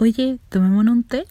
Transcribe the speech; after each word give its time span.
Oye, 0.00 0.38
tomémonos 0.48 0.94
un 0.94 1.02
té. 1.02 1.24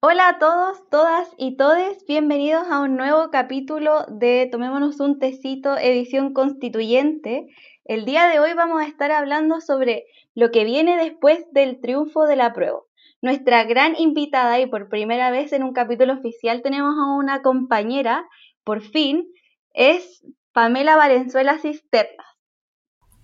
Hola 0.00 0.30
a 0.30 0.38
todos, 0.40 0.88
todas 0.90 1.28
y 1.38 1.56
todes, 1.56 2.04
bienvenidos 2.08 2.66
a 2.68 2.80
un 2.80 2.96
nuevo 2.96 3.30
capítulo 3.30 4.04
de 4.08 4.48
Tomémonos 4.50 4.98
un 4.98 5.20
tecito, 5.20 5.78
edición 5.78 6.32
constituyente. 6.32 7.46
El 7.84 8.04
día 8.04 8.26
de 8.26 8.40
hoy 8.40 8.52
vamos 8.54 8.82
a 8.82 8.88
estar 8.88 9.12
hablando 9.12 9.60
sobre 9.60 10.06
lo 10.34 10.50
que 10.50 10.64
viene 10.64 10.96
después 10.96 11.44
del 11.52 11.80
triunfo 11.80 12.24
de 12.24 12.34
la 12.34 12.52
prueba. 12.52 12.80
Nuestra 13.22 13.62
gran 13.62 13.94
invitada 13.96 14.58
y 14.58 14.66
por 14.66 14.88
primera 14.88 15.30
vez 15.30 15.52
en 15.52 15.62
un 15.62 15.72
capítulo 15.72 16.14
oficial 16.14 16.62
tenemos 16.62 16.96
a 16.98 17.14
una 17.14 17.42
compañera, 17.42 18.26
por 18.64 18.82
fin, 18.82 19.28
es 19.72 20.26
Pamela 20.52 20.96
Valenzuela 20.96 21.60
Cisternas. 21.60 22.35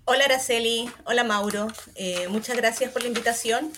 Hola 0.05 0.25
Araceli, 0.25 0.91
hola 1.05 1.23
Mauro, 1.23 1.69
eh, 1.95 2.27
muchas 2.27 2.57
gracias 2.57 2.91
por 2.91 3.03
la 3.03 3.09
invitación. 3.09 3.71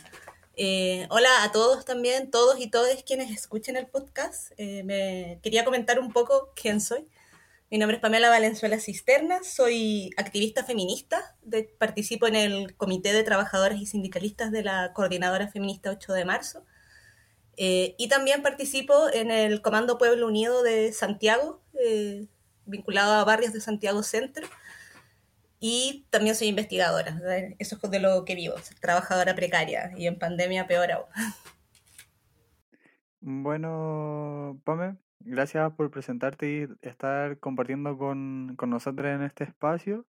Eh, 0.57 1.07
hola 1.11 1.29
a 1.43 1.53
todos 1.53 1.85
también, 1.85 2.31
todos 2.31 2.59
y 2.59 2.69
todas 2.69 3.03
quienes 3.03 3.31
escuchen 3.31 3.77
el 3.77 3.87
podcast. 3.89 4.51
Eh, 4.57 4.83
me 4.85 5.39
quería 5.43 5.67
comentar 5.67 5.99
un 5.99 6.11
poco 6.13 6.51
quién 6.57 6.81
soy. 6.81 7.07
Mi 7.71 7.77
nombre 7.77 7.97
es 7.97 8.01
Pamela 8.01 8.31
Valenzuela 8.31 8.81
Cisternas, 8.81 9.47
soy 9.47 10.13
activista 10.17 10.65
feminista, 10.65 11.37
participo 11.77 12.27
en 12.27 12.37
el 12.37 12.75
Comité 12.75 13.13
de 13.13 13.23
Trabajadoras 13.23 13.79
y 13.79 13.85
Sindicalistas 13.85 14.51
de 14.51 14.63
la 14.63 14.95
Coordinadora 14.95 15.49
Feminista 15.49 15.91
8 15.91 16.15
de 16.15 16.25
marzo 16.25 16.65
y 17.57 18.09
también 18.09 18.43
participo 18.43 19.11
en 19.13 19.31
el 19.31 19.61
Comando 19.61 19.99
Pueblo 19.99 20.27
Unido 20.27 20.63
de 20.63 20.91
Santiago, 20.95 21.61
vinculado 22.65 23.13
a 23.13 23.25
barrios 23.25 23.53
de 23.53 23.61
Santiago 23.61 24.03
Centro 24.03 24.49
y 25.67 26.07
también 26.11 26.35
soy 26.35 26.49
investigadora, 26.49 27.19
eso 27.59 27.79
es 27.83 27.91
de 27.91 27.99
lo 27.99 28.27
que 28.27 28.35
vivo, 28.35 28.55
trabajadora 28.83 29.35
precaria 29.35 29.93
y 29.97 30.07
en 30.07 30.19
pandemia 30.19 30.67
peor 30.67 30.93
aún. 30.93 31.07
Bueno, 33.21 34.61
Pame, 34.65 34.99
gracias 35.21 35.73
por 35.73 35.91
presentarte 35.91 36.51
y 36.51 36.87
estar 36.87 37.39
compartiendo 37.39 37.97
con, 37.97 38.57
con 38.57 38.69
nosotros 38.69 39.09
en 39.09 39.23
este 39.23 39.45
espacio. 39.45 40.05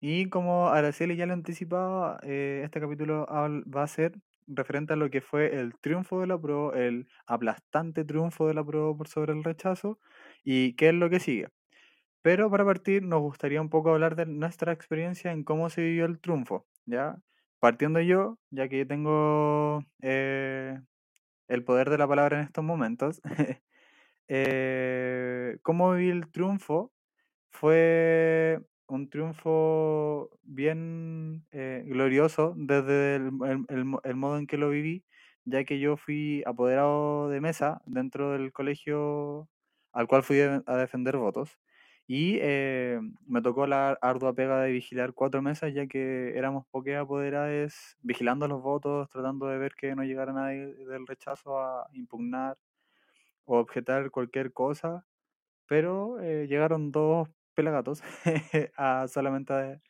Y 0.00 0.28
como 0.28 0.68
Araceli 0.68 1.16
ya 1.16 1.26
lo 1.26 1.32
anticipaba, 1.32 2.20
eh, 2.22 2.60
este 2.64 2.80
capítulo 2.80 3.26
va 3.26 3.82
a 3.82 3.88
ser 3.88 4.12
referente 4.46 4.92
a 4.92 4.96
lo 4.96 5.10
que 5.10 5.20
fue 5.20 5.58
el 5.58 5.76
triunfo 5.80 6.20
de 6.20 6.28
la 6.28 6.40
prueba, 6.40 6.78
el 6.78 7.08
aplastante 7.26 8.04
triunfo 8.04 8.46
de 8.46 8.54
la 8.54 8.64
prueba 8.64 8.96
por 8.96 9.08
sobre 9.08 9.32
el 9.32 9.42
rechazo 9.42 9.98
y 10.44 10.74
qué 10.76 10.90
es 10.90 10.94
lo 10.94 11.10
que 11.10 11.18
sigue. 11.18 11.48
Pero 12.22 12.50
para 12.50 12.64
partir, 12.64 13.02
nos 13.02 13.20
gustaría 13.20 13.60
un 13.60 13.70
poco 13.70 13.90
hablar 13.90 14.16
de 14.16 14.26
nuestra 14.26 14.72
experiencia 14.72 15.32
en 15.32 15.44
cómo 15.44 15.70
se 15.70 15.82
vivió 15.82 16.06
el 16.06 16.18
triunfo, 16.20 16.66
¿ya? 16.86 17.18
Partiendo 17.60 18.00
yo, 18.00 18.38
ya 18.50 18.68
que 18.68 18.84
tengo 18.84 19.84
eh, 20.02 20.80
el 21.48 21.64
poder 21.64 21.90
de 21.90 21.98
la 21.98 22.08
palabra 22.08 22.38
en 22.38 22.44
estos 22.44 22.64
momentos, 22.64 23.20
eh, 24.28 25.58
cómo 25.62 25.92
viví 25.94 26.10
el 26.10 26.30
triunfo 26.30 26.92
fue 27.50 28.60
un 28.88 29.08
triunfo 29.10 30.30
bien 30.42 31.46
eh, 31.52 31.84
glorioso 31.86 32.54
desde 32.56 33.16
el, 33.16 33.30
el, 34.04 34.16
modo 34.16 34.38
en 34.38 34.46
que 34.46 34.58
lo 34.58 34.70
viví, 34.70 35.04
ya 35.44 35.64
que 35.64 35.80
yo 35.80 35.96
fui 35.96 36.42
apoderado 36.46 37.28
de 37.30 37.40
mesa 37.40 37.82
dentro 37.86 38.32
del 38.32 38.52
colegio 38.52 39.48
al 39.92 40.06
cual 40.08 40.22
fui 40.22 40.40
a 40.40 40.76
defender 40.76 41.16
votos. 41.16 41.58
Y 42.08 42.38
eh, 42.40 43.00
me 43.26 43.42
tocó 43.42 43.66
la 43.66 43.98
ardua 44.00 44.32
pega 44.34 44.60
de 44.62 44.70
vigilar 44.72 45.12
cuatro 45.12 45.42
mesas, 45.42 45.74
ya 45.74 45.86
que 45.88 46.36
éramos 46.38 46.64
pocas 46.70 46.96
apoderadas 46.96 47.96
vigilando 48.00 48.46
los 48.48 48.62
votos, 48.62 49.08
tratando 49.10 49.46
de 49.48 49.58
ver 49.58 49.74
que 49.74 49.94
no 49.96 50.04
llegara 50.04 50.32
nadie 50.32 50.66
del 50.74 51.06
rechazo 51.06 51.58
a 51.60 51.88
impugnar 51.92 52.56
o 53.44 53.58
objetar 53.58 54.10
cualquier 54.10 54.52
cosa. 54.52 55.06
Pero 55.68 56.20
eh, 56.20 56.46
llegaron 56.48 56.92
dos 56.92 57.28
pelagatos 57.54 58.02
a 58.76 59.08
solamente 59.08 59.80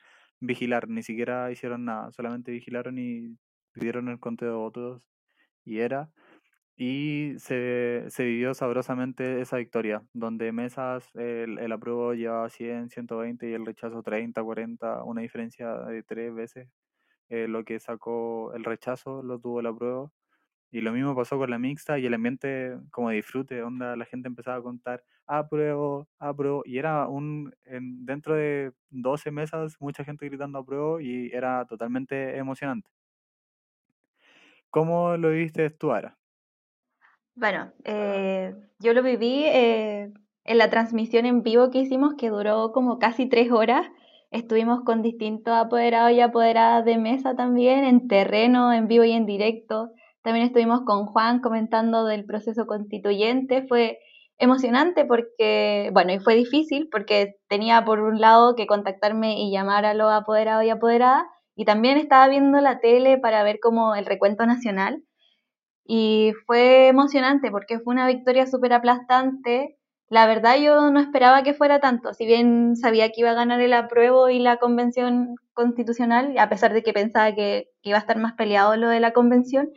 vigilar, 0.41 0.89
ni 0.89 1.03
siquiera 1.03 1.51
hicieron 1.53 1.85
nada, 1.87 2.13
solamente 2.13 2.53
vigilaron 2.53 2.99
y 2.99 3.39
pidieron 3.73 4.09
el 4.09 4.21
conteo 4.21 4.51
de 4.51 4.57
votos 4.57 5.03
y 5.65 5.81
era 5.81 6.11
y 6.77 7.35
se, 7.39 8.05
se, 8.09 8.25
vivió 8.25 8.55
sabrosamente 8.55 9.41
esa 9.41 9.57
victoria, 9.57 10.03
donde 10.13 10.53
mesas 10.53 11.09
el, 11.15 11.59
el 11.59 11.73
apruebo 11.73 12.15
llevaba 12.15 12.51
100, 12.51 12.91
120 12.91 13.49
y 13.49 13.55
el 13.55 13.65
rechazo 13.65 14.03
30, 14.03 14.43
40, 14.43 15.03
una 15.05 15.23
diferencia 15.23 15.73
de 15.75 16.03
tres 16.03 16.35
veces. 16.35 16.69
Eh, 17.29 17.49
lo 17.49 17.65
que 17.65 17.81
sacó 17.81 18.53
el 18.55 18.65
rechazo 18.65 19.23
lo 19.23 19.39
tuvo 19.41 19.61
el 19.61 19.67
apruebo. 19.67 20.13
Y 20.71 20.81
lo 20.83 20.93
mismo 20.93 21.17
pasó 21.17 21.39
con 21.39 21.51
la 21.51 21.59
mixta 21.59 21.99
y 21.99 22.07
el 22.07 22.15
ambiente 22.15 22.77
como 22.91 23.11
disfrute, 23.11 23.63
onda 23.63 23.97
la 23.97 24.05
gente 24.07 24.29
empezaba 24.29 24.59
a 24.59 24.63
contar 24.63 25.03
apruebo, 25.27 26.09
apruebo, 26.19 26.63
y 26.67 26.79
era 26.79 27.09
un, 27.09 27.55
en, 27.65 28.05
dentro 28.07 28.35
de 28.35 28.73
12 28.91 29.31
mesas, 29.31 29.77
mucha 29.81 30.05
gente 30.05 30.27
gritando 30.27 30.59
apruebo 30.59 31.01
y 31.01 31.31
era 31.33 31.65
totalmente 31.67 32.37
emocionante. 32.37 32.89
¿Cómo 34.71 35.17
lo 35.17 35.31
viviste 35.31 35.71
tú, 35.71 35.93
Ara? 35.93 36.17
Bueno, 37.37 37.71
eh, 37.85 38.55
yo 38.79 38.95
lo 38.95 39.03
viví 39.03 39.45
eh, 39.45 40.11
en 40.45 40.59
la 40.59 40.71
transmisión 40.71 41.27
en 41.27 41.43
vivo 41.43 41.71
que 41.71 41.81
hicimos, 41.81 42.15
que 42.15 42.31
duró 42.31 42.73
como 42.73 42.99
casi 42.99 43.29
tres 43.29 43.53
horas. 43.53 43.87
Estuvimos 44.31 44.81
con 44.85 45.03
distintos 45.03 45.53
apoderados 45.55 46.13
y 46.13 46.21
apoderadas 46.21 46.87
de 46.87 46.97
mesa 46.97 47.37
también, 47.37 47.85
en 47.85 48.09
terreno, 48.09 48.73
en 48.73 48.89
vivo 48.89 49.05
y 49.05 49.13
en 49.13 49.27
directo. 49.27 49.91
También 50.23 50.47
estuvimos 50.47 50.81
con 50.87 51.05
Juan 51.05 51.41
comentando 51.41 52.07
del 52.07 52.25
proceso 52.25 52.67
constituyente. 52.67 53.67
Fue 53.69 53.99
emocionante 54.39 55.05
porque, 55.05 55.91
bueno, 55.93 56.15
y 56.15 56.21
fue 56.21 56.37
difícil 56.37 56.89
porque 56.91 57.37
tenía 57.49 57.85
por 57.85 58.01
un 58.01 58.19
lado 58.19 58.55
que 58.55 58.67
contactarme 58.67 59.39
y 59.43 59.53
llamar 59.53 59.85
a 59.85 59.93
los 59.93 60.11
apoderados 60.11 60.65
y 60.65 60.71
apoderadas, 60.71 61.25
y 61.55 61.67
también 61.67 61.99
estaba 61.99 62.29
viendo 62.29 62.61
la 62.63 62.81
tele 62.81 63.19
para 63.19 63.43
ver 63.43 63.59
como 63.61 63.95
el 63.95 64.07
recuento 64.07 64.47
nacional 64.47 65.03
y 65.87 66.33
fue 66.47 66.89
emocionante 66.89 67.51
porque 67.51 67.79
fue 67.81 67.95
una 67.95 68.07
victoria 68.07 68.47
súper 68.47 68.73
aplastante. 68.73 69.79
La 70.09 70.27
verdad 70.27 70.57
yo 70.57 70.91
no 70.91 71.01
esperaba 71.01 71.43
que 71.43 71.55
fuera 71.55 71.81
tanto, 71.81 72.15
si 72.15 72.27
bien 72.27 72.77
sabía 72.77 73.09
que 73.09 73.21
iba 73.23 73.31
a 73.31 73.35
ganar 73.35 73.61
el 73.61 73.73
apruebo 73.73 74.29
y 74.29 74.39
la 74.39 74.59
convención 74.59 75.37
constitucional, 75.53 76.39
a 76.39 76.49
pesar 76.49 76.73
de 76.73 76.83
que 76.83 76.93
pensaba 76.93 77.35
que, 77.35 77.71
iba 77.83 77.97
a 77.97 78.01
estar 78.01 78.19
más 78.19 78.35
peleado 78.35 78.77
lo 78.77 78.89
de 78.89 79.01
la 79.01 79.13
convención, 79.13 79.71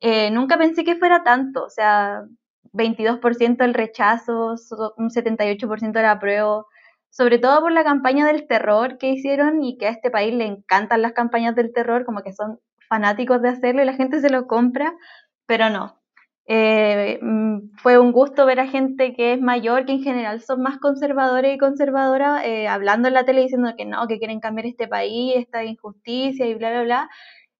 eh, 0.00 0.30
nunca 0.30 0.58
pensé 0.58 0.84
que 0.84 0.96
fuera 0.96 1.24
tanto, 1.24 1.64
o 1.64 1.70
sea, 1.70 2.22
22% 2.72 3.64
el 3.64 3.74
rechazo, 3.74 4.54
un 4.96 5.10
78% 5.10 5.98
el 5.98 6.04
apruebo, 6.06 6.66
sobre 7.10 7.38
todo 7.38 7.60
por 7.60 7.72
la 7.72 7.84
campaña 7.84 8.26
del 8.26 8.46
terror 8.46 8.98
que 8.98 9.10
hicieron 9.10 9.62
y 9.64 9.76
que 9.78 9.86
a 9.86 9.90
este 9.90 10.10
país 10.10 10.34
le 10.34 10.46
encantan 10.46 11.02
las 11.02 11.12
campañas 11.12 11.54
del 11.56 11.72
terror, 11.72 12.04
como 12.04 12.22
que 12.22 12.32
son 12.32 12.60
fanáticos 12.88 13.42
de 13.42 13.50
hacerlo 13.50 13.82
y 13.82 13.86
la 13.86 13.94
gente 13.94 14.20
se 14.20 14.30
lo 14.30 14.46
compra, 14.46 14.94
pero 15.48 15.70
no. 15.70 15.98
Eh, 16.46 17.18
mm, 17.22 17.76
fue 17.82 17.98
un 17.98 18.12
gusto 18.12 18.46
ver 18.46 18.60
a 18.60 18.68
gente 18.68 19.14
que 19.14 19.34
es 19.34 19.40
mayor, 19.40 19.86
que 19.86 19.92
en 19.92 20.02
general 20.02 20.42
son 20.42 20.62
más 20.62 20.78
conservadores 20.78 21.54
y 21.56 21.58
conservadoras, 21.58 22.44
eh, 22.44 22.68
hablando 22.68 23.08
en 23.08 23.14
la 23.14 23.24
tele 23.24 23.42
diciendo 23.42 23.74
que 23.76 23.86
no, 23.86 24.06
que 24.08 24.18
quieren 24.18 24.40
cambiar 24.40 24.66
este 24.66 24.88
país, 24.88 25.34
esta 25.36 25.64
injusticia 25.64 26.46
y 26.46 26.54
bla, 26.54 26.70
bla, 26.70 26.82
bla. 26.84 27.10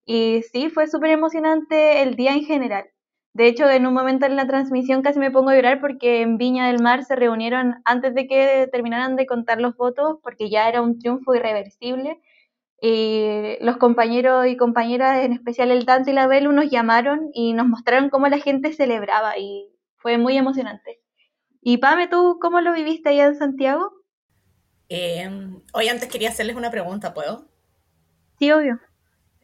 Y 0.07 0.43
sí, 0.53 0.71
fue 0.71 0.89
súper 0.89 1.13
emocionante 1.13 2.03
el 2.03 2.17
día 2.17 2.35
en 2.35 2.45
general. 2.45 2.87
De 3.35 3.47
hecho, 3.49 3.69
en 3.71 3.87
un 3.87 3.95
momento 3.95 4.27
en 4.27 4.37
la 4.37 4.47
transmisión 4.47 5.03
casi 5.03 5.19
me 5.19 5.31
pongo 5.31 5.51
a 5.51 5.55
llorar 5.57 5.81
porque 5.81 6.23
en 6.23 6.39
Viña 6.39 6.69
del 6.69 6.83
Mar 6.83 7.05
se 7.05 7.17
reunieron 7.17 7.77
antes 7.85 8.15
de 8.15 8.27
que 8.27 8.69
terminaran 8.73 9.17
de 9.17 9.27
contar 9.27 9.61
los 9.61 9.77
votos, 9.77 10.19
porque 10.23 10.51
ya 10.51 10.69
era 10.69 10.83
un 10.83 10.99
triunfo 10.99 11.35
irreversible 11.35 12.21
y 12.81 13.57
los 13.61 13.77
compañeros 13.77 14.47
y 14.47 14.57
compañeras, 14.57 15.25
en 15.25 15.33
especial 15.33 15.71
el 15.71 15.85
Dante 15.85 16.13
y 16.13 16.15
la 16.15 16.29
Belu, 16.29 16.53
nos 16.53 16.71
llamaron 16.71 17.31
y 17.35 17.53
nos 17.53 17.67
mostraron 17.67 18.09
cómo 18.09 18.29
la 18.29 18.39
gente 18.39 18.73
celebraba 18.73 19.37
y 19.37 19.69
fue 19.97 20.17
muy 20.17 20.37
emocionante. 20.37 21.01
Y 21.61 21.79
Pame, 21.79 22.07
¿tú 22.07 22.39
cómo 22.41 22.61
lo 22.61 22.73
viviste 22.73 23.09
allá 23.09 23.27
en 23.27 23.37
Santiago? 23.37 23.93
Eh, 24.89 25.29
hoy 25.73 25.89
antes 25.89 26.09
quería 26.09 26.29
hacerles 26.29 26.57
una 26.57 26.71
pregunta, 26.71 27.13
¿puedo? 27.13 27.49
Sí, 28.39 28.53
obvio. 28.53 28.79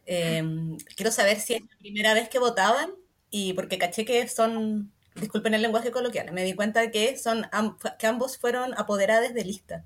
Em, 0.05 0.77
quiero 0.95 1.11
saber 1.11 1.39
si 1.39 1.55
es 1.55 1.61
la 1.61 1.77
primera 1.79 2.13
vez 2.13 2.29
que 2.29 2.39
votaban 2.39 2.91
y 3.29 3.53
porque 3.53 3.77
caché 3.77 4.05
que 4.05 4.27
son, 4.29 4.93
disculpen 5.15 5.53
el 5.53 5.61
lenguaje 5.61 5.91
coloquial, 5.91 6.31
me 6.31 6.43
di 6.43 6.53
cuenta 6.53 6.89
que, 6.89 7.17
son, 7.17 7.45
que 7.99 8.07
ambos 8.07 8.37
fueron 8.37 8.73
apoderados 8.77 9.33
de 9.33 9.43
lista 9.43 9.85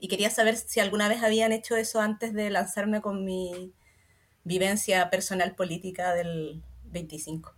y 0.00 0.08
quería 0.08 0.30
saber 0.30 0.56
si 0.56 0.80
alguna 0.80 1.08
vez 1.08 1.22
habían 1.22 1.52
hecho 1.52 1.76
eso 1.76 2.00
antes 2.00 2.32
de 2.32 2.50
lanzarme 2.50 3.00
con 3.00 3.24
mi 3.24 3.72
vivencia 4.44 5.10
personal 5.10 5.54
política 5.54 6.14
del 6.14 6.62
25. 6.84 7.54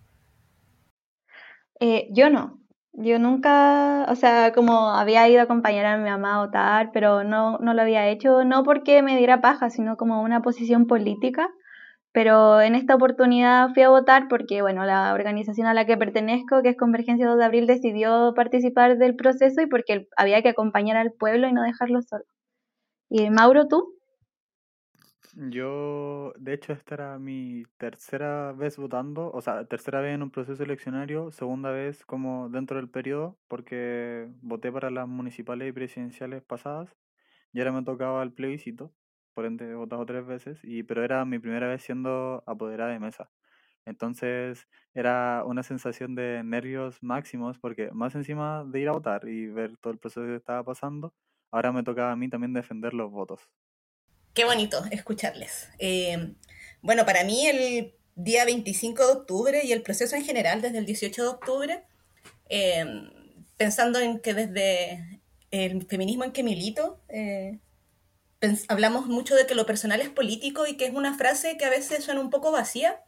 Eh, 1.81 2.09
yo 2.13 2.31
no. 2.31 2.59
Yo 2.95 3.19
nunca, 3.19 4.05
o 4.09 4.15
sea, 4.17 4.53
como 4.53 4.91
había 4.91 5.27
ido 5.29 5.41
a 5.41 5.45
acompañar 5.45 5.87
a 5.87 5.97
mi 5.97 6.11
mamá 6.11 6.35
a 6.37 6.47
votar, 6.47 6.91
pero 6.93 7.25
no, 7.25 7.57
no 7.59 7.73
lo 7.73 7.81
había 7.81 8.09
hecho, 8.09 8.45
no 8.45 8.65
porque 8.65 9.03
me 9.03 9.17
diera 9.17 9.41
paja, 9.41 9.71
sino 9.71 9.97
como 9.97 10.21
una 10.23 10.43
posición 10.43 10.87
política. 10.87 11.49
Pero 12.13 12.61
en 12.61 12.75
esta 12.75 12.95
oportunidad 12.95 13.71
fui 13.73 13.83
a 13.83 13.89
votar 13.89 14.29
porque, 14.29 14.61
bueno, 14.61 14.85
la 14.85 15.15
organización 15.15 15.67
a 15.67 15.75
la 15.75 15.87
que 15.87 15.97
pertenezco, 15.97 16.63
que 16.63 16.71
es 16.71 16.77
Convergencia 16.77 17.27
2 17.27 17.39
de 17.39 17.45
Abril, 17.45 17.67
decidió 17.67 18.35
participar 18.35 18.99
del 18.99 19.17
proceso 19.17 19.63
y 19.63 19.67
porque 19.67 20.09
había 20.17 20.43
que 20.43 20.51
acompañar 20.51 20.97
al 20.99 21.13
pueblo 21.13 21.49
y 21.49 21.53
no 21.53 21.63
dejarlo 21.63 22.03
solo. 22.03 22.25
¿Y 23.09 23.31
Mauro, 23.31 23.67
tú? 23.67 23.95
Yo, 25.35 26.35
de 26.39 26.53
hecho, 26.53 26.75
esta 26.75 26.95
era 26.95 27.19
mi 27.19 27.65
tercera 27.79 28.53
vez 28.53 28.77
votando, 28.77 29.31
o 29.33 29.41
sea, 29.41 29.65
tercera 29.65 30.03
vez 30.03 30.15
en 30.15 30.23
un 30.23 30.31
proceso 30.31 30.63
eleccionario, 30.63 31.31
segunda 31.31 31.71
vez 31.71 32.05
como 32.05 32.51
dentro 32.51 32.77
del 32.77 32.91
periodo, 32.91 33.39
porque 33.49 34.29
voté 34.43 34.71
para 34.71 34.91
las 34.91 35.09
municipales 35.09 35.71
y 35.71 35.73
presidenciales 35.73 36.43
pasadas 36.43 36.95
y 37.53 37.61
ahora 37.61 37.73
me 37.73 37.83
tocaba 37.83 38.23
el 38.23 38.33
plebiscito, 38.33 38.93
por 39.35 39.47
ende 39.47 39.71
he 39.71 39.75
votado 39.75 40.05
tres 40.07 40.27
veces, 40.27 40.59
y, 40.63 40.83
pero 40.83 41.05
era 41.05 41.25
mi 41.25 41.39
primera 41.39 41.69
vez 41.69 41.83
siendo 41.83 42.43
apoderada 42.47 42.93
de 42.93 42.99
mesa. 42.99 43.31
Entonces 43.85 44.69
era 44.95 45.43
una 45.45 45.63
sensación 45.63 46.15
de 46.15 46.43
nervios 46.45 47.03
máximos, 47.03 47.59
porque 47.59 47.91
más 47.93 48.15
encima 48.15 48.65
de 48.65 48.81
ir 48.81 48.89
a 48.89 48.93
votar 48.93 49.29
y 49.29 49.47
ver 49.49 49.77
todo 49.79 49.93
el 49.93 49.99
proceso 49.99 50.27
que 50.27 50.37
estaba 50.37 50.63
pasando, 50.63 51.13
ahora 51.51 51.73
me 51.73 51.83
tocaba 51.83 52.13
a 52.13 52.17
mí 52.17 52.29
también 52.29 52.53
defender 52.53 52.95
los 52.95 53.11
votos. 53.11 53.41
Qué 54.35 54.45
bonito 54.45 54.83
escucharles. 54.91 55.69
Eh, 55.79 56.35
bueno, 56.81 57.05
para 57.05 57.25
mí 57.25 57.47
el 57.47 57.95
día 58.15 58.45
25 58.45 59.07
de 59.07 59.13
octubre 59.13 59.61
y 59.65 59.73
el 59.73 59.83
proceso 59.83 60.17
en 60.17 60.25
general 60.25 60.63
desde 60.63 60.79
el 60.79 60.87
18 60.87 61.23
de 61.23 61.29
octubre, 61.29 61.85
eh, 62.49 62.85
pensando 63.57 63.99
en 63.99 64.21
que 64.21 64.35
desde 64.35 65.21
el 65.51 65.87
feminismo 65.87 66.25
en 66.25 66.33
que 66.33 66.43
milito, 66.43 67.01
eh, 67.09 67.59
hablamos 68.69 69.07
mucho 69.07 69.35
de 69.35 69.47
que 69.47 69.55
lo 69.55 69.67
personal 69.67 70.01
es 70.01 70.11
político 70.11 70.67
y 70.67 70.77
que 70.77 70.87
es 70.87 70.95
una 70.95 71.17
frase 71.17 71.57
que 71.57 71.65
a 71.65 71.71
veces 71.71 72.05
suena 72.05 72.21
un 72.21 72.31
poco 72.31 72.51
vacía 72.51 73.03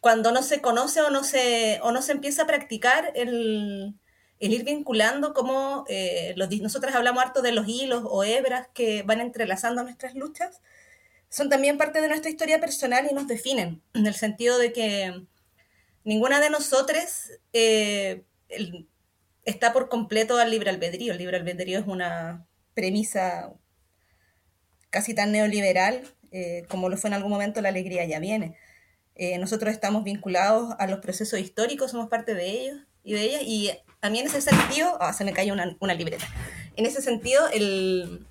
cuando 0.00 0.32
no 0.32 0.42
se 0.42 0.60
conoce 0.60 1.00
o 1.00 1.10
no 1.10 1.24
se, 1.24 1.80
o 1.82 1.90
no 1.90 2.02
se 2.02 2.12
empieza 2.12 2.42
a 2.42 2.46
practicar 2.46 3.12
el, 3.14 3.94
el 4.38 4.52
ir 4.52 4.64
vinculando 4.64 5.32
como 5.32 5.86
eh, 5.88 6.34
los, 6.36 6.50
nosotras 6.60 6.94
hablamos 6.94 7.22
harto 7.22 7.40
de 7.40 7.52
los 7.52 7.66
hilos 7.66 8.04
o 8.06 8.24
hebras 8.24 8.68
que 8.74 9.02
van 9.02 9.22
entrelazando 9.22 9.82
nuestras 9.82 10.14
luchas, 10.14 10.60
son 11.30 11.48
también 11.48 11.78
parte 11.78 12.00
de 12.00 12.08
nuestra 12.08 12.30
historia 12.30 12.60
personal 12.60 13.08
y 13.10 13.14
nos 13.14 13.26
definen, 13.26 13.82
en 13.94 14.06
el 14.06 14.14
sentido 14.14 14.58
de 14.58 14.72
que 14.72 15.24
ninguna 16.04 16.38
de 16.40 16.50
nosotras 16.50 17.32
eh, 17.54 18.22
está 19.44 19.72
por 19.72 19.88
completo 19.88 20.36
al 20.36 20.50
libre 20.50 20.70
albedrío. 20.70 21.12
El 21.12 21.18
libre 21.18 21.38
albedrío 21.38 21.78
es 21.78 21.86
una 21.86 22.46
premisa 22.74 23.52
casi 24.94 25.12
tan 25.12 25.32
neoliberal 25.32 26.02
eh, 26.30 26.64
como 26.68 26.88
lo 26.88 26.96
fue 26.96 27.08
en 27.08 27.14
algún 27.14 27.30
momento 27.30 27.60
la 27.60 27.68
alegría 27.68 28.04
ya 28.06 28.18
viene. 28.20 28.56
nosotros 29.38 29.72
estamos 29.72 30.04
vinculados 30.04 30.74
a 30.78 30.86
los 30.86 31.00
procesos 31.00 31.38
históricos, 31.38 31.90
somos 31.90 32.08
parte 32.08 32.34
de 32.34 32.50
ellos 32.50 32.78
y 33.04 33.12
de 33.12 33.22
ellas, 33.22 33.42
y 33.44 33.70
a 34.00 34.10
mí 34.10 34.18
en 34.18 34.26
ese 34.26 34.40
sentido, 34.40 34.96
ah, 35.00 35.12
se 35.12 35.24
me 35.24 35.32
cayó 35.32 35.52
una, 35.52 35.76
una, 35.80 35.94
libreta, 35.94 36.26
en 36.76 36.86
ese 36.86 37.02
sentido 37.02 37.46
el, 37.52 38.26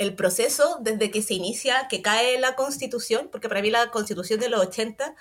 el 0.00 0.14
proceso 0.14 0.78
desde 0.80 1.10
que 1.10 1.20
se 1.20 1.34
inicia, 1.34 1.86
que 1.88 2.00
cae 2.00 2.40
la 2.40 2.54
constitución, 2.54 3.28
porque 3.30 3.50
para 3.50 3.60
mí 3.60 3.68
la 3.70 3.90
constitución 3.90 4.40
de 4.40 4.48
los 4.48 4.60
80, 4.60 5.14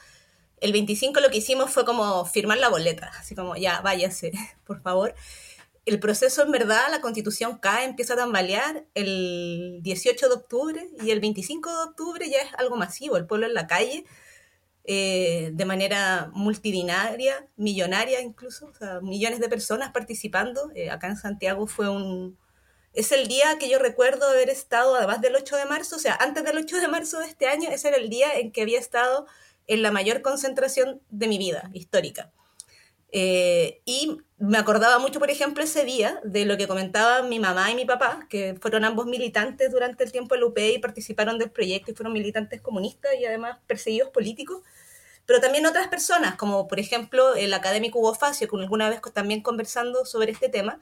el 0.62 0.72
25 0.72 1.20
lo 1.20 1.30
que 1.30 1.40
hicimos 1.40 1.70
fue 1.70 1.84
como 1.84 2.24
firmar 2.26 2.60
la 2.60 2.70
boleta, 2.70 3.12
así 3.20 3.36
como 3.36 3.58
ya, 3.58 3.82
váyase, 3.82 4.32
por 4.66 4.82
favor. 4.82 5.16
El 5.86 6.00
proceso 6.00 6.44
en 6.44 6.52
verdad, 6.52 6.84
la 6.92 7.02
constitución 7.02 7.58
cae, 7.58 7.86
empieza 7.86 8.14
a 8.14 8.18
tambalear 8.18 8.86
el 8.94 9.80
18 9.82 10.28
de 10.28 10.36
octubre 10.36 10.90
y 11.02 11.12
el 11.12 11.20
25 11.20 11.70
de 11.70 11.84
octubre 11.90 12.30
ya 12.30 12.40
es 12.40 12.54
algo 12.58 12.76
masivo, 12.76 13.18
el 13.18 13.26
pueblo 13.26 13.48
en 13.48 13.54
la 13.54 13.68
calle, 13.68 14.06
eh, 14.84 15.52
de 15.54 15.66
manera 15.66 16.32
multidinaria, 16.34 17.48
millonaria 17.56 18.22
incluso, 18.22 18.72
millones 19.02 19.40
de 19.40 19.50
personas 19.50 19.92
participando. 19.92 20.72
Eh, 20.76 20.90
acá 20.90 21.08
en 21.08 21.18
Santiago 21.18 21.68
fue 21.68 21.90
un... 21.90 22.38
Es 22.94 23.12
el 23.12 23.28
día 23.28 23.58
que 23.60 23.70
yo 23.70 23.78
recuerdo 23.78 24.28
haber 24.28 24.50
estado, 24.50 24.96
además 24.96 25.22
del 25.22 25.36
8 25.36 25.58
de 25.58 25.66
marzo, 25.66 25.96
o 25.96 26.00
sea, 26.00 26.16
antes 26.20 26.44
del 26.44 26.58
8 26.58 26.78
de 26.78 26.88
marzo 26.88 27.20
de 27.20 27.28
este 27.28 27.48
año, 27.48 27.70
ese 27.70 27.90
era 27.90 27.98
el 27.98 28.10
día 28.10 28.34
en 28.40 28.52
que 28.52 28.64
había 28.64 28.80
estado 28.80 29.28
en 29.68 29.84
la 29.84 29.92
mayor 29.92 30.24
concentración 30.24 31.02
de 31.10 31.28
mi 31.28 31.38
vida 31.38 31.70
histórica. 31.74 32.32
Eh, 33.12 33.82
y 33.86 34.18
me 34.38 34.58
acordaba 34.58 35.00
mucho, 35.00 35.20
por 35.20 35.30
ejemplo, 35.30 35.64
ese 35.64 35.84
día 35.84 36.20
de 36.24 36.46
lo 36.46 36.58
que 36.58 36.68
comentaban 36.68 37.28
mi 37.30 37.40
mamá 37.40 37.72
y 37.72 37.76
mi 37.76 37.86
papá, 37.86 38.28
que 38.30 38.56
fueron 38.62 38.86
ambos 38.86 39.06
militantes 39.08 39.72
durante 39.72 40.04
el 40.04 40.12
tiempo 40.12 40.36
del 40.36 40.44
UP 40.44 40.58
y 40.58 40.80
participaron 40.80 41.40
del 41.40 41.52
proyecto 41.52 41.92
y 41.92 41.96
fueron 41.96 42.14
militantes 42.14 42.62
comunistas 42.62 43.12
y 43.20 43.26
además 43.26 43.60
perseguidos 43.68 44.10
políticos 44.10 44.62
pero 45.30 45.42
también 45.42 45.68
otras 45.68 45.88
personas, 45.90 46.38
como 46.38 46.68
por 46.68 46.80
ejemplo 46.80 47.36
el 47.36 47.54
académico 47.54 48.00
Hugo 48.00 48.16
Facio, 48.16 48.48
con 48.48 48.62
alguna 48.62 48.90
vez 48.90 49.00
también 49.14 49.44
conversando 49.44 50.04
sobre 50.04 50.32
este 50.32 50.50
tema, 50.50 50.80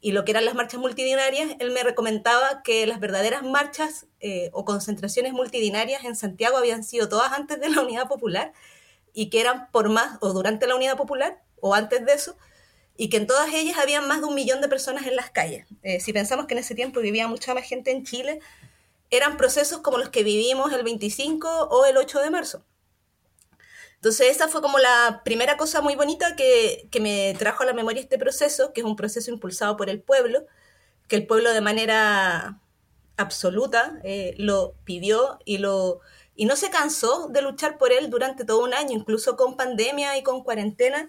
y 0.00 0.10
lo 0.10 0.24
que 0.24 0.32
eran 0.32 0.44
las 0.44 0.56
marchas 0.56 0.80
multidinarias, 0.80 1.52
él 1.60 1.70
me 1.70 1.84
recomendaba 1.84 2.64
que 2.64 2.88
las 2.88 2.98
verdaderas 2.98 3.44
marchas 3.44 4.08
eh, 4.18 4.50
o 4.52 4.64
concentraciones 4.64 5.32
multidinarias 5.32 6.04
en 6.04 6.16
Santiago 6.16 6.56
habían 6.56 6.82
sido 6.82 7.08
todas 7.08 7.32
antes 7.32 7.60
de 7.60 7.68
la 7.68 7.80
Unidad 7.82 8.08
Popular 8.08 8.52
y 9.14 9.30
que 9.30 9.40
eran 9.40 9.70
por 9.70 9.90
más 9.90 10.18
o 10.22 10.32
durante 10.32 10.66
la 10.66 10.74
Unidad 10.74 10.96
Popular 10.96 11.40
o 11.60 11.74
antes 11.74 12.04
de 12.04 12.12
eso, 12.12 12.36
y 12.96 13.10
que 13.10 13.16
en 13.16 13.26
todas 13.26 13.52
ellas 13.54 13.78
había 13.78 14.00
más 14.00 14.20
de 14.20 14.26
un 14.26 14.34
millón 14.34 14.60
de 14.60 14.68
personas 14.68 15.06
en 15.06 15.16
las 15.16 15.30
calles. 15.30 15.66
Eh, 15.82 16.00
si 16.00 16.12
pensamos 16.12 16.46
que 16.46 16.54
en 16.54 16.58
ese 16.58 16.74
tiempo 16.74 17.00
vivía 17.00 17.28
mucha 17.28 17.54
más 17.54 17.64
gente 17.64 17.90
en 17.92 18.04
Chile, 18.04 18.40
eran 19.10 19.36
procesos 19.36 19.80
como 19.80 19.98
los 19.98 20.10
que 20.10 20.24
vivimos 20.24 20.72
el 20.72 20.82
25 20.82 21.68
o 21.70 21.86
el 21.86 21.96
8 21.96 22.20
de 22.20 22.30
marzo. 22.30 22.64
Entonces 23.94 24.28
esa 24.30 24.46
fue 24.48 24.62
como 24.62 24.78
la 24.78 25.22
primera 25.24 25.56
cosa 25.56 25.80
muy 25.80 25.96
bonita 25.96 26.36
que, 26.36 26.88
me 27.00 27.34
trajo 27.38 27.64
a 27.64 27.66
la 27.66 27.72
memoria 27.72 28.00
este 28.00 28.18
proceso, 28.18 28.72
que 28.72 28.80
es 28.80 28.86
un 28.86 28.94
proceso 28.94 29.30
impulsado 29.30 29.76
por 29.76 29.90
el 29.90 30.00
pueblo, 30.00 30.46
que 31.08 31.16
el 31.16 31.26
pueblo 31.26 31.52
de 31.52 31.60
manera 31.60 32.60
absoluta 33.16 33.98
eh, 34.04 34.34
lo 34.38 34.74
pidió 34.84 35.40
y, 35.44 35.58
lo, 35.58 36.00
y 36.36 36.44
no 36.44 36.54
se 36.54 36.70
cansó 36.70 37.28
de 37.28 37.42
luchar 37.42 37.76
por 37.76 37.92
él 37.92 38.08
durante 38.08 38.44
todo 38.44 38.62
un 38.62 38.72
año, 38.72 38.92
incluso 38.92 39.36
con 39.36 39.56
pandemia 39.56 40.16
y 40.16 40.22
con 40.22 40.44
cuarentena. 40.44 41.08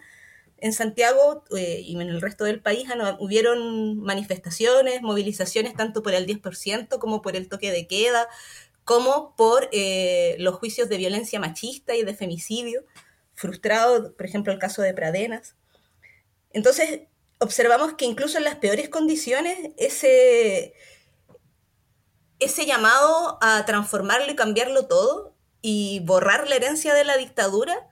En 0.62 0.74
Santiago 0.74 1.44
eh, 1.56 1.82
y 1.84 1.96
en 1.96 2.02
el 2.02 2.22
resto 2.22 2.44
del 2.44 2.62
país 2.62 2.88
hubieron 3.20 4.00
manifestaciones, 4.00 5.02
movilizaciones 5.02 5.74
tanto 5.74 6.04
por 6.04 6.14
el 6.14 6.26
10% 6.26 7.00
como 7.00 7.22
por 7.22 7.36
el 7.36 7.48
toque 7.48 7.72
de 7.72 7.88
queda, 7.88 8.28
como 8.84 9.36
por 9.36 9.70
eh, 9.72 10.36
los 10.40 10.56
juicios 10.56 10.90
de 10.90 10.98
violencia 10.98 11.40
machista 11.40 11.96
y 11.96 12.04
de 12.04 12.16
femicidio, 12.16 12.84
frustrado, 13.34 14.16
por 14.16 14.26
ejemplo, 14.26 14.52
el 14.52 14.60
caso 14.60 14.82
de 14.82 14.94
Pradenas. 14.94 15.56
Entonces, 16.52 17.02
observamos 17.40 17.94
que 17.94 18.06
incluso 18.06 18.38
en 18.38 18.44
las 18.44 18.56
peores 18.56 18.90
condiciones, 18.90 19.58
ese, 19.78 20.74
ese 22.40 22.66
llamado 22.66 23.38
a 23.42 23.66
transformarlo 23.66 24.32
y 24.32 24.36
cambiarlo 24.36 24.88
todo 24.88 25.36
y 25.62 26.02
borrar 26.02 26.48
la 26.48 26.56
herencia 26.56 26.94
de 26.94 27.04
la 27.04 27.18
dictadura 27.18 27.90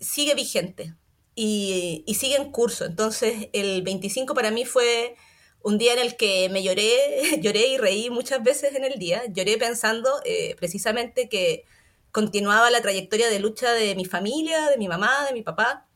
sigue 0.00 0.34
vigente 0.34 0.94
y, 1.34 2.04
y 2.06 2.14
sigue 2.14 2.36
en 2.36 2.50
curso. 2.50 2.84
Entonces, 2.84 3.48
el 3.52 3.82
25 3.82 4.34
para 4.34 4.50
mí 4.50 4.64
fue 4.64 5.16
un 5.64 5.78
día 5.78 5.94
en 5.94 5.98
el 5.98 6.16
que 6.16 6.48
me 6.50 6.62
lloré, 6.62 7.38
lloré 7.40 7.68
y 7.68 7.78
reí 7.78 8.10
muchas 8.10 8.42
veces 8.42 8.74
en 8.74 8.84
el 8.84 8.98
día. 8.98 9.22
Lloré 9.28 9.56
pensando 9.56 10.10
eh, 10.24 10.54
precisamente 10.56 11.28
que 11.28 11.64
continuaba 12.12 12.70
la 12.70 12.82
trayectoria 12.82 13.28
de 13.28 13.40
lucha 13.40 13.72
de 13.72 13.96
mi 13.96 14.04
familia, 14.04 14.68
de 14.70 14.76
mi 14.76 14.86
mamá, 14.86 15.24
de 15.26 15.32
mi 15.32 15.42
papá, 15.42 15.88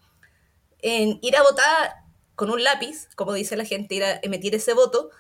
en 0.81 1.19
ir 1.23 1.37
a 1.37 1.43
votar 1.43 1.93
con 2.35 2.51
un 2.51 2.65
lápiz, 2.65 3.09
como 3.15 3.35
dice 3.35 3.57
la 3.57 3.65
gente, 3.65 3.95
ir 3.95 4.05
a 4.05 4.19
emitir 4.23 4.55
ese 4.55 4.73
voto, 4.73 5.11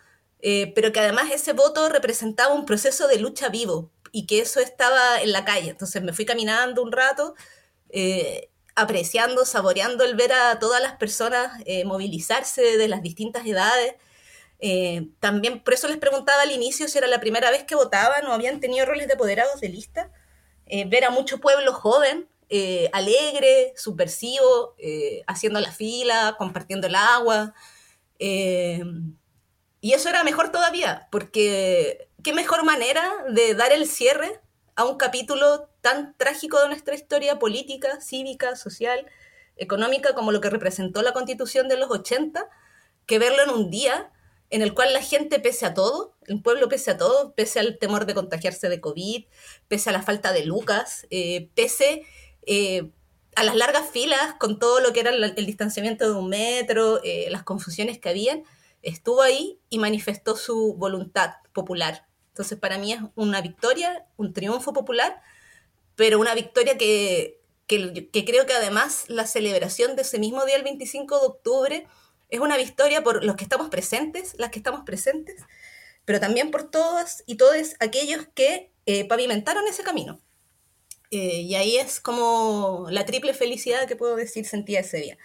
eh, 0.40 0.72
pero 0.74 0.92
que 0.92 1.00
además 1.00 1.30
ese 1.30 1.52
voto 1.52 1.88
representaba 1.88 2.54
un 2.54 2.64
proceso 2.64 3.06
de 3.06 3.18
lucha 3.18 3.48
vivo 3.48 3.92
y 4.12 4.26
que 4.26 4.40
eso 4.40 4.60
estaba 4.60 5.20
en 5.20 5.32
la 5.32 5.44
calle. 5.44 5.70
Entonces 5.70 6.02
me 6.02 6.12
fui 6.12 6.24
caminando 6.24 6.82
un 6.82 6.90
rato, 6.90 7.34
eh, 7.90 8.50
apreciando, 8.80 9.44
saboreando 9.44 10.04
el 10.04 10.14
ver 10.14 10.32
a 10.32 10.58
todas 10.58 10.80
las 10.82 10.94
personas 10.94 11.62
movilizarse 11.84 12.76
de 12.76 12.88
las 12.88 13.02
distintas 13.02 13.46
edades 13.46 13.94
eh, 14.60 15.08
también 15.20 15.62
por 15.62 15.74
eso 15.74 15.86
les 15.88 15.98
preguntaba 15.98 16.42
al 16.42 16.50
inicio 16.50 16.88
si 16.88 16.98
era 16.98 17.06
la 17.06 17.20
primera 17.20 17.50
vez 17.50 17.64
que 17.64 17.76
votaban 17.76 18.26
o 18.26 18.32
habían 18.32 18.60
tenido 18.60 18.86
roles 18.86 19.06
de 19.06 19.14
apoderados 19.14 19.60
de 19.60 19.68
lista. 19.68 20.10
Eh, 20.66 20.84
ver 20.86 21.04
a 21.04 21.10
mucho 21.10 21.38
pueblo 21.38 21.72
joven, 21.72 22.28
eh, 22.50 22.90
alegre, 22.92 23.72
subversivo, 23.76 24.74
haciendo 25.26 25.60
la 25.60 25.72
fila, 25.72 26.36
compartiendo 26.38 26.86
el 26.86 26.94
agua. 26.94 27.54
y 29.80 29.92
eso 29.92 30.08
era 30.08 30.24
mejor 30.24 30.50
todavía, 30.50 31.08
porque 31.10 32.08
qué 32.24 32.32
mejor 32.32 32.64
manera 32.64 33.12
de 33.30 33.54
dar 33.54 33.72
el 33.72 33.86
cierre 33.86 34.40
a 34.78 34.84
un 34.84 34.96
capítulo 34.96 35.68
tan 35.80 36.14
trágico 36.16 36.60
de 36.60 36.68
nuestra 36.68 36.94
historia 36.94 37.40
política, 37.40 38.00
cívica, 38.00 38.54
social, 38.54 39.06
económica 39.56 40.14
como 40.14 40.30
lo 40.30 40.40
que 40.40 40.50
representó 40.50 41.02
la 41.02 41.12
constitución 41.12 41.66
de 41.66 41.76
los 41.76 41.90
80, 41.90 42.48
que 43.04 43.18
verlo 43.18 43.42
en 43.42 43.50
un 43.50 43.70
día 43.70 44.12
en 44.50 44.62
el 44.62 44.74
cual 44.74 44.92
la 44.92 45.02
gente, 45.02 45.40
pese 45.40 45.66
a 45.66 45.74
todo, 45.74 46.14
el 46.28 46.40
pueblo 46.42 46.68
pese 46.68 46.92
a 46.92 46.96
todo, 46.96 47.34
pese 47.34 47.58
al 47.58 47.76
temor 47.78 48.06
de 48.06 48.14
contagiarse 48.14 48.68
de 48.68 48.80
COVID, 48.80 49.24
pese 49.66 49.90
a 49.90 49.92
la 49.92 50.02
falta 50.02 50.32
de 50.32 50.44
lucas, 50.44 51.08
eh, 51.10 51.50
pese 51.56 52.04
eh, 52.46 52.92
a 53.34 53.42
las 53.42 53.56
largas 53.56 53.90
filas 53.90 54.34
con 54.38 54.60
todo 54.60 54.78
lo 54.78 54.92
que 54.92 55.00
era 55.00 55.10
el, 55.10 55.34
distanciamiento 55.44 56.04
de 56.08 56.16
un 56.16 56.28
metro, 56.28 57.02
eh, 57.02 57.26
las 57.30 57.42
confusiones 57.42 57.98
que 57.98 58.10
habían, 58.10 58.44
estuvo 58.82 59.22
ahí 59.22 59.58
y 59.70 59.80
manifestó 59.80 60.36
su 60.36 60.74
voluntad 60.74 61.32
popular. 61.52 62.07
Entonces, 62.38 62.56
para 62.60 62.78
mí 62.78 62.92
es 62.92 63.00
una 63.16 63.40
victoria, 63.40 64.06
un 64.16 64.32
triunfo 64.32 64.72
popular, 64.72 65.20
pero 65.96 66.20
una 66.20 66.36
victoria 66.36 66.78
que, 66.78 67.40
que, 67.66 68.24
creo 68.24 68.46
que 68.46 68.52
además 68.52 69.06
la 69.08 69.26
celebración 69.26 69.96
de 69.96 70.02
ese 70.02 70.20
mismo 70.20 70.44
día, 70.44 70.54
el 70.54 70.62
25 70.62 71.18
de 71.18 71.26
octubre, 71.26 71.86
es 72.30 72.38
una 72.38 72.56
victoria 72.56 73.02
por 73.02 73.24
los 73.24 73.34
que 73.34 73.42
estamos 73.42 73.70
presentes, 73.70 74.36
las 74.38 74.50
que 74.50 74.60
estamos 74.60 74.82
presentes, 74.86 75.42
pero 76.04 76.20
también 76.20 76.52
por 76.52 76.70
todas 76.70 77.24
y 77.26 77.38
todos 77.38 77.74
aquellos 77.80 78.28
que 78.36 78.70
eh, 78.86 79.04
pavimentaron 79.08 79.66
ese 79.66 79.82
camino. 79.82 80.20
Eh, 81.10 81.40
y 81.40 81.56
ahí 81.56 81.76
es 81.76 81.98
como 81.98 82.86
la 82.88 83.04
triple 83.04 83.34
felicidad 83.34 83.88
que 83.88 83.96
puedo 83.96 84.14
decir 84.14 84.46
sentía 84.46 84.78
ese 84.78 84.98
día. 84.98 85.18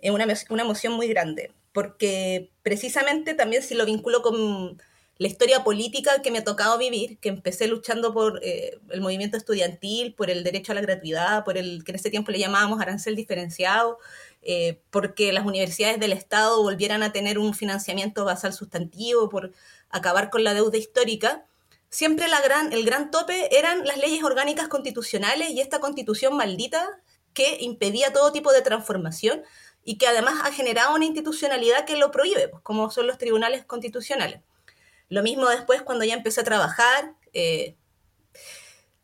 Es 0.00 0.10
una, 0.10 0.26
una 0.50 0.62
emoción 0.64 0.94
muy 0.94 1.06
grande, 1.06 1.52
porque 1.72 2.50
precisamente 2.64 3.34
también 3.34 3.62
si 3.62 3.76
lo 3.76 3.86
vinculo 3.86 4.22
con 4.22 4.82
la 5.18 5.26
historia 5.26 5.64
política 5.64 6.22
que 6.22 6.30
me 6.30 6.38
ha 6.38 6.44
tocado 6.44 6.78
vivir, 6.78 7.18
que 7.18 7.28
empecé 7.28 7.66
luchando 7.66 8.14
por 8.14 8.40
eh, 8.44 8.78
el 8.90 9.00
movimiento 9.00 9.36
estudiantil, 9.36 10.14
por 10.14 10.30
el 10.30 10.44
derecho 10.44 10.70
a 10.72 10.76
la 10.76 10.80
gratuidad, 10.80 11.44
por 11.44 11.58
el 11.58 11.82
que 11.84 11.90
en 11.90 11.96
ese 11.96 12.10
tiempo 12.10 12.30
le 12.30 12.38
llamábamos 12.38 12.80
arancel 12.80 13.16
diferenciado, 13.16 13.98
eh, 14.42 14.80
porque 14.90 15.32
las 15.32 15.44
universidades 15.44 15.98
del 15.98 16.12
Estado 16.12 16.62
volvieran 16.62 17.02
a 17.02 17.12
tener 17.12 17.38
un 17.38 17.52
financiamiento 17.52 18.24
basal 18.24 18.52
sustantivo, 18.52 19.28
por 19.28 19.52
acabar 19.90 20.30
con 20.30 20.44
la 20.44 20.54
deuda 20.54 20.78
histórica, 20.78 21.44
siempre 21.90 22.28
la 22.28 22.38
el 22.70 22.84
gran 22.84 23.10
tope 23.10 23.58
eran 23.58 23.84
las 23.86 23.98
leyes 23.98 24.22
orgánicas 24.22 24.68
constitucionales 24.68 25.50
y 25.50 25.60
esta 25.60 25.80
constitución 25.80 26.36
maldita 26.36 26.86
que 27.32 27.58
impedía 27.60 28.12
todo 28.12 28.32
tipo 28.32 28.52
de 28.52 28.62
transformación 28.62 29.42
y 29.84 29.98
que 29.98 30.06
además 30.06 30.34
ha 30.44 30.52
generado 30.52 30.94
una 30.94 31.06
institucionalidad 31.06 31.84
que 31.86 31.96
lo 31.96 32.10
prohíbe, 32.10 32.48
pues, 32.48 32.62
como 32.62 32.90
son 32.90 33.06
los 33.06 33.18
tribunales 33.18 33.64
constitucionales. 33.64 34.42
Lo 35.08 35.22
mismo 35.22 35.48
después 35.48 35.82
cuando 35.82 36.04
ya 36.04 36.14
empecé 36.14 36.40
a 36.42 36.44
trabajar, 36.44 37.14
eh, 37.32 37.76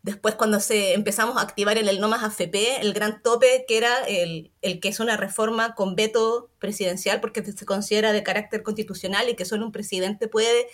Después, 0.05 0.35
cuando 0.35 0.61
se 0.61 0.93
empezamos 0.93 1.39
a 1.39 1.41
activar 1.41 1.79
en 1.79 1.89
el 1.89 1.99
No 1.99 2.09
Más 2.09 2.23
AFP, 2.23 2.83
el 2.83 2.93
gran 2.93 3.23
tope 3.23 3.65
que 3.67 3.79
era 3.79 4.05
el, 4.07 4.53
que 4.61 4.89
es 4.89 5.01
una 5.01 5.17
reforma 5.17 5.75
con 5.75 5.97
veto 5.97 6.51
presidencial 6.59 7.23
porque 7.23 7.43
se 7.43 7.65
considera 7.65 8.13
de 8.13 8.23
carácter 8.23 8.63
constitucional 8.63 9.31
y 9.31 9.35
que 9.35 9.47
solo 9.47 9.65
un 9.65 9.73
presidente 9.73 10.29
puede 10.29 10.67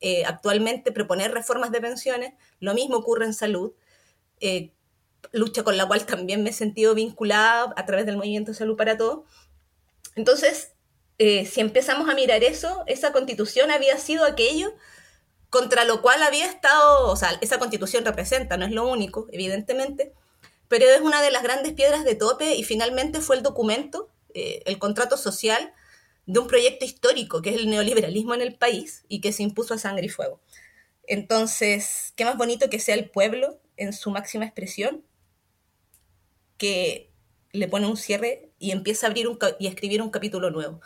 eh, 0.00 0.24
actualmente 0.24 0.92
proponer 0.92 1.30
reformas 1.30 1.72
de 1.72 1.82
pensiones. 1.82 2.32
Lo 2.58 2.72
mismo 2.72 2.96
ocurre 2.96 3.26
en 3.26 3.34
salud, 3.34 3.74
eh, 4.40 4.72
lucha 5.30 5.62
con 5.62 5.76
la 5.76 5.86
cual 5.86 6.06
también 6.06 6.42
me 6.42 6.48
he 6.48 6.54
sentido 6.54 6.94
vinculada 6.94 7.74
a 7.76 7.84
través 7.84 8.06
del 8.06 8.16
movimiento 8.16 8.54
Salud 8.54 8.78
para 8.78 8.96
Todos. 8.96 9.28
Entonces, 10.16 10.72
eh, 11.22 11.44
si 11.44 11.60
empezamos 11.60 12.08
a 12.08 12.14
mirar 12.14 12.42
eso, 12.44 12.82
esa 12.86 13.12
constitución 13.12 13.70
había 13.70 13.98
sido 13.98 14.24
aquello 14.24 14.72
contra 15.50 15.84
lo 15.84 16.00
cual 16.00 16.22
había 16.22 16.46
estado, 16.46 17.10
o 17.10 17.14
sea, 17.14 17.36
esa 17.42 17.58
constitución 17.58 18.06
representa, 18.06 18.56
no 18.56 18.64
es 18.64 18.72
lo 18.72 18.88
único, 18.88 19.26
evidentemente, 19.30 20.14
pero 20.68 20.86
es 20.86 21.02
una 21.02 21.20
de 21.20 21.30
las 21.30 21.42
grandes 21.42 21.74
piedras 21.74 22.06
de 22.06 22.14
tope 22.14 22.54
y 22.54 22.64
finalmente 22.64 23.20
fue 23.20 23.36
el 23.36 23.42
documento, 23.42 24.08
eh, 24.32 24.62
el 24.64 24.78
contrato 24.78 25.18
social 25.18 25.74
de 26.24 26.38
un 26.38 26.46
proyecto 26.46 26.86
histórico 26.86 27.42
que 27.42 27.50
es 27.50 27.56
el 27.56 27.68
neoliberalismo 27.68 28.32
en 28.32 28.40
el 28.40 28.56
país 28.56 29.04
y 29.06 29.20
que 29.20 29.34
se 29.34 29.42
impuso 29.42 29.74
a 29.74 29.78
sangre 29.78 30.06
y 30.06 30.08
fuego. 30.08 30.40
Entonces, 31.06 32.14
qué 32.16 32.24
más 32.24 32.38
bonito 32.38 32.70
que 32.70 32.78
sea 32.78 32.94
el 32.94 33.10
pueblo 33.10 33.60
en 33.76 33.92
su 33.92 34.10
máxima 34.10 34.46
expresión, 34.46 35.04
que 36.56 37.12
le 37.52 37.68
pone 37.68 37.86
un 37.86 37.98
cierre 37.98 38.52
y 38.58 38.70
empieza 38.70 39.06
a 39.06 39.10
abrir 39.10 39.28
y 39.58 39.66
a 39.66 39.70
escribir 39.70 40.00
un 40.00 40.08
capítulo 40.08 40.50
nuevo. 40.50 40.80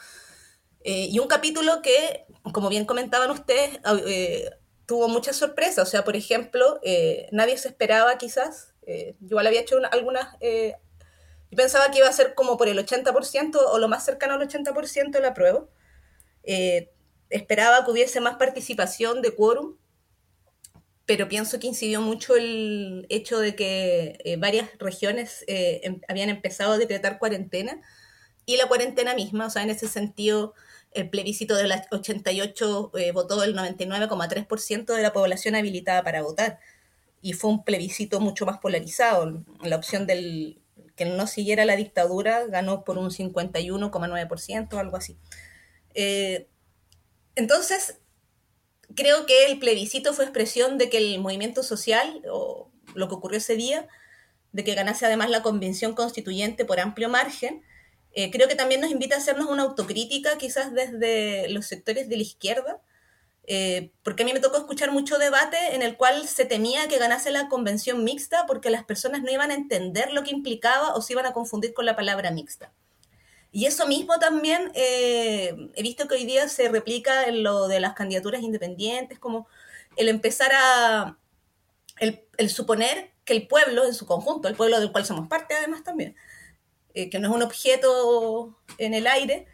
Eh, 0.84 1.08
y 1.10 1.18
un 1.18 1.28
capítulo 1.28 1.80
que, 1.80 2.26
como 2.52 2.68
bien 2.68 2.84
comentaban 2.84 3.30
ustedes, 3.30 3.80
eh, 4.06 4.50
tuvo 4.84 5.08
muchas 5.08 5.34
sorpresas. 5.34 5.88
O 5.88 5.90
sea, 5.90 6.04
por 6.04 6.14
ejemplo, 6.14 6.78
eh, 6.82 7.26
nadie 7.32 7.56
se 7.56 7.68
esperaba 7.68 8.16
quizás, 8.18 8.74
yo 8.86 9.28
igual 9.30 9.46
había 9.46 9.62
hecho 9.62 9.78
algunas, 9.90 10.36
yo 10.42 11.56
pensaba 11.56 11.90
que 11.90 11.98
iba 11.98 12.08
a 12.08 12.12
ser 12.12 12.34
como 12.34 12.58
por 12.58 12.68
el 12.68 12.78
80% 12.78 13.58
o 13.72 13.78
lo 13.78 13.88
más 13.88 14.04
cercano 14.04 14.34
al 14.34 14.42
80% 14.42 15.10
de 15.10 15.20
la 15.20 15.32
prueba. 15.32 15.64
esperaba 17.30 17.84
que 17.84 17.90
hubiese 17.90 18.20
más 18.20 18.36
participación 18.36 19.22
de 19.22 19.34
quórum, 19.34 19.76
pero 21.06 21.28
pienso 21.28 21.58
que 21.58 21.66
incidió 21.66 22.02
mucho 22.02 22.36
el 22.36 23.06
hecho 23.08 23.38
de 23.40 23.56
que 23.56 24.36
varias 24.38 24.68
regiones 24.78 25.44
em, 25.46 26.02
habían 26.08 26.28
empezado 26.28 26.74
a 26.74 26.78
decretar 26.78 27.18
cuarentena 27.18 27.80
y 28.44 28.58
la 28.58 28.68
cuarentena 28.68 29.14
misma, 29.14 29.46
o 29.46 29.50
sea, 29.50 29.62
en 29.62 29.70
ese 29.70 29.88
sentido 29.88 30.54
el 30.94 31.10
plebiscito 31.10 31.56
de 31.56 31.66
las 31.66 31.86
88 31.90 32.92
eh, 32.94 33.12
votó 33.12 33.42
el 33.42 33.54
99,3% 33.54 34.94
de 34.94 35.02
la 35.02 35.12
población 35.12 35.56
habilitada 35.56 36.02
para 36.02 36.22
votar. 36.22 36.60
Y 37.20 37.32
fue 37.32 37.50
un 37.50 37.64
plebiscito 37.64 38.20
mucho 38.20 38.46
más 38.46 38.58
polarizado. 38.58 39.44
La 39.62 39.76
opción 39.76 40.06
del 40.06 40.60
que 40.96 41.04
no 41.04 41.26
siguiera 41.26 41.64
la 41.64 41.76
dictadura 41.76 42.46
ganó 42.46 42.84
por 42.84 42.98
un 42.98 43.10
51,9%, 43.10 44.78
algo 44.78 44.96
así. 44.96 45.16
Eh, 45.94 46.46
entonces, 47.34 47.98
creo 48.94 49.26
que 49.26 49.46
el 49.46 49.58
plebiscito 49.58 50.12
fue 50.12 50.24
expresión 50.24 50.78
de 50.78 50.88
que 50.90 50.98
el 50.98 51.18
movimiento 51.18 51.64
social, 51.64 52.22
o 52.30 52.70
lo 52.94 53.08
que 53.08 53.14
ocurrió 53.14 53.38
ese 53.38 53.56
día, 53.56 53.88
de 54.52 54.62
que 54.62 54.74
ganase 54.74 55.04
además 55.06 55.30
la 55.30 55.42
convención 55.42 55.94
constituyente 55.94 56.64
por 56.64 56.78
amplio 56.78 57.08
margen, 57.08 57.64
eh, 58.14 58.30
creo 58.30 58.48
que 58.48 58.54
también 58.54 58.80
nos 58.80 58.90
invita 58.90 59.16
a 59.16 59.18
hacernos 59.18 59.48
una 59.48 59.64
autocrítica, 59.64 60.38
quizás 60.38 60.72
desde 60.72 61.48
los 61.48 61.66
sectores 61.66 62.08
de 62.08 62.16
la 62.16 62.22
izquierda, 62.22 62.80
eh, 63.46 63.90
porque 64.02 64.22
a 64.22 64.26
mí 64.26 64.32
me 64.32 64.40
tocó 64.40 64.56
escuchar 64.56 64.90
mucho 64.90 65.18
debate 65.18 65.74
en 65.74 65.82
el 65.82 65.96
cual 65.96 66.26
se 66.26 66.46
temía 66.46 66.88
que 66.88 66.98
ganase 66.98 67.30
la 67.30 67.48
convención 67.48 68.02
mixta 68.02 68.46
porque 68.46 68.70
las 68.70 68.84
personas 68.84 69.22
no 69.22 69.30
iban 69.30 69.50
a 69.50 69.54
entender 69.54 70.12
lo 70.12 70.22
que 70.22 70.30
implicaba 70.30 70.94
o 70.94 71.02
se 71.02 71.12
iban 71.12 71.26
a 71.26 71.32
confundir 71.32 71.74
con 71.74 71.84
la 71.84 71.96
palabra 71.96 72.30
mixta. 72.30 72.72
Y 73.52 73.66
eso 73.66 73.86
mismo 73.86 74.18
también 74.18 74.72
eh, 74.74 75.54
he 75.74 75.82
visto 75.82 76.08
que 76.08 76.14
hoy 76.14 76.24
día 76.24 76.48
se 76.48 76.68
replica 76.68 77.24
en 77.24 77.42
lo 77.42 77.68
de 77.68 77.80
las 77.80 77.94
candidaturas 77.94 78.42
independientes, 78.42 79.18
como 79.18 79.46
el 79.96 80.08
empezar 80.08 80.52
a, 80.54 81.18
el, 81.98 82.24
el 82.38 82.50
suponer 82.50 83.12
que 83.24 83.34
el 83.34 83.46
pueblo 83.46 83.84
en 83.84 83.94
su 83.94 84.06
conjunto, 84.06 84.48
el 84.48 84.56
pueblo 84.56 84.80
del 84.80 84.90
cual 84.90 85.04
somos 85.04 85.28
parte 85.28 85.54
además 85.54 85.84
también, 85.84 86.16
eh, 86.94 87.10
que 87.10 87.18
no 87.18 87.28
es 87.28 87.34
un 87.34 87.42
objeto 87.42 88.56
en 88.78 88.94
el 88.94 89.08
aire, 89.08 89.46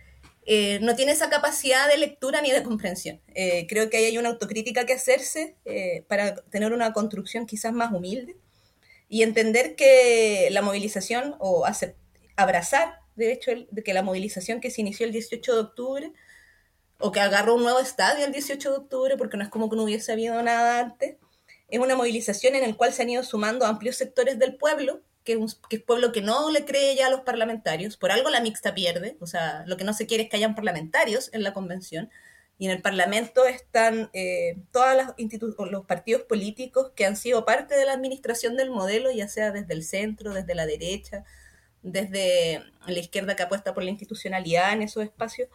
eh, 0.44 0.78
no 0.82 0.94
tiene 0.94 1.12
esa 1.12 1.30
capacidad 1.30 1.88
de 1.88 1.96
lectura 1.96 2.42
ni 2.42 2.50
de 2.50 2.62
comprensión. 2.62 3.20
Eh, 3.34 3.66
creo 3.66 3.88
que 3.88 3.96
hay 3.96 4.18
una 4.18 4.28
autocrítica 4.28 4.84
que 4.84 4.92
hacerse 4.92 5.56
para 6.06 6.34
tener 6.34 6.72
una 6.72 6.92
construcción 6.92 7.46
quizás 7.46 7.72
más 7.72 7.92
humilde 7.92 8.36
y 9.08 9.22
entender 9.22 9.74
que 9.74 10.48
la 10.50 10.62
movilización 10.62 11.36
o 11.38 11.64
abrazar, 12.36 13.00
de 13.16 13.32
hecho, 13.32 13.52
que 13.84 13.94
la 13.94 14.02
movilización 14.02 14.60
que 14.60 14.70
se 14.70 14.82
inició 14.82 15.06
el 15.06 15.12
18 15.12 15.54
de 15.54 15.60
octubre 15.60 16.12
o 16.98 17.10
que 17.12 17.20
agarró 17.20 17.54
un 17.54 17.62
nuevo 17.62 17.80
estadio 17.80 18.24
el 18.26 18.32
18 18.32 18.70
de 18.70 18.76
octubre, 18.76 19.16
porque 19.16 19.36
no 19.36 19.42
es 19.42 19.48
como 19.48 19.70
que 19.70 19.76
no 19.76 19.84
hubiese 19.84 20.12
habido 20.12 20.42
nada 20.42 20.80
antes, 20.80 21.16
es 21.68 21.78
una 21.78 21.96
movilización 21.96 22.54
en 22.54 22.68
la 22.68 22.76
cual 22.76 22.92
se 22.92 23.02
han 23.02 23.10
ido 23.10 23.22
sumando 23.22 23.64
amplios 23.64 23.96
sectores 23.96 24.38
del 24.38 24.56
pueblo 24.56 25.00
que 25.24 25.32
es 25.32 25.38
un 25.38 25.50
pueblo 25.86 26.12
que 26.12 26.22
no 26.22 26.50
le 26.50 26.64
cree 26.64 26.96
ya 26.96 27.06
a 27.06 27.10
los 27.10 27.20
parlamentarios, 27.20 27.96
por 27.96 28.10
algo 28.10 28.30
la 28.30 28.40
mixta 28.40 28.74
pierde, 28.74 29.16
o 29.20 29.26
sea, 29.26 29.64
lo 29.66 29.76
que 29.76 29.84
no 29.84 29.92
se 29.92 30.06
quiere 30.06 30.24
es 30.24 30.30
que 30.30 30.36
hayan 30.36 30.54
parlamentarios 30.54 31.30
en 31.32 31.42
la 31.42 31.52
convención, 31.52 32.10
y 32.60 32.66
en 32.66 32.72
el 32.72 32.82
Parlamento 32.82 33.46
están 33.46 34.10
eh, 34.12 34.58
todos 34.70 34.94
los 35.70 35.86
partidos 35.86 36.22
políticos 36.24 36.92
que 36.94 37.06
han 37.06 37.16
sido 37.16 37.46
parte 37.46 37.74
de 37.74 37.86
la 37.86 37.94
administración 37.94 38.54
del 38.54 38.70
modelo, 38.70 39.10
ya 39.10 39.28
sea 39.28 39.50
desde 39.50 39.72
el 39.72 39.82
centro, 39.82 40.34
desde 40.34 40.54
la 40.54 40.66
derecha, 40.66 41.24
desde 41.82 42.62
la 42.86 42.98
izquierda 42.98 43.34
que 43.34 43.44
apuesta 43.44 43.72
por 43.72 43.82
la 43.82 43.88
institucionalidad 43.88 44.74
en 44.74 44.82
esos 44.82 45.02
espacios. 45.02 45.48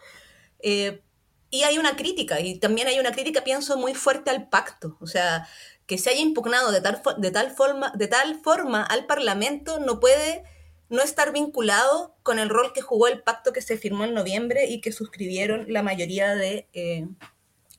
Eh, 0.62 1.04
y 1.52 1.62
hay 1.62 1.78
una 1.78 1.96
crítica, 1.96 2.40
y 2.40 2.58
también 2.58 2.88
hay 2.88 3.00
una 3.00 3.12
crítica, 3.12 3.44
pienso, 3.44 3.78
muy 3.78 3.94
fuerte 3.94 4.32
al 4.32 4.50
pacto. 4.50 4.98
O 5.00 5.06
sea, 5.06 5.48
que 5.86 5.98
se 5.98 6.10
haya 6.10 6.22
impugnado 6.22 6.72
de 6.72 6.82
tal, 6.82 7.02
de 7.18 7.32
tal, 7.32 7.52
forma, 7.52 7.92
de 7.96 8.08
tal 8.08 8.40
forma 8.40 8.84
al 8.84 9.06
Parlamento 9.06 9.80
no 9.80 10.00
puede 10.00 10.44
no 10.90 11.02
estar 11.02 11.32
vinculado 11.32 12.16
con 12.24 12.40
el 12.40 12.50
rol 12.50 12.72
que 12.74 12.82
jugó 12.82 13.08
el 13.08 13.22
pacto 13.22 13.54
que 13.54 13.62
se 13.62 13.78
firmó 13.78 14.04
en 14.04 14.14
noviembre 14.14 14.68
y 14.68 14.82
que 14.82 14.92
suscribieron 14.92 15.66
la 15.68 15.84
mayoría 15.84 16.36
de 16.36 16.68
eh, 16.74 17.08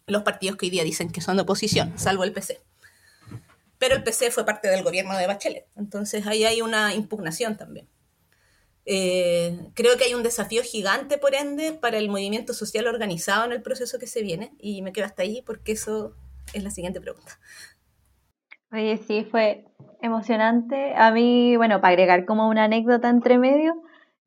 los 0.06 0.22
partidos 0.22 0.56
que 0.56 0.66
hoy 0.66 0.70
día 0.70 0.84
dicen 0.84 1.10
que 1.10 1.20
son 1.20 1.36
de 1.36 1.42
oposición, 1.42 1.98
salvo 1.98 2.25
el 2.25 2.32
PC. 2.32 2.60
Pero 3.78 3.94
el 3.94 4.02
PC 4.02 4.30
fue 4.30 4.46
parte 4.46 4.68
del 4.68 4.82
gobierno 4.82 5.16
de 5.16 5.26
Bachelet, 5.26 5.66
entonces 5.76 6.26
ahí 6.26 6.44
hay 6.44 6.62
una 6.62 6.94
impugnación 6.94 7.56
también. 7.56 7.88
Eh, 8.88 9.58
creo 9.75 9.96
que 9.96 10.04
hay 10.04 10.14
un 10.14 10.22
desafío 10.22 10.62
gigante, 10.62 11.18
por 11.18 11.34
ende, 11.34 11.72
para 11.72 11.98
el 11.98 12.08
movimiento 12.08 12.54
social 12.54 12.86
organizado 12.86 13.44
en 13.44 13.52
el 13.52 13.60
proceso 13.60 13.98
que 13.98 14.06
se 14.06 14.22
viene. 14.22 14.52
Y 14.58 14.80
me 14.82 14.92
quedo 14.92 15.06
hasta 15.06 15.22
ahí 15.22 15.42
porque 15.44 15.72
eso 15.72 16.14
es 16.52 16.62
la 16.62 16.70
siguiente 16.70 17.00
pregunta. 17.00 17.38
Oye, 18.73 18.96
sí, 18.99 19.25
fue 19.30 19.64
emocionante. 20.02 20.94
A 20.96 21.11
mí, 21.12 21.56
bueno, 21.56 21.80
para 21.80 21.92
agregar 21.92 22.25
como 22.26 22.49
una 22.49 22.64
anécdota 22.64 23.08
entre 23.08 23.38
medio, 23.38 23.75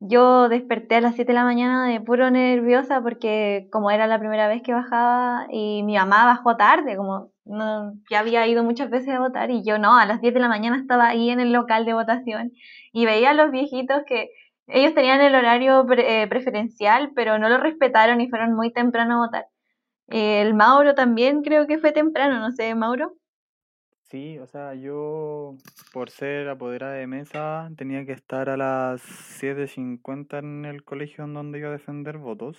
yo 0.00 0.48
desperté 0.48 0.96
a 0.96 1.00
las 1.02 1.14
7 1.14 1.32
de 1.32 1.38
la 1.38 1.44
mañana 1.44 1.86
de 1.86 2.00
puro 2.00 2.30
nerviosa 2.30 3.02
porque 3.02 3.68
como 3.70 3.90
era 3.90 4.06
la 4.06 4.18
primera 4.18 4.48
vez 4.48 4.62
que 4.62 4.72
bajaba 4.72 5.46
y 5.50 5.82
mi 5.82 5.96
mamá 5.96 6.24
bajó 6.24 6.56
tarde, 6.56 6.96
como 6.96 7.32
no, 7.44 7.92
ya 8.10 8.20
había 8.20 8.46
ido 8.46 8.64
muchas 8.64 8.88
veces 8.90 9.10
a 9.14 9.20
votar 9.20 9.50
y 9.50 9.62
yo 9.64 9.78
no, 9.78 9.98
a 9.98 10.06
las 10.06 10.20
10 10.22 10.32
de 10.32 10.40
la 10.40 10.48
mañana 10.48 10.78
estaba 10.78 11.08
ahí 11.08 11.30
en 11.30 11.40
el 11.40 11.52
local 11.52 11.84
de 11.84 11.92
votación 11.94 12.52
y 12.92 13.04
veía 13.06 13.30
a 13.30 13.34
los 13.34 13.50
viejitos 13.50 14.02
que 14.06 14.30
ellos 14.68 14.94
tenían 14.94 15.20
el 15.20 15.34
horario 15.34 15.86
eh, 15.98 16.26
preferencial, 16.28 17.12
pero 17.14 17.38
no 17.38 17.48
lo 17.48 17.58
respetaron 17.58 18.20
y 18.20 18.28
fueron 18.30 18.54
muy 18.54 18.72
temprano 18.72 19.16
a 19.16 19.26
votar. 19.26 19.46
el 20.08 20.54
Mauro 20.54 20.94
también 20.94 21.42
creo 21.42 21.66
que 21.66 21.78
fue 21.78 21.92
temprano, 21.92 22.40
no 22.40 22.52
sé, 22.52 22.74
Mauro. 22.74 23.19
Sí, 24.10 24.38
o 24.40 24.46
sea, 24.48 24.74
yo 24.74 25.56
por 25.92 26.10
ser 26.10 26.48
apoderada 26.48 26.94
de 26.94 27.06
mesa 27.06 27.70
tenía 27.76 28.04
que 28.04 28.12
estar 28.12 28.48
a 28.50 28.56
las 28.56 29.00
7.50 29.02 30.38
en 30.40 30.64
el 30.64 30.82
colegio 30.84 31.22
en 31.24 31.34
donde 31.34 31.60
iba 31.60 31.68
a 31.68 31.72
defender 31.72 32.18
votos. 32.18 32.58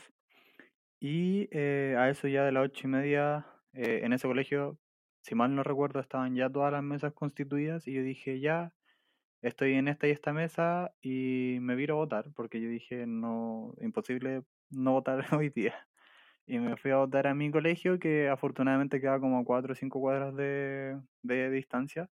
Y 1.01 1.50
eh, 1.51 1.96
a 1.98 2.10
eso 2.10 2.27
ya 2.29 2.46
de 2.46 2.53
las 2.53 2.65
ocho 2.65 2.88
y 2.88 2.91
media, 2.91 3.46
eh, 3.74 4.01
en 4.03 4.13
ese 4.13 4.27
colegio, 4.29 4.77
si 5.24 5.36
mal 5.36 5.53
no 5.55 5.63
recuerdo, 5.63 6.00
estaban 6.00 6.36
ya 6.36 6.50
todas 6.50 6.72
las 6.72 6.84
mesas 6.84 7.13
constituidas 7.13 7.88
y 7.88 7.93
yo 7.93 8.03
dije, 8.03 8.39
ya, 8.39 8.74
estoy 9.41 9.74
en 9.74 9.89
esta 9.89 10.08
y 10.08 10.12
esta 10.12 10.34
mesa 10.34 10.93
y 11.01 11.58
me 11.62 11.75
viro 11.75 11.96
a 11.96 11.98
votar, 11.98 12.31
porque 12.36 12.62
yo 12.62 12.70
dije, 12.70 13.05
no, 13.08 13.75
imposible 13.81 14.43
no 14.70 14.93
votar 14.93 15.25
hoy 15.38 15.50
día. 15.50 15.75
Y 16.51 16.60
me 16.60 16.75
fui 16.75 16.91
a 16.91 16.98
votar 16.98 17.27
a 17.27 17.34
mi 17.34 17.50
colegio, 17.50 17.98
que 17.98 18.27
afortunadamente 18.27 19.00
queda 19.00 19.22
como 19.22 19.39
a 19.39 19.46
cuatro 19.46 19.72
o 19.72 19.75
cinco 19.75 20.01
cuadras 20.01 20.36
de, 20.36 21.00
de 21.24 21.50
distancia. 21.50 22.10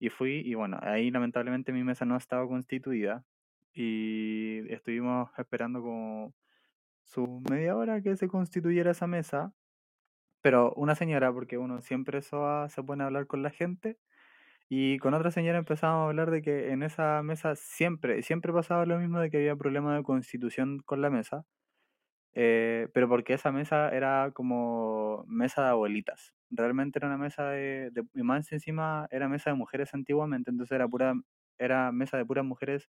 Y 0.00 0.08
fui, 0.08 0.42
y 0.44 0.54
bueno, 0.54 0.80
ahí 0.82 1.12
lamentablemente 1.12 1.72
mi 1.72 1.84
mesa 1.84 2.04
no 2.04 2.16
estaba 2.16 2.48
constituida. 2.48 3.24
Y 3.72 4.62
estuvimos 4.72 5.30
esperando 5.38 5.82
como 5.82 6.34
su 7.04 7.42
media 7.48 7.76
hora 7.76 8.02
que 8.02 8.16
se 8.16 8.26
constituyera 8.26 8.90
esa 8.90 9.06
mesa. 9.06 9.54
Pero 10.42 10.72
una 10.74 10.96
señora, 10.96 11.32
porque 11.32 11.56
uno 11.56 11.80
siempre 11.80 12.18
eso 12.18 12.68
se 12.70 12.82
pone 12.82 13.04
a 13.04 13.06
hablar 13.06 13.28
con 13.28 13.44
la 13.44 13.50
gente. 13.50 13.98
Y 14.68 14.98
con 14.98 15.14
otra 15.14 15.30
señora 15.30 15.58
empezamos 15.58 16.06
a 16.06 16.08
hablar 16.08 16.32
de 16.32 16.42
que 16.42 16.72
en 16.72 16.82
esa 16.82 17.22
mesa 17.22 17.54
siempre, 17.56 18.22
siempre 18.24 18.52
pasaba 18.52 18.84
lo 18.86 18.98
mismo 18.98 19.20
de 19.20 19.30
que 19.30 19.38
había 19.38 19.56
problemas 19.56 19.96
de 19.96 20.02
constitución 20.02 20.80
con 20.80 21.02
la 21.02 21.10
mesa. 21.10 21.46
Eh, 22.34 22.88
pero 22.94 23.08
porque 23.08 23.34
esa 23.34 23.50
mesa 23.52 23.90
era 23.90 24.30
como 24.34 25.24
mesa 25.26 25.62
de 25.64 25.70
abuelitas. 25.70 26.32
Realmente 26.50 26.98
era 26.98 27.08
una 27.08 27.18
mesa 27.18 27.50
de, 27.50 27.90
de 27.92 28.04
y 28.14 28.20
encima 28.54 29.08
era 29.10 29.28
mesa 29.28 29.50
de 29.50 29.56
mujeres 29.56 29.94
antiguamente, 29.94 30.50
entonces 30.50 30.74
era 30.74 30.88
pura, 30.88 31.14
era 31.58 31.92
mesa 31.92 32.16
de 32.18 32.24
puras 32.26 32.44
mujeres 32.44 32.88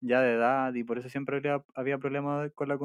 ya 0.00 0.20
de 0.20 0.34
edad 0.34 0.74
y 0.74 0.84
por 0.84 0.98
eso 0.98 1.08
siempre 1.08 1.36
había, 1.38 1.64
había 1.74 1.98
problemas 1.98 2.52
con 2.54 2.68
la 2.68 2.78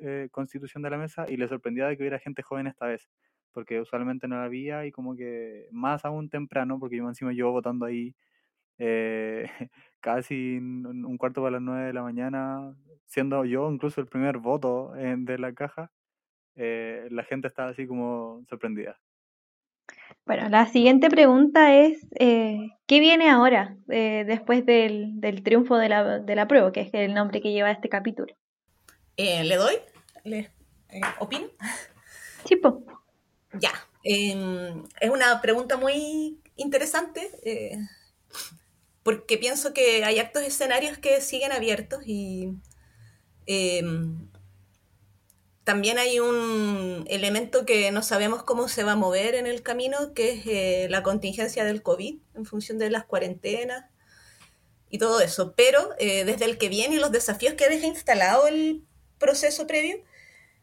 eh, 0.00 0.28
constitución 0.30 0.82
de 0.82 0.90
la 0.90 0.98
mesa 0.98 1.26
y 1.28 1.36
le 1.36 1.48
sorprendía 1.48 1.86
de 1.88 1.96
que 1.96 2.02
hubiera 2.02 2.18
gente 2.18 2.42
joven 2.42 2.66
esta 2.66 2.86
vez, 2.86 3.08
porque 3.52 3.80
usualmente 3.80 4.28
no 4.28 4.36
la 4.36 4.44
había 4.44 4.86
y 4.86 4.92
como 4.92 5.16
que 5.16 5.68
más 5.72 6.04
aún 6.04 6.28
temprano, 6.30 6.78
porque 6.78 6.96
yo 6.98 7.08
encima 7.08 7.32
yo 7.32 7.50
votando 7.52 7.86
ahí 7.86 8.14
eh, 8.78 9.46
casi 10.00 10.58
un 10.58 11.16
cuarto 11.18 11.42
para 11.42 11.52
las 11.52 11.62
nueve 11.62 11.86
de 11.86 11.92
la 11.92 12.02
mañana, 12.02 12.74
siendo 13.06 13.44
yo 13.44 13.70
incluso 13.70 14.00
el 14.00 14.06
primer 14.06 14.38
voto 14.38 14.92
de 14.92 15.38
la 15.38 15.52
caja, 15.52 15.90
eh, 16.56 17.08
la 17.10 17.24
gente 17.24 17.48
estaba 17.48 17.70
así 17.70 17.86
como 17.86 18.44
sorprendida. 18.48 18.98
Bueno, 20.26 20.48
la 20.48 20.66
siguiente 20.66 21.08
pregunta 21.08 21.74
es, 21.74 22.06
eh, 22.18 22.70
¿qué 22.86 23.00
viene 23.00 23.30
ahora 23.30 23.76
después 23.86 24.66
del, 24.66 25.20
del, 25.20 25.42
triunfo 25.42 25.76
de 25.76 25.88
la, 25.88 26.18
de 26.18 26.34
la 26.34 26.46
prueba, 26.46 26.72
que 26.72 26.82
es 26.82 26.90
el 26.92 27.14
nombre 27.14 27.40
que 27.40 27.52
lleva 27.52 27.70
este 27.70 27.88
capítulo? 27.88 28.34
¿Le 29.16 29.56
doy? 29.56 29.76
¿Le 30.24 30.50
opino? 31.18 31.48
Sí, 32.44 32.60
Ya. 33.54 33.72
Em, 34.04 34.84
es 35.00 35.10
una 35.10 35.40
pregunta 35.40 35.76
muy 35.76 36.40
interesante 36.56 37.30
porque 39.08 39.38
pienso 39.38 39.72
que 39.72 40.04
hay 40.04 40.18
actos 40.18 40.42
escenarios 40.42 40.98
que 40.98 41.22
siguen 41.22 41.50
abiertos 41.50 42.02
y 42.04 42.52
em, 43.46 44.28
también 45.64 45.96
hay 45.96 46.20
un 46.20 47.06
elemento 47.08 47.64
que 47.64 47.90
no 47.90 48.02
sabemos 48.02 48.42
cómo 48.42 48.68
se 48.68 48.84
va 48.84 48.92
a 48.92 48.96
mover 48.96 49.34
en 49.34 49.46
el 49.46 49.62
camino, 49.62 50.12
que 50.12 50.32
es 50.32 50.46
eh, 50.46 50.88
la 50.90 51.02
contingencia 51.02 51.64
del 51.64 51.82
COVID 51.82 52.18
en 52.34 52.44
función 52.44 52.76
de 52.76 52.90
las 52.90 53.06
cuarentenas 53.06 53.86
y 54.90 54.98
todo 54.98 55.22
eso. 55.22 55.54
Pero 55.56 55.88
eh, 55.98 56.26
desde 56.26 56.44
el 56.44 56.58
que 56.58 56.68
viene 56.68 56.96
y 56.96 56.98
los 56.98 57.10
desafíos 57.10 57.54
que 57.54 57.70
deja 57.70 57.86
instalado 57.86 58.46
el 58.46 58.84
proceso 59.16 59.66
previo, 59.66 60.04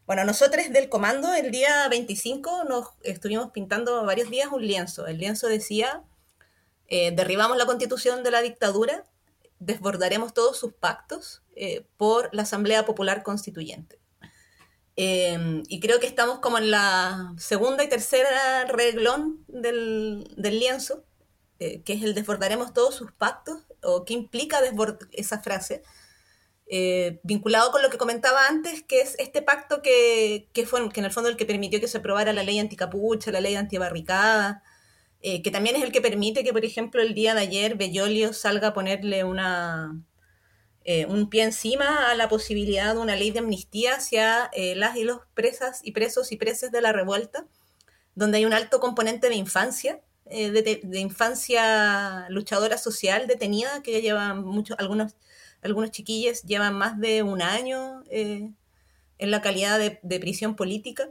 bueno, 0.06 0.22
nosotros 0.22 0.70
del 0.70 0.88
comando 0.88 1.34
el 1.34 1.50
día 1.50 1.88
25 1.88 2.62
nos 2.62 2.90
estuvimos 3.02 3.50
pintando 3.50 4.04
varios 4.04 4.30
días 4.30 4.50
un 4.52 4.64
lienzo. 4.64 5.08
El 5.08 5.18
lienzo 5.18 5.48
decía 5.48 6.04
eh, 6.88 7.10
derribamos 7.12 7.56
la 7.56 7.66
constitución 7.66 8.22
de 8.22 8.30
la 8.30 8.42
dictadura, 8.42 9.04
desbordaremos 9.58 10.34
todos 10.34 10.56
sus 10.56 10.72
pactos 10.72 11.42
eh, 11.56 11.86
por 11.96 12.28
la 12.32 12.42
Asamblea 12.42 12.84
Popular 12.84 13.22
Constituyente. 13.22 13.98
Em, 14.96 15.62
y 15.68 15.80
creo 15.80 16.00
que 16.00 16.06
estamos 16.06 16.38
como 16.38 16.58
en 16.58 16.70
la 16.70 17.34
segunda 17.36 17.84
y 17.84 17.88
tercera 17.88 18.64
reglón 18.66 19.44
del, 19.48 20.32
del 20.36 20.58
lienzo, 20.58 21.04
eh, 21.58 21.82
que 21.82 21.94
es 21.94 22.02
el 22.02 22.14
desbordaremos 22.14 22.72
todos 22.72 22.94
sus 22.94 23.12
pactos, 23.12 23.62
o 23.82 24.04
qué 24.04 24.14
implica 24.14 24.60
esa 25.12 25.40
frase, 25.40 25.82
vinculado 27.22 27.70
con 27.70 27.80
lo 27.82 27.90
que 27.90 27.98
comentaba 27.98 28.48
antes, 28.48 28.82
que 28.82 29.00
es 29.00 29.14
este 29.18 29.40
pacto 29.40 29.82
que, 29.82 30.48
que 30.52 30.66
fue 30.66 30.88
que 30.88 30.98
en 30.98 31.06
el 31.06 31.12
fondo 31.12 31.28
el 31.28 31.36
que 31.36 31.46
permitió 31.46 31.80
que 31.80 31.86
se 31.86 31.98
aprobara 31.98 32.32
la 32.32 32.42
ley 32.42 32.58
anticapucha, 32.58 33.30
la 33.30 33.40
ley 33.40 33.54
antibarricada, 33.54 34.64
eh, 35.22 35.42
que 35.42 35.50
también 35.50 35.76
es 35.76 35.82
el 35.82 35.92
que 35.92 36.00
permite 36.00 36.44
que, 36.44 36.52
por 36.52 36.64
ejemplo, 36.64 37.00
el 37.02 37.14
día 37.14 37.34
de 37.34 37.40
ayer 37.40 37.76
Bellolio 37.76 38.32
salga 38.32 38.68
a 38.68 38.74
ponerle 38.74 39.24
una, 39.24 40.00
eh, 40.84 41.06
un 41.06 41.28
pie 41.30 41.44
encima 41.44 42.10
a 42.10 42.14
la 42.14 42.28
posibilidad 42.28 42.94
de 42.94 43.00
una 43.00 43.16
ley 43.16 43.30
de 43.30 43.40
amnistía 43.40 43.94
hacia 43.96 44.50
eh, 44.52 44.74
las 44.76 44.96
y 44.96 45.04
los 45.04 45.20
presas 45.34 45.80
y 45.82 45.92
presos 45.92 46.32
y 46.32 46.36
presas 46.36 46.70
de 46.70 46.80
la 46.80 46.92
revuelta, 46.92 47.46
donde 48.14 48.38
hay 48.38 48.44
un 48.44 48.52
alto 48.52 48.80
componente 48.80 49.28
de 49.28 49.36
infancia, 49.36 50.00
de, 50.26 50.80
infancia 50.94 52.28
luchadora 52.30 52.78
social 52.78 53.26
detenida, 53.28 53.82
que 53.82 53.92
ya 53.92 54.00
llevan 54.00 54.44
muchos, 54.44 54.76
algunos, 54.78 55.14
algunos 55.62 55.92
chiquillos 55.92 56.42
llevan 56.42 56.74
más 56.74 56.98
de 56.98 57.22
un 57.22 57.42
año 57.42 58.02
en 58.10 58.56
la 59.18 59.40
calidad 59.40 59.78
de 59.78 60.20
prisión 60.20 60.56
política. 60.56 61.10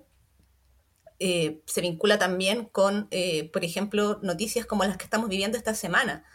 Eh, 1.19 1.61
se 1.65 1.81
vincula 1.81 2.19
también 2.19 2.65
con, 2.65 3.07
eh, 3.11 3.49
por 3.51 3.63
ejemplo, 3.63 4.19
noticias 4.21 4.65
como 4.65 4.83
las 4.83 4.97
que 4.97 5.05
estamos 5.05 5.29
viviendo 5.29 5.57
esta 5.57 5.73
semana, 5.73 6.25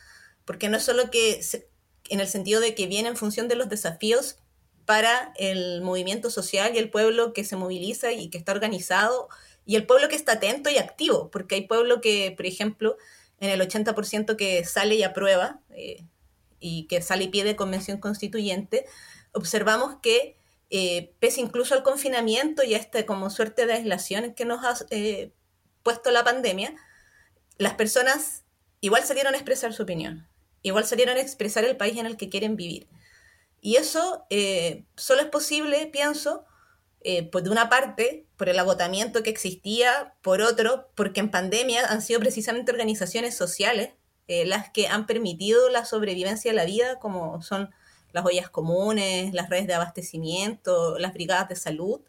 porque 0.45 0.69
no 0.69 0.79
es 0.79 0.83
solo 0.83 1.11
que, 1.11 1.41
en 2.09 2.21
el 2.21 2.29
sentido 2.29 2.61
de 2.61 2.75
que 2.75 2.87
viene 2.87 3.09
en 3.09 3.17
función 3.17 3.49
de 3.49 3.57
los 3.57 3.69
desafíos 3.69 4.39
para 4.87 5.33
el 5.37 5.83
movimiento 5.83 6.31
social 6.31 6.75
y 6.75 6.79
el 6.79 6.91
pueblo 6.91 7.33
que 7.33 7.45
se 7.45 7.57
moviliza 7.57 8.13
y 8.13 8.31
que 8.31 8.39
está 8.39 8.53
organizado, 8.53 9.29
y 9.67 9.77
el 9.77 9.87
pueblo 9.87 10.09
que 10.09 10.17
está 10.17 10.33
atento 10.33 10.71
y 10.71 10.79
activo, 10.79 11.31
porque 11.31 11.57
hay 11.57 11.67
pueblo 11.67 12.01
que, 12.01 12.33
por 12.37 12.47
ejemplo, 12.47 12.97
en 13.39 13.51
el 13.51 13.61
80% 13.61 14.37
que 14.37 14.65
sale 14.65 14.97
y 14.97 15.03
aprueba, 15.03 15.61
eh, 15.71 16.05
y 16.59 16.85
que 16.85 17.03
sale 17.03 17.25
y 17.25 17.29
pide 17.29 17.57
convención 17.57 17.99
constituyente, 17.99 18.87
observamos 19.33 19.97
que 20.03 20.37
eh, 20.73 21.17
pese 21.19 21.41
incluso 21.41 21.75
al 21.75 21.83
confinamiento 21.83 22.63
y 22.63 22.75
a 22.75 22.79
esta 22.79 23.05
como 23.05 23.29
suerte 23.29 23.67
de 23.67 23.73
aislación 23.73 24.35
que 24.35 24.45
nos 24.45 24.65
ha 24.65 24.87
eh, 24.91 25.33
puesto 25.83 26.13
la 26.13 26.23
pandemia, 26.23 26.77
las 27.59 27.75
personas 27.75 28.45
igual 28.81 29.03
salieron 29.03 29.35
a 29.35 29.37
expresar 29.37 29.73
su 29.73 29.83
opinión, 29.83 30.29
igual 30.63 30.85
salieron 30.85 31.17
a 31.17 31.21
expresar 31.21 31.65
el 31.65 31.77
país 31.77 31.99
en 31.99 32.07
el 32.07 32.17
que 32.17 32.29
quieren 32.29 32.55
vivir. 32.55 32.89
Y 33.61 33.77
eso 33.77 34.27
eh, 34.31 34.85
solo 34.97 35.23
es 35.23 35.27
posible, 35.27 35.87
pienso, 35.89 36.47
pues 37.33 37.45
de 37.45 37.51
una 37.51 37.69
parte, 37.69 38.27
por 38.37 38.49
el 38.49 38.59
agotamiento 38.59 39.23
que 39.23 39.31
existía, 39.31 40.15
por 40.23 40.41
otro, 40.41 40.91
porque 40.95 41.21
en 41.21 41.31
pandemia 41.31 41.87
han 41.87 42.01
sido 42.01 42.21
precisamente 42.21 42.73
organizaciones 42.73 43.35
sociales 43.35 43.91
las 44.29 44.71
que 44.71 44.87
han 44.87 45.07
permitido 45.07 45.69
la 45.71 45.85
sobrevivencia 45.85 46.53
de 46.53 46.57
la 46.57 46.65
vida, 46.65 46.99
como 47.01 47.43
son 47.43 47.71
las 48.13 48.25
ollas 48.25 48.51
comunes, 48.51 49.33
las 49.35 49.51
redes 49.51 49.67
de 49.67 49.75
abastecimiento, 49.75 50.99
las 50.99 51.13
brigadas 51.13 51.49
de 51.49 51.57
salud, 51.57 52.01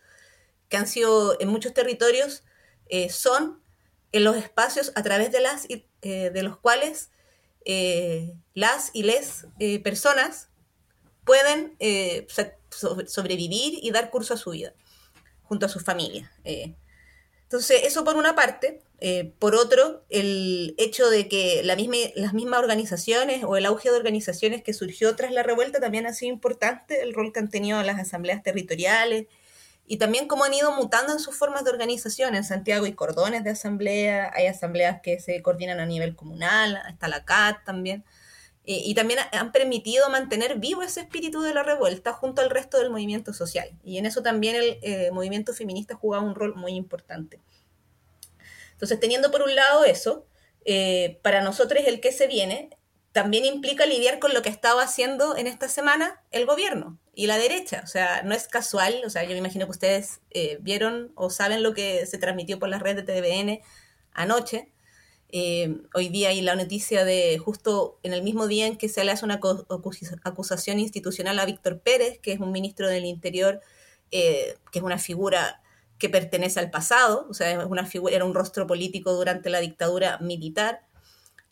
que 0.69 0.77
han 0.77 0.87
sido 0.87 1.39
en 1.39 1.49
muchos 1.49 1.73
territorios, 1.73 2.43
eh, 2.87 3.09
son 3.09 3.61
en 4.11 4.23
los 4.23 4.35
espacios 4.35 4.91
a 4.95 5.03
través 5.03 5.31
de, 5.31 5.41
las, 5.41 5.67
eh, 5.69 5.85
de 6.01 6.43
los 6.43 6.57
cuales 6.57 7.11
eh, 7.65 8.33
las 8.53 8.89
y 8.93 9.03
les 9.03 9.45
personas 9.83 10.49
pueden 11.25 11.75
eh, 11.79 12.27
sobrevivir 13.07 13.79
y 13.81 13.91
dar 13.91 14.09
curso 14.09 14.33
a 14.33 14.37
su 14.37 14.51
vida 14.51 14.73
junto 15.43 15.65
a 15.65 15.69
su 15.69 15.79
familia. 15.79 16.31
Eh. 16.43 16.75
Entonces, 17.51 17.81
eso 17.83 18.05
por 18.05 18.15
una 18.15 18.33
parte. 18.33 18.81
Eh, 19.01 19.33
por 19.37 19.55
otro, 19.55 20.05
el 20.07 20.73
hecho 20.77 21.09
de 21.09 21.27
que 21.27 21.63
la 21.65 21.75
misma, 21.75 21.97
las 22.15 22.33
mismas 22.33 22.61
organizaciones 22.61 23.43
o 23.43 23.57
el 23.57 23.65
auge 23.65 23.89
de 23.91 23.97
organizaciones 23.97 24.63
que 24.63 24.73
surgió 24.73 25.17
tras 25.17 25.33
la 25.33 25.43
revuelta 25.43 25.81
también 25.81 26.07
ha 26.07 26.13
sido 26.13 26.31
importante, 26.31 27.01
el 27.01 27.13
rol 27.13 27.33
que 27.33 27.41
han 27.41 27.49
tenido 27.49 27.83
las 27.83 27.99
asambleas 27.99 28.41
territoriales 28.41 29.25
y 29.85 29.97
también 29.97 30.29
cómo 30.29 30.45
han 30.45 30.53
ido 30.53 30.71
mutando 30.77 31.11
en 31.11 31.19
sus 31.19 31.35
formas 31.35 31.65
de 31.65 31.71
organización. 31.71 32.35
En 32.35 32.45
Santiago 32.45 32.85
hay 32.85 32.93
cordones 32.93 33.43
de 33.43 33.49
asamblea, 33.49 34.31
hay 34.33 34.47
asambleas 34.47 35.01
que 35.01 35.19
se 35.19 35.41
coordinan 35.41 35.81
a 35.81 35.85
nivel 35.85 36.15
comunal, 36.15 36.81
está 36.87 37.09
la 37.09 37.25
CAT 37.25 37.65
también. 37.65 38.05
Eh, 38.65 38.81
y 38.85 38.93
también 38.93 39.19
han 39.31 39.51
permitido 39.51 40.09
mantener 40.09 40.59
vivo 40.59 40.83
ese 40.83 41.01
espíritu 41.01 41.41
de 41.41 41.53
la 41.53 41.63
revuelta 41.63 42.13
junto 42.13 42.41
al 42.41 42.51
resto 42.51 42.77
del 42.77 42.91
movimiento 42.91 43.33
social. 43.33 43.71
Y 43.83 43.97
en 43.97 44.05
eso 44.05 44.21
también 44.21 44.55
el 44.55 44.77
eh, 44.81 45.09
movimiento 45.11 45.53
feminista 45.53 45.95
ha 45.95 45.97
jugado 45.97 46.23
un 46.23 46.35
rol 46.35 46.55
muy 46.55 46.73
importante. 46.73 47.39
Entonces, 48.73 48.99
teniendo 48.99 49.31
por 49.31 49.41
un 49.41 49.55
lado 49.55 49.83
eso, 49.85 50.25
eh, 50.65 51.19
para 51.23 51.41
nosotros 51.41 51.83
el 51.87 51.99
que 51.99 52.11
se 52.11 52.27
viene 52.27 52.69
también 53.11 53.45
implica 53.45 53.85
lidiar 53.85 54.19
con 54.19 54.33
lo 54.33 54.41
que 54.41 54.49
estaba 54.49 54.83
haciendo 54.83 55.35
en 55.35 55.47
esta 55.47 55.67
semana 55.67 56.23
el 56.31 56.45
gobierno 56.45 56.99
y 57.13 57.27
la 57.27 57.37
derecha. 57.37 57.81
O 57.83 57.87
sea, 57.87 58.21
no 58.21 58.33
es 58.33 58.47
casual, 58.47 59.01
o 59.05 59.09
sea, 59.09 59.23
yo 59.23 59.31
me 59.31 59.39
imagino 59.39 59.65
que 59.65 59.71
ustedes 59.71 60.21
vieron 60.61 61.11
o 61.15 61.29
saben 61.29 61.61
lo 61.61 61.73
que 61.73 62.05
se 62.05 62.19
transmitió 62.19 62.57
por 62.57 62.69
las 62.69 62.81
redes 62.81 63.05
de 63.05 63.21
TVN 63.21 63.61
anoche, 64.13 64.71
eh, 65.31 65.77
hoy 65.93 66.09
día 66.09 66.29
hay 66.29 66.41
la 66.41 66.55
noticia 66.55 67.05
de 67.05 67.37
justo 67.37 67.99
en 68.03 68.13
el 68.13 68.21
mismo 68.21 68.47
día 68.47 68.67
en 68.67 68.77
que 68.77 68.89
se 68.89 69.03
le 69.03 69.11
hace 69.11 69.23
una 69.23 69.39
acusación 70.23 70.79
institucional 70.79 71.39
a 71.39 71.45
Víctor 71.45 71.79
Pérez, 71.79 72.19
que 72.19 72.33
es 72.33 72.39
un 72.39 72.51
ministro 72.51 72.89
del 72.89 73.05
Interior, 73.05 73.61
eh, 74.11 74.55
que 74.71 74.79
es 74.79 74.83
una 74.83 74.97
figura 74.97 75.61
que 75.97 76.09
pertenece 76.09 76.59
al 76.59 76.69
pasado, 76.69 77.27
o 77.29 77.33
sea, 77.33 77.51
es 77.51 77.65
una 77.65 77.85
figura, 77.85 78.15
era 78.15 78.25
un 78.25 78.33
rostro 78.33 78.67
político 78.67 79.13
durante 79.13 79.49
la 79.49 79.59
dictadura 79.59 80.17
militar. 80.19 80.81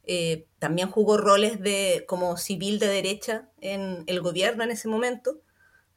Eh, 0.04 0.48
también 0.58 0.90
jugó 0.90 1.18
roles 1.18 1.62
de 1.62 2.04
como 2.08 2.36
civil 2.36 2.80
de 2.80 2.88
derecha 2.88 3.48
en 3.62 4.04
el 4.08 4.22
gobierno 4.22 4.64
en 4.64 4.72
ese 4.72 4.88
momento, 4.88 5.40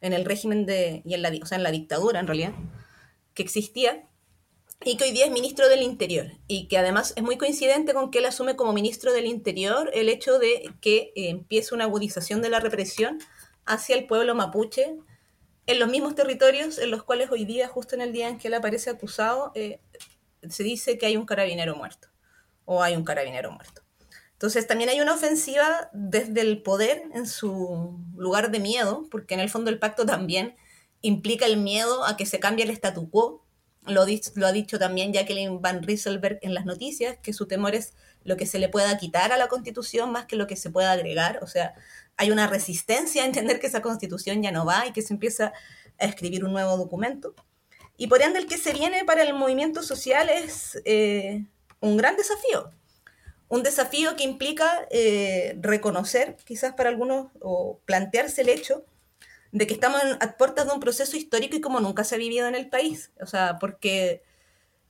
en 0.00 0.12
el 0.12 0.24
régimen 0.24 0.66
de, 0.66 1.02
y 1.04 1.14
en 1.14 1.22
la, 1.22 1.32
o 1.42 1.46
sea, 1.46 1.56
en 1.56 1.64
la 1.64 1.70
dictadura 1.70 2.20
en 2.20 2.26
realidad, 2.26 2.52
que 3.34 3.42
existía 3.42 4.06
y 4.84 4.96
que 4.96 5.04
hoy 5.04 5.12
día 5.12 5.26
es 5.26 5.30
ministro 5.30 5.68
del 5.68 5.82
Interior 5.82 6.32
y 6.46 6.68
que 6.68 6.78
además 6.78 7.12
es 7.16 7.22
muy 7.22 7.36
coincidente 7.36 7.94
con 7.94 8.10
que 8.10 8.18
él 8.18 8.26
asume 8.26 8.56
como 8.56 8.72
ministro 8.72 9.12
del 9.12 9.26
Interior 9.26 9.90
el 9.94 10.08
hecho 10.08 10.38
de 10.38 10.72
que 10.80 11.12
eh, 11.14 11.30
empiece 11.30 11.74
una 11.74 11.84
agudización 11.84 12.42
de 12.42 12.50
la 12.50 12.60
represión 12.60 13.18
hacia 13.64 13.96
el 13.96 14.06
pueblo 14.06 14.34
mapuche 14.34 14.96
en 15.66 15.78
los 15.78 15.88
mismos 15.88 16.14
territorios 16.14 16.78
en 16.78 16.90
los 16.90 17.04
cuales 17.04 17.30
hoy 17.30 17.44
día, 17.44 17.68
justo 17.68 17.94
en 17.94 18.00
el 18.00 18.12
día 18.12 18.28
en 18.28 18.38
que 18.38 18.48
él 18.48 18.54
aparece 18.54 18.90
acusado, 18.90 19.52
eh, 19.54 19.80
se 20.48 20.62
dice 20.64 20.98
que 20.98 21.06
hay 21.06 21.16
un 21.16 21.26
carabinero 21.26 21.76
muerto 21.76 22.08
o 22.64 22.82
hay 22.82 22.96
un 22.96 23.04
carabinero 23.04 23.52
muerto. 23.52 23.82
Entonces 24.32 24.66
también 24.66 24.90
hay 24.90 25.00
una 25.00 25.14
ofensiva 25.14 25.88
desde 25.92 26.40
el 26.40 26.62
poder 26.62 27.04
en 27.14 27.28
su 27.28 27.96
lugar 28.16 28.50
de 28.50 28.58
miedo, 28.58 29.06
porque 29.08 29.34
en 29.34 29.40
el 29.40 29.48
fondo 29.48 29.70
el 29.70 29.78
pacto 29.78 30.04
también 30.04 30.56
implica 31.00 31.46
el 31.46 31.58
miedo 31.58 32.04
a 32.04 32.16
que 32.16 32.26
se 32.26 32.40
cambie 32.40 32.64
el 32.64 32.70
statu 32.70 33.08
quo 33.08 33.41
lo, 33.86 34.02
ha 34.02 34.52
dicho 34.52 34.78
también 34.78 35.12
Jacqueline 35.12 35.60
Van 35.60 35.82
Rieselberg 35.82 36.38
en 36.42 36.54
las 36.54 36.64
noticias, 36.64 37.18
que 37.22 37.32
su 37.32 37.46
temor 37.46 37.74
es 37.74 37.94
lo 38.24 38.36
que 38.36 38.46
se 38.46 38.58
le 38.58 38.68
pueda 38.68 38.96
quitar 38.98 39.32
a 39.32 39.36
la 39.36 39.48
constitución 39.48 40.12
más 40.12 40.26
que 40.26 40.36
lo 40.36 40.46
que 40.46 40.56
se 40.56 40.70
pueda 40.70 40.92
agregar. 40.92 41.40
O 41.42 41.46
sea, 41.46 41.74
hay 42.16 42.30
una 42.30 42.46
resistencia 42.46 43.22
a 43.22 43.26
entender 43.26 43.58
que 43.58 43.66
esa 43.66 43.82
constitución 43.82 44.42
ya 44.42 44.52
no 44.52 44.64
va 44.64 44.86
y 44.86 44.92
que 44.92 45.02
se 45.02 45.12
empieza 45.12 45.52
a 45.98 46.06
escribir 46.06 46.44
un 46.44 46.52
nuevo 46.52 46.76
documento. 46.76 47.34
Y 47.96 48.06
por 48.06 48.22
ende 48.22 48.38
el 48.38 48.46
que 48.46 48.58
se 48.58 48.72
viene 48.72 49.04
para 49.04 49.22
el 49.22 49.34
movimiento 49.34 49.82
social 49.82 50.28
es 50.28 50.80
eh, 50.84 51.44
un 51.80 51.96
gran 51.96 52.16
desafío. 52.16 52.70
Un 53.48 53.62
desafío 53.62 54.16
que 54.16 54.24
implica 54.24 54.86
eh, 54.90 55.56
reconocer, 55.60 56.36
quizás 56.44 56.72
para 56.74 56.88
algunos, 56.88 57.28
o 57.40 57.80
plantearse 57.84 58.42
el 58.42 58.48
hecho 58.48 58.86
de 59.52 59.66
que 59.66 59.74
estamos 59.74 60.00
a 60.18 60.36
puertas 60.36 60.66
de 60.66 60.72
un 60.72 60.80
proceso 60.80 61.16
histórico 61.16 61.54
y 61.54 61.60
como 61.60 61.78
nunca 61.78 62.04
se 62.04 62.14
ha 62.14 62.18
vivido 62.18 62.48
en 62.48 62.54
el 62.54 62.68
país. 62.68 63.12
O 63.20 63.26
sea, 63.26 63.58
porque 63.60 64.22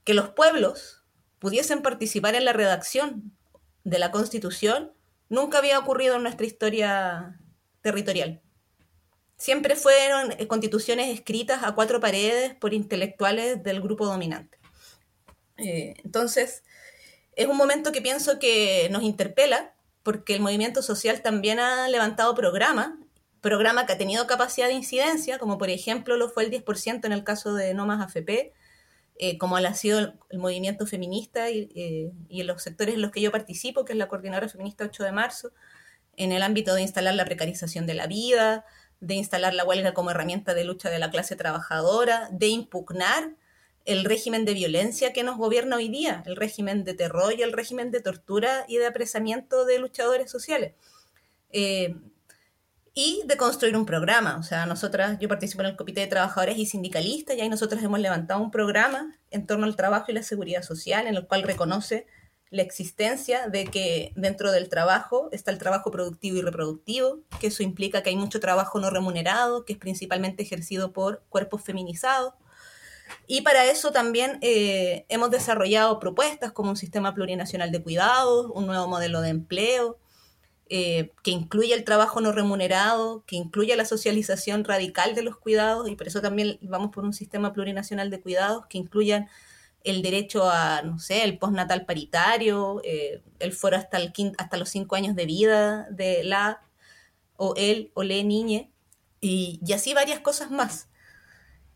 que 0.05 0.15
los 0.15 0.31
pueblos 0.31 1.03
pudiesen 1.39 1.83
participar 1.83 2.37
en 2.37 2.45
la 2.45 2.53
redacción 2.53 3.37
de 3.85 3.99
la 3.99 4.13
Constitución 4.13 4.93
nunca 5.29 5.59
había 5.59 5.79
ocurrido 5.79 6.17
en 6.17 6.23
nuestra 6.23 6.47
historia 6.47 7.41
territorial. 7.81 8.41
Siempre 9.37 9.75
fueron 9.75 10.31
constituciones 10.47 11.09
escritas 11.09 11.65
a 11.65 11.75
cuatro 11.75 11.99
paredes 11.99 12.55
por 12.55 12.73
intelectuales 12.75 13.61
del 13.65 13.81
grupo 13.81 14.07
dominante. 14.07 14.59
Eh, 15.57 15.95
entonces, 16.05 16.63
es 17.35 17.49
un 17.49 17.57
momento 17.57 17.91
que 17.91 18.03
pienso 18.03 18.39
que 18.39 18.89
nos 18.93 19.03
interpela 19.03 19.75
porque 20.05 20.35
el 20.35 20.41
movimiento 20.41 20.83
social 20.83 21.23
también 21.23 21.59
ha 21.59 21.89
levantado 21.89 22.35
programas 22.37 22.93
programa 23.43 23.85
que 23.85 23.93
ha 23.93 23.99
tenido 23.99 24.27
capacidad 24.27 24.69
de 24.69 24.73
incidencia, 24.73 25.39
como 25.39 25.59
por 25.59 25.69
ejemplo 25.69 26.17
lo 26.17 26.31
fue 26.31 26.45
el 26.45 26.51
10% 26.51 27.05
en 27.05 27.13
el 27.13 27.25
caso 27.25 27.55
de 27.55 27.75
No 27.75 27.85
Más 27.85 28.01
AFP, 28.01 28.55
eh, 29.19 29.37
como 29.37 29.57
ha 29.57 29.75
sido 29.75 30.15
el, 30.31 30.39
movimiento 30.39 30.87
feminista 30.87 31.51
y, 31.51 31.71
eh, 31.75 32.13
y, 32.29 32.41
en 32.41 32.47
los 32.47 32.63
sectores 32.63 32.95
en 32.95 33.03
los 33.03 33.11
que 33.11 33.21
yo 33.21 33.31
participo, 33.31 33.85
que 33.85 33.93
es 33.93 33.99
la 33.99 34.09
Coordinadora 34.09 34.49
Feminista 34.49 34.85
8 34.85 35.05
de 35.05 35.13
marzo, 35.13 35.53
en 36.17 36.33
el 36.33 36.43
ámbito 36.43 36.75
de 36.75 36.83
instalar 36.83 37.15
la 37.15 37.25
precarización 37.25 37.85
de 37.87 37.95
la 37.95 38.07
vida, 38.07 38.65
de 39.01 39.15
instalar 39.15 39.53
la 39.55 39.65
huelga 39.65 39.93
como 39.93 40.11
herramienta 40.11 40.55
de 40.55 40.65
lucha 40.65 40.89
de 40.89 40.99
la 40.99 41.11
clase 41.11 41.37
trabajadora, 41.37 42.29
de 42.31 42.49
impugnar 42.49 43.35
el 43.85 44.05
régimen 44.05 44.45
de 44.45 44.55
violencia 44.55 45.13
que 45.13 45.25
nos 45.25 45.37
gobierna 45.37 45.77
hoy 45.77 45.89
día, 45.89 46.23
el 46.27 46.37
régimen 46.37 46.85
de 46.85 46.95
terror 46.95 47.35
y 47.37 47.43
el 47.43 47.53
régimen 47.53 47.91
de 47.91 48.01
tortura 48.01 48.65
y 48.69 48.77
de 48.77 48.87
apresamiento 48.87 49.65
de 49.65 49.81
luchadores 49.81 50.31
sociales. 50.31 50.75
Eh, 51.51 51.97
y 52.95 53.23
de 53.27 53.37
construir 53.37 53.77
un 53.77 53.87
programa. 53.87 54.37
O 54.39 54.43
sea, 54.43 54.67
nosotras, 54.67 55.19
yo 55.19 55.29
participo 55.29 55.63
en 55.63 55.69
el 55.69 55.77
Comité 55.77 56.01
de 56.01 56.07
Trabajadores 56.09 56.59
y 56.59 56.67
Sindicalistas 56.67 57.37
y 57.37 57.41
ahí 57.41 57.49
nosotros 57.49 57.83
hemos 57.83 58.01
levantado 58.01 58.41
un 58.41 58.51
programa 58.51 59.17
en 59.31 59.47
torno 59.47 59.65
al 59.65 59.77
trabajo 59.77 60.07
y 60.09 60.15
la 60.15 60.23
seguridad 60.23 60.63
social, 60.63 61.07
en 61.07 61.17
el 61.17 61.27
cual 61.27 61.43
reconoce 61.43 62.07
la 62.51 62.61
existencia 62.61 63.49
de 63.49 63.65
que 63.65 64.13
dentro 64.15 64.53
del 64.53 64.69
trabajo 64.69 65.31
está 65.33 65.51
el 65.51 65.59
trabajo 65.59 65.91
productivo 65.91 66.37
y 66.37 66.43
reproductivo, 66.43 67.21
que 67.41 67.47
eso 67.47 67.63
implica 67.63 68.03
que 68.03 68.11
hay 68.11 68.17
mucho 68.17 68.41
trabajo 68.41 68.79
no 68.79 68.91
remunerado, 68.91 69.65
que 69.65 69.73
es 69.73 69.79
principalmente 69.79 70.43
ejercido 70.43 70.93
por 70.93 71.23
cuerpos 71.31 71.63
feminizados. 71.63 72.35
Y 73.27 73.41
para 73.41 73.65
eso 73.65 73.91
también 73.91 74.39
eh, 74.43 75.07
hemos 75.09 75.31
desarrollado 75.31 75.99
propuestas 75.99 76.53
como 76.53 76.69
un 76.69 76.77
sistema 76.77 77.15
plurinacional 77.15 77.73
de 77.73 77.83
cuidados, 77.83 78.51
un 78.55 78.67
nuevo 78.67 78.87
modelo 78.87 79.23
de 79.23 79.31
empleo, 79.31 79.99
eh, 80.75 81.13
que 81.23 81.31
incluya 81.33 81.77
el 81.77 81.85
trabajo 81.85 82.23
no 82.23 82.33
remunerado, 82.33 83.25
que 83.27 83.37
incluya 83.37 83.77
la 83.77 83.85
socialización 83.85 84.65
radical 84.65 85.15
de 85.15 85.23
los 85.23 85.37
cuidados, 85.37 85.87
y 85.87 85.97
por 85.97 86.07
eso 86.07 86.23
también 86.23 86.59
vamos 86.63 86.93
por 86.93 87.05
un 87.05 87.13
sistema 87.13 87.53
plurinacional 87.53 88.09
de 88.09 88.23
cuidados 88.23 88.65
que 88.69 88.79
incluyan 88.79 89.29
el 89.85 90.01
derecho 90.01 90.49
a, 90.51 90.81
no 90.81 90.99
sé, 90.99 91.25
el 91.25 91.37
postnatal 91.37 91.85
paritario, 91.85 92.81
eh, 92.85 93.21
el 93.39 93.53
fuero 93.53 93.77
hasta, 93.77 93.99
el 93.99 94.15
hasta 94.39 94.57
los 94.57 94.71
cinco 94.71 94.97
años 94.97 95.15
de 95.15 95.27
vida 95.27 95.87
de 95.91 96.25
la 96.25 96.63
o 97.37 97.53
él 97.59 97.91
o 97.93 98.03
le 98.03 98.25
niñe, 98.25 98.71
y, 99.21 99.61
así 99.75 99.93
varias 99.93 100.21
cosas 100.21 100.51
más. 100.51 100.89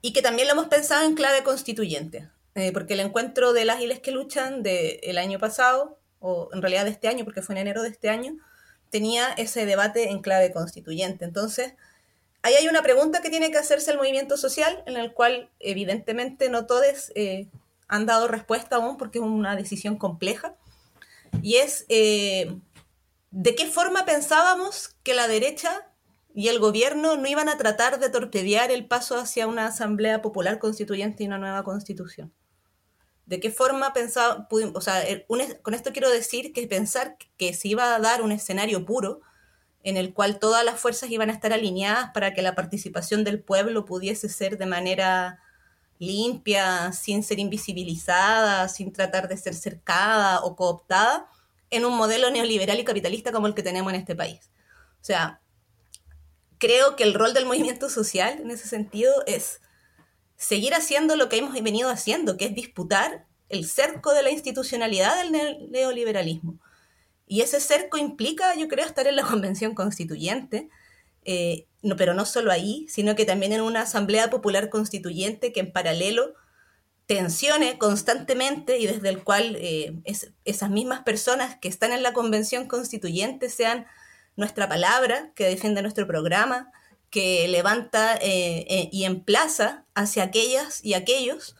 Y 0.00 0.14
que 0.14 0.22
también 0.22 0.48
lo 0.48 0.54
hemos 0.54 0.68
pensado 0.68 1.04
en 1.04 1.14
clave 1.14 1.42
constituyente, 1.42 2.30
eh, 2.54 2.72
porque 2.72 2.94
el 2.94 3.00
encuentro 3.00 3.52
de 3.52 3.66
las 3.66 3.78
islas 3.82 4.00
que 4.00 4.10
luchan 4.10 4.62
del 4.62 5.18
año 5.18 5.38
pasado, 5.38 5.98
o 6.18 6.48
en 6.54 6.62
realidad 6.62 6.84
de 6.84 6.92
este 6.92 7.08
año, 7.08 7.26
porque 7.26 7.42
fue 7.42 7.56
en 7.56 7.60
enero 7.60 7.82
de 7.82 7.90
este 7.90 8.08
año, 8.08 8.38
tenía 8.90 9.32
ese 9.32 9.66
debate 9.66 10.10
en 10.10 10.20
clave 10.20 10.52
constituyente. 10.52 11.24
Entonces, 11.24 11.74
ahí 12.42 12.54
hay 12.54 12.68
una 12.68 12.82
pregunta 12.82 13.20
que 13.20 13.30
tiene 13.30 13.50
que 13.50 13.58
hacerse 13.58 13.90
el 13.90 13.98
movimiento 13.98 14.36
social, 14.36 14.82
en 14.86 14.96
el 14.96 15.12
cual 15.12 15.50
evidentemente 15.60 16.48
no 16.48 16.66
todos 16.66 17.12
eh, 17.14 17.48
han 17.88 18.06
dado 18.06 18.28
respuesta 18.28 18.76
aún 18.76 18.96
porque 18.96 19.18
es 19.18 19.24
una 19.24 19.56
decisión 19.56 19.96
compleja, 19.96 20.54
y 21.42 21.56
es 21.56 21.84
eh, 21.88 22.56
de 23.30 23.54
qué 23.54 23.66
forma 23.66 24.04
pensábamos 24.04 24.96
que 25.02 25.14
la 25.14 25.28
derecha 25.28 25.88
y 26.34 26.48
el 26.48 26.58
gobierno 26.58 27.16
no 27.16 27.26
iban 27.28 27.48
a 27.48 27.56
tratar 27.56 27.98
de 27.98 28.10
torpedear 28.10 28.70
el 28.70 28.86
paso 28.86 29.16
hacia 29.18 29.46
una 29.46 29.66
asamblea 29.66 30.22
popular 30.22 30.58
constituyente 30.58 31.24
y 31.24 31.26
una 31.26 31.38
nueva 31.38 31.64
constitución 31.64 32.32
de 33.26 33.40
qué 33.40 33.50
forma 33.50 33.92
pensaba, 33.92 34.48
o 34.50 34.80
sea, 34.80 35.02
con 35.26 35.74
esto 35.74 35.92
quiero 35.92 36.10
decir 36.10 36.52
que 36.52 36.66
pensar 36.66 37.18
que 37.36 37.52
se 37.54 37.68
iba 37.68 37.94
a 37.94 37.98
dar 37.98 38.22
un 38.22 38.32
escenario 38.32 38.86
puro 38.86 39.20
en 39.82 39.96
el 39.96 40.14
cual 40.14 40.38
todas 40.38 40.64
las 40.64 40.80
fuerzas 40.80 41.10
iban 41.10 41.30
a 41.30 41.32
estar 41.32 41.52
alineadas 41.52 42.10
para 42.12 42.34
que 42.34 42.42
la 42.42 42.54
participación 42.54 43.24
del 43.24 43.40
pueblo 43.40 43.84
pudiese 43.84 44.28
ser 44.28 44.58
de 44.58 44.66
manera 44.66 45.40
limpia, 45.98 46.92
sin 46.92 47.22
ser 47.22 47.38
invisibilizada, 47.38 48.68
sin 48.68 48.92
tratar 48.92 49.28
de 49.28 49.36
ser 49.36 49.54
cercada 49.54 50.40
o 50.40 50.56
cooptada, 50.56 51.28
en 51.70 51.84
un 51.84 51.96
modelo 51.96 52.30
neoliberal 52.30 52.78
y 52.78 52.84
capitalista 52.84 53.32
como 53.32 53.46
el 53.46 53.54
que 53.54 53.62
tenemos 53.62 53.92
en 53.92 54.00
este 54.00 54.14
país. 54.14 54.50
O 55.00 55.04
sea, 55.04 55.40
creo 56.58 56.96
que 56.96 57.04
el 57.04 57.14
rol 57.14 57.34
del 57.34 57.46
movimiento 57.46 57.88
social 57.88 58.40
en 58.40 58.50
ese 58.50 58.68
sentido 58.68 59.12
es 59.26 59.60
seguir 60.36 60.74
haciendo 60.74 61.16
lo 61.16 61.28
que 61.28 61.38
hemos 61.38 61.54
venido 61.62 61.88
haciendo, 61.88 62.36
que 62.36 62.46
es 62.46 62.54
disputar 62.54 63.26
el 63.48 63.66
cerco 63.66 64.12
de 64.12 64.22
la 64.22 64.30
institucionalidad 64.30 65.16
del 65.16 65.70
neoliberalismo. 65.70 66.58
Y 67.26 67.40
ese 67.40 67.60
cerco 67.60 67.96
implica, 67.96 68.54
yo 68.54 68.68
creo, 68.68 68.84
estar 68.84 69.06
en 69.06 69.16
la 69.16 69.22
convención 69.28 69.74
constituyente, 69.74 70.68
eh, 71.24 71.66
pero 71.96 72.14
no 72.14 72.24
solo 72.24 72.52
ahí, 72.52 72.86
sino 72.88 73.14
que 73.14 73.24
también 73.24 73.52
en 73.52 73.60
una 73.60 73.82
asamblea 73.82 74.30
popular 74.30 74.70
constituyente 74.70 75.52
que 75.52 75.60
en 75.60 75.72
paralelo 75.72 76.34
tensione 77.06 77.78
constantemente 77.78 78.78
y 78.78 78.86
desde 78.86 79.08
el 79.08 79.22
cual 79.22 79.56
eh, 79.60 79.94
esas 80.44 80.70
mismas 80.70 81.02
personas 81.02 81.56
que 81.60 81.68
están 81.68 81.92
en 81.92 82.02
la 82.02 82.12
convención 82.12 82.66
constituyente 82.66 83.48
sean 83.48 83.86
nuestra 84.34 84.68
palabra, 84.68 85.32
que 85.34 85.44
defiende 85.44 85.82
nuestro 85.82 86.06
programa, 86.06 86.72
que 87.10 87.48
levanta 87.48 88.18
eh, 88.20 88.88
y 88.92 89.04
emplaza 89.04 89.84
hacia 89.94 90.24
aquellas 90.24 90.84
y 90.84 90.94
aquellos 90.94 91.56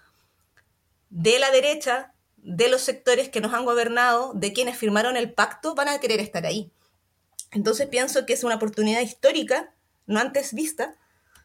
de 1.10 1.38
la 1.38 1.50
derecha, 1.50 2.12
de 2.36 2.68
los 2.68 2.82
sectores 2.82 3.28
que 3.28 3.40
nos 3.40 3.54
han 3.54 3.64
gobernado, 3.64 4.32
de 4.34 4.52
quienes 4.52 4.76
firmaron 4.76 5.16
el 5.16 5.32
pacto, 5.32 5.74
van 5.74 5.88
a 5.88 5.98
querer 5.98 6.20
estar 6.20 6.46
ahí. 6.46 6.70
Entonces 7.52 7.86
pienso 7.86 8.26
que 8.26 8.34
es 8.34 8.44
una 8.44 8.56
oportunidad 8.56 9.00
histórica, 9.00 9.72
no 10.06 10.20
antes 10.20 10.52
vista, 10.52 10.96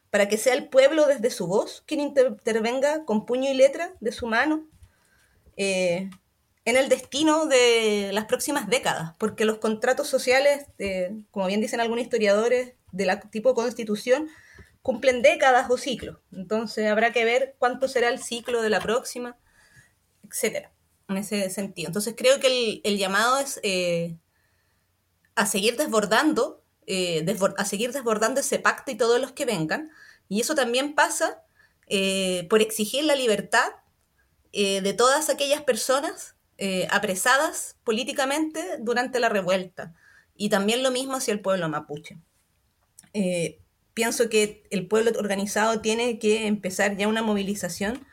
para 0.09 0.27
que 0.27 0.37
sea 0.37 0.53
el 0.53 0.67
pueblo 0.67 1.07
desde 1.07 1.31
su 1.31 1.47
voz 1.47 1.83
quien 1.85 2.01
intervenga 2.01 3.05
con 3.05 3.25
puño 3.25 3.49
y 3.49 3.53
letra 3.53 3.93
de 4.01 4.11
su 4.11 4.27
mano 4.27 4.67
eh, 5.55 6.09
en 6.65 6.75
el 6.77 6.89
destino 6.89 7.45
de 7.45 8.11
las 8.13 8.25
próximas 8.25 8.67
décadas, 8.67 9.13
porque 9.17 9.45
los 9.45 9.57
contratos 9.57 10.07
sociales, 10.07 10.65
como 11.31 11.47
bien 11.47 11.61
dicen 11.61 11.79
algunos 11.79 12.03
historiadores, 12.03 12.73
de 12.91 13.05
la 13.05 13.19
tipo 13.19 13.53
constitución, 13.53 14.29
cumplen 14.81 15.21
décadas 15.21 15.69
o 15.69 15.77
ciclos. 15.77 16.17
Entonces 16.31 16.89
habrá 16.89 17.11
que 17.11 17.25
ver 17.25 17.55
cuánto 17.59 17.87
será 17.87 18.09
el 18.09 18.21
ciclo 18.21 18.61
de 18.61 18.69
la 18.69 18.79
próxima, 18.79 19.37
etcétera, 20.23 20.71
en 21.09 21.17
ese 21.17 21.49
sentido. 21.49 21.87
Entonces 21.87 22.15
creo 22.17 22.39
que 22.39 22.81
el, 22.83 22.97
llamado 22.97 23.39
es 23.39 23.59
eh, 23.63 24.17
a 25.35 25.45
seguir 25.45 25.77
desbordando, 25.77 26.63
eh, 26.87 27.25
a 27.57 27.65
seguir 27.65 27.91
desbordando 27.91 28.39
ese 28.39 28.59
pacto 28.59 28.91
y 28.91 28.95
todos 28.95 29.19
los 29.21 29.31
que 29.31 29.45
vengan. 29.45 29.91
Y 30.29 30.41
eso 30.41 30.55
también 30.55 30.95
pasa 30.95 31.43
eh, 31.87 32.47
por 32.49 32.61
exigir 32.61 33.03
la 33.03 33.15
libertad 33.15 33.69
de 34.53 34.93
todas 34.97 35.29
aquellas 35.29 35.61
personas 35.61 36.35
apresadas 36.89 37.77
políticamente 37.85 38.61
durante 38.79 39.21
la 39.21 39.29
revuelta. 39.29 39.95
Y 40.35 40.49
también 40.49 40.83
lo 40.83 40.91
mismo 40.91 41.15
hacia 41.15 41.31
el 41.31 41.39
pueblo 41.39 41.69
mapuche 41.69 42.19
pienso 43.93 44.29
que 44.29 44.63
el 44.71 44.87
pueblo 44.87 45.11
organizado 45.19 45.81
tiene 45.81 46.19
que 46.19 46.47
empezar 46.47 46.95
ya 46.97 47.07
una 47.07 47.21
movilización 47.21 48.05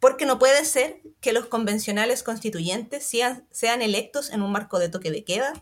porque 0.00 0.26
no 0.26 0.38
puede 0.38 0.64
ser 0.64 1.00
que 1.20 1.32
los 1.32 1.46
convencionales 1.46 2.22
constituyentes 2.22 3.04
sean, 3.04 3.46
sean 3.50 3.82
electos 3.82 4.32
en 4.32 4.42
un 4.42 4.52
marco 4.52 4.78
de 4.78 4.88
toque 4.88 5.10
de 5.10 5.24
queda, 5.24 5.52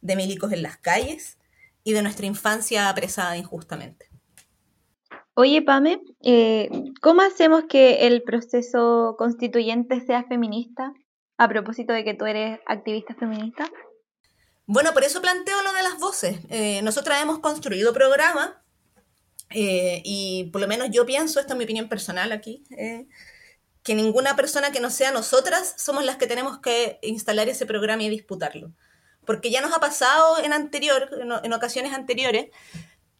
de 0.00 0.16
milicos 0.16 0.52
en 0.52 0.62
las 0.62 0.76
calles 0.76 1.38
y 1.84 1.92
de 1.92 2.02
nuestra 2.02 2.26
infancia 2.26 2.88
apresada 2.88 3.36
injustamente. 3.36 4.08
Oye, 5.34 5.62
Pame, 5.62 6.00
eh, 6.22 6.68
¿cómo 7.00 7.22
hacemos 7.22 7.64
que 7.68 8.06
el 8.08 8.22
proceso 8.22 9.14
constituyente 9.16 10.00
sea 10.00 10.24
feminista? 10.24 10.92
A 11.36 11.48
propósito 11.48 11.92
de 11.92 12.02
que 12.02 12.14
tú 12.14 12.26
eres 12.26 12.58
activista 12.66 13.14
feminista. 13.14 13.70
Bueno, 14.68 14.92
por 14.92 15.02
eso 15.02 15.22
planteo 15.22 15.62
lo 15.62 15.72
de 15.72 15.82
las 15.82 15.98
voces. 15.98 16.40
Eh, 16.50 16.82
nosotras 16.82 17.22
hemos 17.22 17.38
construido 17.38 17.94
programas 17.94 18.50
eh, 19.48 20.02
y 20.04 20.50
por 20.52 20.60
lo 20.60 20.68
menos 20.68 20.88
yo 20.90 21.06
pienso, 21.06 21.40
esta 21.40 21.54
es 21.54 21.58
mi 21.58 21.64
opinión 21.64 21.88
personal 21.88 22.32
aquí, 22.32 22.64
eh, 22.76 23.06
que 23.82 23.94
ninguna 23.94 24.36
persona 24.36 24.70
que 24.70 24.80
no 24.80 24.90
sea 24.90 25.10
nosotras 25.10 25.74
somos 25.78 26.04
las 26.04 26.18
que 26.18 26.26
tenemos 26.26 26.58
que 26.58 26.98
instalar 27.00 27.48
ese 27.48 27.64
programa 27.64 28.02
y 28.02 28.10
disputarlo. 28.10 28.70
Porque 29.24 29.50
ya 29.50 29.62
nos 29.62 29.72
ha 29.72 29.80
pasado 29.80 30.38
en, 30.44 30.52
anterior, 30.52 31.08
en, 31.42 31.52
ocasiones 31.54 31.94
anteriores 31.94 32.50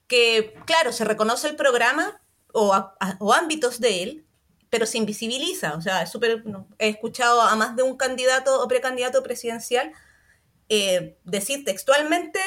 que, 0.07 0.55
claro, 0.67 0.93
se 0.93 1.07
reconoce 1.07 1.49
el 1.49 1.57
programa 1.57 2.21
o, 2.53 2.77
o 3.21 3.33
ámbitos 3.33 3.81
de 3.81 4.03
él, 4.03 4.27
pero 4.69 4.85
se 4.85 4.99
invisibiliza. 4.99 5.77
O 5.77 5.81
sea, 5.81 6.07
super, 6.07 6.45
he 6.79 6.91
escuchado 6.91 7.41
a 7.41 7.57
más 7.57 7.75
de 7.75 7.85
un 7.85 7.97
candidato 7.97 8.63
o 8.63 8.69
precandidato 8.69 9.23
presidencial 9.23 9.95
eh, 10.69 11.17
decir 11.25 11.65
textualmente 11.65 12.41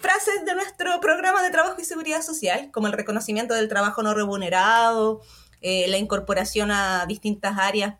frases 0.00 0.44
de 0.44 0.54
nuestro 0.54 0.98
programa 1.00 1.42
de 1.42 1.50
trabajo 1.50 1.80
y 1.80 1.84
seguridad 1.84 2.22
social, 2.22 2.70
como 2.72 2.86
el 2.86 2.92
reconocimiento 2.94 3.54
del 3.54 3.68
trabajo 3.68 4.02
no 4.02 4.14
remunerado, 4.14 5.20
eh, 5.60 5.86
la 5.88 5.98
incorporación 5.98 6.70
a 6.70 7.04
distintas 7.06 7.58
áreas, 7.58 7.94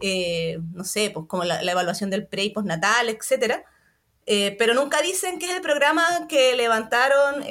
eh, 0.00 0.58
no 0.74 0.84
sé, 0.84 1.10
pues 1.10 1.26
como 1.26 1.44
la, 1.44 1.60
evaluación 1.62 2.10
del 2.10 2.26
pre 2.26 2.44
y 2.44 2.50
postnatal, 2.50 3.08
etc. 3.08 3.62
Eh, 4.26 4.54
pero 4.58 4.74
nunca 4.74 5.00
dicen 5.00 5.38
que 5.38 5.46
es 5.46 5.52
el 5.52 5.62
programa 5.62 6.26
que 6.28 6.54
levantaron 6.54 7.44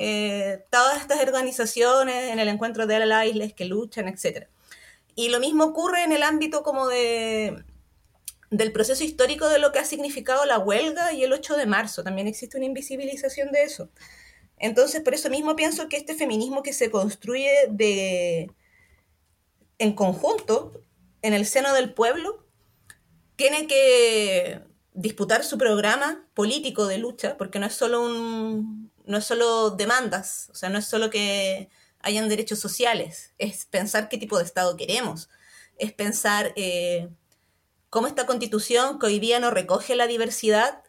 todas 0.70 1.02
estas 1.02 1.20
organizaciones 1.22 2.32
en 2.32 2.40
el 2.40 2.48
encuentro 2.48 2.86
de 2.86 3.06
la 3.06 3.26
islas 3.26 3.54
que 3.54 3.66
luchan, 3.66 4.08
etc. 4.08 4.48
Y 5.16 5.30
lo 5.30 5.40
mismo 5.40 5.66
ocurre 5.66 6.04
en 6.04 6.12
el 6.12 6.24
ámbito 6.24 6.64
como 6.64 6.88
de, 6.88 7.64
del 8.52 8.74
proceso 8.74 9.04
histórico 9.04 9.48
de 9.48 9.60
lo 9.60 9.72
que 9.72 9.80
ha 9.80 9.86
significado 9.86 10.46
la 10.46 10.60
huelga 10.60 11.14
y 11.14 11.24
el 11.24 11.34
8 11.34 11.56
de 11.56 11.66
marzo. 11.66 12.04
También 12.04 12.28
existe 12.28 12.58
una 12.58 12.68
invisibilización 12.68 13.52
de 13.52 13.64
eso. 13.64 13.90
Entonces, 14.58 15.02
por 15.02 15.16
eso 15.16 15.30
mismo 15.30 15.56
pienso 15.56 15.90
que 15.90 15.98
este 15.98 16.14
feminismo 16.14 16.62
que 16.62 16.74
se 16.74 16.92
construye 16.92 17.50
de, 17.70 18.52
en 19.80 19.94
conjunto, 19.94 20.74
en 21.24 21.34
el 21.34 21.48
seno 21.48 21.74
del 21.74 21.94
pueblo, 21.94 22.46
tiene 23.38 23.66
que 23.66 24.62
disputar 24.94 25.44
su 25.44 25.58
programa 25.58 26.28
político 26.34 26.86
de 26.86 26.98
lucha, 26.98 27.38
porque 27.38 27.58
no 27.58 27.66
es 27.66 27.74
solo 27.74 28.04
un, 28.04 28.92
no 29.06 29.18
es 29.18 29.26
solo 29.26 29.72
demandas, 29.72 30.50
o 30.52 30.56
sea, 30.56 30.70
no 30.70 30.78
es 30.78 30.86
solo 30.86 31.10
que 31.10 31.70
hayan 32.00 32.30
derechos 32.30 32.60
sociales, 32.60 33.34
es 33.38 33.66
pensar 33.66 34.10
qué 34.10 34.18
tipo 34.18 34.38
de 34.38 34.44
Estado 34.44 34.76
queremos, 34.76 35.30
es 35.78 35.94
pensar 35.94 36.54
eh, 36.56 37.10
cómo 37.92 38.08
esta 38.08 38.26
constitución, 38.26 38.98
que 38.98 39.06
hoy 39.08 39.20
día 39.20 39.40
no 39.40 39.52
recoge 39.52 39.96
la 39.96 40.08
diversidad 40.08 40.82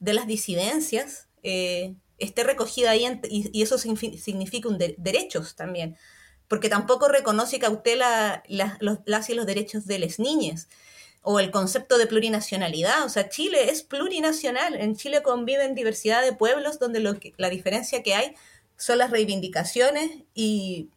de 0.00 0.12
las 0.12 0.26
disidencias, 0.26 1.28
eh, 1.44 1.94
esté 2.18 2.42
recogida 2.42 2.90
ahí 2.90 3.06
y, 3.30 3.62
eso 3.62 3.78
significa 3.78 4.68
un 4.68 4.76
derechos 4.76 5.54
también, 5.54 5.96
porque 6.48 6.68
tampoco 6.68 7.08
reconoce 7.08 7.56
y 7.56 7.58
cautela 7.60 8.42
los, 8.80 8.98
las 9.06 9.30
y 9.30 9.34
los 9.34 9.46
derechos 9.46 9.86
de 9.86 10.00
las 10.00 10.18
niñas 10.18 10.68
o 11.22 11.38
el 11.38 11.52
concepto 11.52 11.96
de 11.96 12.08
plurinacionalidad. 12.08 13.04
O 13.04 13.08
sea, 13.08 13.28
Chile 13.28 13.70
es 13.70 13.84
plurinacional. 13.84 14.74
En 14.74 14.96
Chile 14.96 15.22
conviven 15.22 15.76
diversidad 15.76 16.22
de 16.22 16.32
pueblos 16.32 16.80
donde 16.80 16.98
lo 16.98 17.16
la 17.36 17.50
diferencia 17.50 18.02
que 18.02 18.14
hay 18.14 18.34
son 18.76 18.98
las 18.98 19.10
reivindicaciones 19.10 20.10
y 20.34 20.88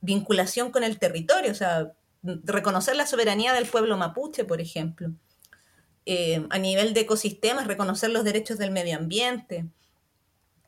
vinculación 0.00 0.72
con 0.72 0.82
el 0.82 0.98
territorio. 0.98 1.52
O 1.52 1.54
sea, 1.54 1.92
reconocer 2.24 2.96
la 2.96 3.06
soberanía 3.06 3.52
del 3.52 3.66
pueblo 3.66 3.96
mapuche, 3.96 4.44
por 4.44 4.60
ejemplo. 4.60 5.12
Eh, 6.06 6.46
a 6.50 6.58
nivel 6.58 6.92
de 6.92 7.00
ecosistemas, 7.00 7.66
reconocer 7.66 8.10
los 8.10 8.24
derechos 8.24 8.58
del 8.58 8.70
medio 8.70 8.96
ambiente, 8.96 9.66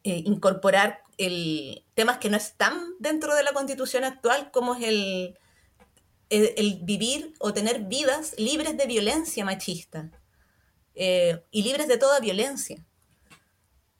eh, 0.04 0.22
incorporar 0.24 1.02
el, 1.18 1.84
temas 1.94 2.18
que 2.18 2.30
no 2.30 2.36
están 2.36 2.78
dentro 3.00 3.34
de 3.34 3.42
la 3.42 3.52
constitución 3.52 4.04
actual, 4.04 4.50
como 4.50 4.74
es 4.74 4.84
el, 4.84 5.36
vivir 6.82 7.34
o 7.38 7.52
tener 7.52 7.84
vidas 7.84 8.34
libres 8.38 8.76
de 8.76 8.86
violencia 8.86 9.44
machista 9.44 10.10
eh, 10.94 11.42
y 11.50 11.62
libres 11.62 11.88
de 11.88 11.98
toda 11.98 12.20
violencia, 12.20 12.84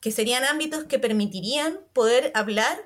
que 0.00 0.10
serían 0.10 0.44
ámbitos 0.44 0.84
que 0.84 0.98
permitirían 0.98 1.80
poder 1.92 2.32
hablar 2.34 2.78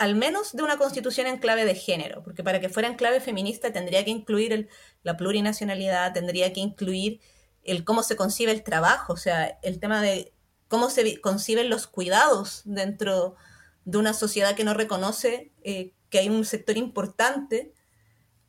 al 0.00 0.14
menos 0.14 0.56
de 0.56 0.62
una 0.62 0.78
constitución 0.78 1.26
en 1.26 1.36
clave 1.36 1.66
de 1.66 1.74
género, 1.74 2.22
porque 2.22 2.42
para 2.42 2.58
que 2.58 2.70
fuera 2.70 2.88
en 2.88 2.94
clave 2.94 3.20
feminista 3.20 3.70
tendría 3.70 4.02
que 4.02 4.10
incluir 4.10 4.70
la 5.02 5.18
plurinacionalidad, 5.18 6.14
tendría 6.14 6.54
que 6.54 6.60
incluir 6.60 7.20
el 7.64 7.84
cómo 7.84 8.02
se 8.02 8.16
concibe 8.16 8.50
el 8.50 8.62
trabajo, 8.62 9.12
o 9.12 9.18
sea, 9.18 9.58
el 9.62 9.78
tema 9.78 10.00
de 10.00 10.32
cómo 10.68 10.88
se 10.88 11.20
conciben 11.20 11.68
los 11.68 11.86
cuidados 11.86 12.62
dentro 12.64 13.36
de 13.84 13.98
una 13.98 14.14
sociedad 14.14 14.54
que 14.54 14.64
no 14.64 14.72
reconoce 14.72 15.52
eh, 15.64 15.92
que 16.08 16.20
hay 16.20 16.30
un 16.30 16.46
sector 16.46 16.78
importante 16.78 17.74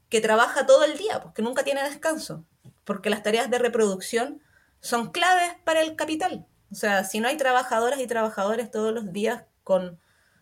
que 0.07 0.21
trabaja 0.21 0.65
todo 0.65 0.85
el 0.85 0.97
día, 0.97 1.21
porque 1.21 1.41
nunca 1.41 1.65
tiene 1.65 1.83
descanso, 1.83 2.45
porque 2.85 3.09
las 3.09 3.23
tareas 3.23 3.49
de 3.49 3.59
reproducción 3.59 4.41
son 4.79 5.11
claves 5.11 5.51
para 5.65 5.81
el 5.81 5.97
capital. 5.97 6.47
O 6.71 6.75
sea, 6.75 7.03
si 7.03 7.19
no 7.19 7.27
hay 7.27 7.35
trabajadoras 7.35 7.99
y 7.99 8.07
trabajadores 8.07 8.71
todos 8.71 8.93
los 8.93 9.11
días 9.11 9.43
con 9.65 9.99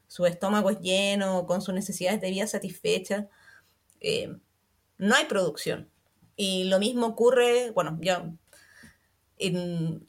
su 0.09 0.25
estómago 0.25 0.71
es 0.71 0.79
lleno, 0.81 1.45
con 1.45 1.61
sus 1.61 1.73
necesidades 1.73 2.19
de 2.19 2.31
vida 2.31 2.47
satisfechas, 2.47 3.27
eh, 4.01 4.35
no 4.97 5.15
hay 5.15 5.25
producción. 5.25 5.89
Y 6.35 6.65
lo 6.65 6.79
mismo 6.79 7.05
ocurre, 7.05 7.71
bueno, 7.71 7.97
ya 8.01 8.29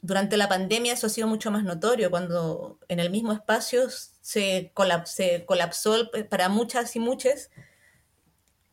durante 0.01 0.35
la 0.35 0.49
pandemia 0.49 0.93
eso 0.93 1.07
ha 1.07 1.09
sido 1.09 1.27
mucho 1.27 1.51
más 1.51 1.63
notorio, 1.63 2.09
cuando 2.09 2.79
en 2.89 2.99
el 2.99 3.11
mismo 3.11 3.31
espacio 3.31 3.89
se, 3.89 4.73
se 5.05 5.45
colapsó 5.45 6.11
para 6.29 6.49
muchas 6.49 6.95
y 6.95 6.99
muchas 6.99 7.49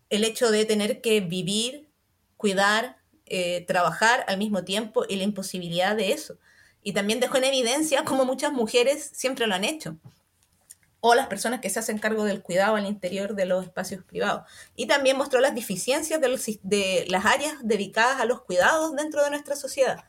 el 0.09 0.25
hecho 0.25 0.51
de 0.51 0.64
tener 0.64 1.01
que 1.03 1.21
vivir, 1.21 1.88
cuidar, 2.37 2.97
eh, 3.27 3.67
trabajar 3.67 4.25
al 4.27 4.38
mismo 4.38 4.64
tiempo 4.64 5.05
y 5.07 5.17
la 5.17 5.25
imposibilidad 5.25 5.95
de 5.95 6.12
eso. 6.12 6.38
Y 6.83 6.95
también 6.95 7.21
dejó 7.21 7.37
en 7.37 7.45
evidencia 7.45 8.05
cómo 8.05 8.25
muchas 8.25 8.53
mujeres 8.53 9.11
siempre 9.12 9.47
lo 9.47 9.55
han 9.55 9.64
hecho. 9.64 9.99
O 11.00 11.14
las 11.14 11.28
personas 11.28 11.61
que 11.61 11.70
se 11.70 11.78
hacen 11.78 11.98
cargo 11.98 12.24
del 12.24 12.42
cuidado 12.42 12.76
al 12.76 12.87
interior 12.87 13.34
de 13.34 13.46
los 13.46 13.64
espacios 13.64 14.04
privados. 14.04 14.42
Y 14.74 14.87
también 14.87 15.16
mostró 15.16 15.40
las 15.40 15.54
deficiencias 15.54 16.20
de, 16.20 17.06
las 17.08 17.24
áreas 17.24 17.54
dedicadas 17.62 18.20
a 18.20 18.24
los 18.24 18.42
cuidados 18.42 18.94
dentro 18.96 19.22
de 19.22 19.30
nuestra 19.30 19.54
sociedad, 19.54 20.04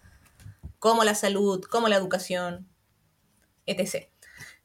como 0.80 1.04
la 1.04 1.16
salud, 1.16 1.64
como 1.64 1.88
la 1.88 1.96
educación, 1.96 2.68
etc. 3.66 4.08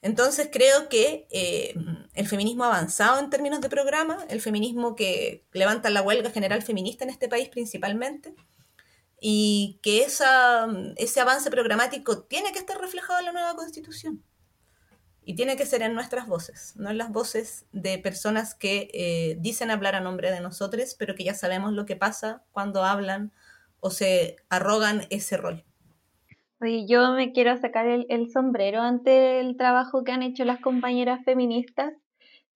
Entonces 0.00 0.48
creo 0.52 0.88
que 0.88 1.26
eh, 1.30 1.74
el 2.14 2.28
feminismo 2.28 2.64
avanzado 2.64 3.20
en 3.20 3.30
términos 3.30 3.60
de 3.60 3.68
programa, 3.68 4.24
el 4.28 4.40
feminismo 4.40 4.96
que 4.96 5.46
levanta 5.52 5.90
la 5.90 6.02
huelga 6.02 6.30
general 6.30 6.62
feminista 6.62 7.04
en 7.04 7.10
este 7.10 7.28
país 7.28 7.48
principalmente, 7.48 8.34
y 9.20 9.80
que 9.82 10.02
esa, 10.02 10.68
ese 10.96 11.20
avance 11.20 11.50
programático 11.50 12.24
tiene 12.24 12.52
que 12.52 12.58
estar 12.58 12.78
reflejado 12.78 13.18
en 13.20 13.24
la 13.24 13.32
nueva 13.32 13.56
constitución. 13.56 14.22
Y 15.24 15.34
tiene 15.36 15.56
que 15.56 15.66
ser 15.66 15.82
en 15.82 15.94
nuestras 15.94 16.26
voces, 16.26 16.74
no 16.76 16.90
en 16.90 16.98
las 16.98 17.10
voces 17.10 17.66
de 17.72 17.98
personas 17.98 18.54
que 18.54 18.90
eh, 18.92 19.36
dicen 19.40 19.70
hablar 19.70 19.94
a 19.94 20.00
nombre 20.00 20.30
de 20.30 20.40
nosotros, 20.40 20.94
pero 20.98 21.14
que 21.14 21.24
ya 21.24 21.34
sabemos 21.34 21.72
lo 21.72 21.86
que 21.86 21.96
pasa 21.96 22.44
cuando 22.52 22.84
hablan 22.84 23.32
o 23.80 23.90
se 23.90 24.36
arrogan 24.48 25.06
ese 25.10 25.36
rol 25.36 25.64
yo 26.86 27.12
me 27.12 27.32
quiero 27.32 27.56
sacar 27.56 27.86
el, 27.86 28.30
sombrero 28.30 28.80
ante 28.80 29.40
el 29.40 29.56
trabajo 29.56 30.04
que 30.04 30.12
han 30.12 30.22
hecho 30.22 30.44
las 30.44 30.60
compañeras 30.60 31.24
feministas, 31.24 31.92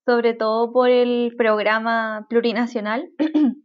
sobre 0.04 0.34
todo 0.34 0.72
por 0.72 0.90
el 0.90 1.34
programa 1.36 2.26
plurinacional. 2.28 3.10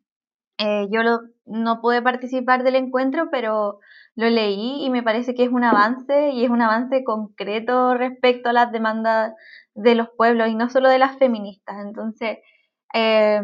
Eh, 0.59 0.87
yo 0.91 1.01
no 1.45 1.81
pude 1.81 2.03
participar 2.03 2.63
del 2.63 2.75
encuentro, 2.75 3.29
pero 3.31 3.79
lo 4.15 4.29
leí 4.29 4.85
y 4.85 4.89
me 4.89 5.03
parece 5.03 5.33
que 5.33 5.43
es 5.43 5.49
un 5.49 5.63
avance 5.63 6.29
y 6.31 6.43
es 6.43 6.49
un 6.49 6.61
avance 6.61 7.03
concreto 7.03 7.95
respecto 7.95 8.49
a 8.49 8.53
las 8.53 8.71
demandas 8.71 9.33
de 9.73 9.95
los 9.95 10.09
pueblos 10.09 10.49
y 10.49 10.55
no 10.55 10.69
solo 10.69 10.89
de 10.89 10.99
las 10.99 11.17
feministas. 11.17 11.77
Entonces, 11.83 12.37
eh, 12.93 13.41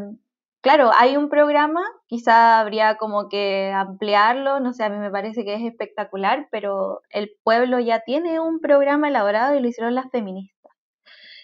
claro, 0.62 0.92
hay 0.98 1.18
un 1.18 1.30
programa, 1.30 1.82
quizá 2.08 2.60
habría 2.60 2.98
como 2.98 3.30
que 3.30 3.72
ampliarlo, 3.74 4.60
no 4.60 4.74
sé, 4.74 4.84
a 4.84 4.90
mí 4.90 4.98
me 4.98 5.12
parece 5.12 5.44
que 5.44 5.56
es 5.56 5.64
espectacular, 5.64 6.48
pero 6.52 7.02
el 7.10 7.32
pueblo 7.44 7.80
ya 7.80 8.02
tiene 8.02 8.40
un 8.40 8.60
programa 8.60 9.08
elaborado 9.10 9.56
y 9.56 9.62
lo 9.62 9.68
hicieron 9.68 9.96
las 9.96 10.10
feministas. 10.12 10.74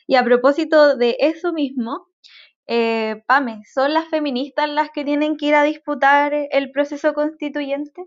Y 0.08 0.16
a 0.16 0.24
propósito 0.24 0.98
de 0.98 1.18
eso 1.20 1.54
mismo, 1.54 2.08
eh, 2.68 3.24
Pame, 3.28 3.62
¿son 3.74 3.94
las 3.94 4.08
feministas 4.10 4.70
las 4.70 4.90
que 4.92 5.06
tienen 5.06 5.38
que 5.38 5.48
ir 5.48 5.56
a 5.56 5.64
disputar 5.64 6.34
el 6.52 6.72
proceso 6.72 7.14
constituyente? 7.14 8.06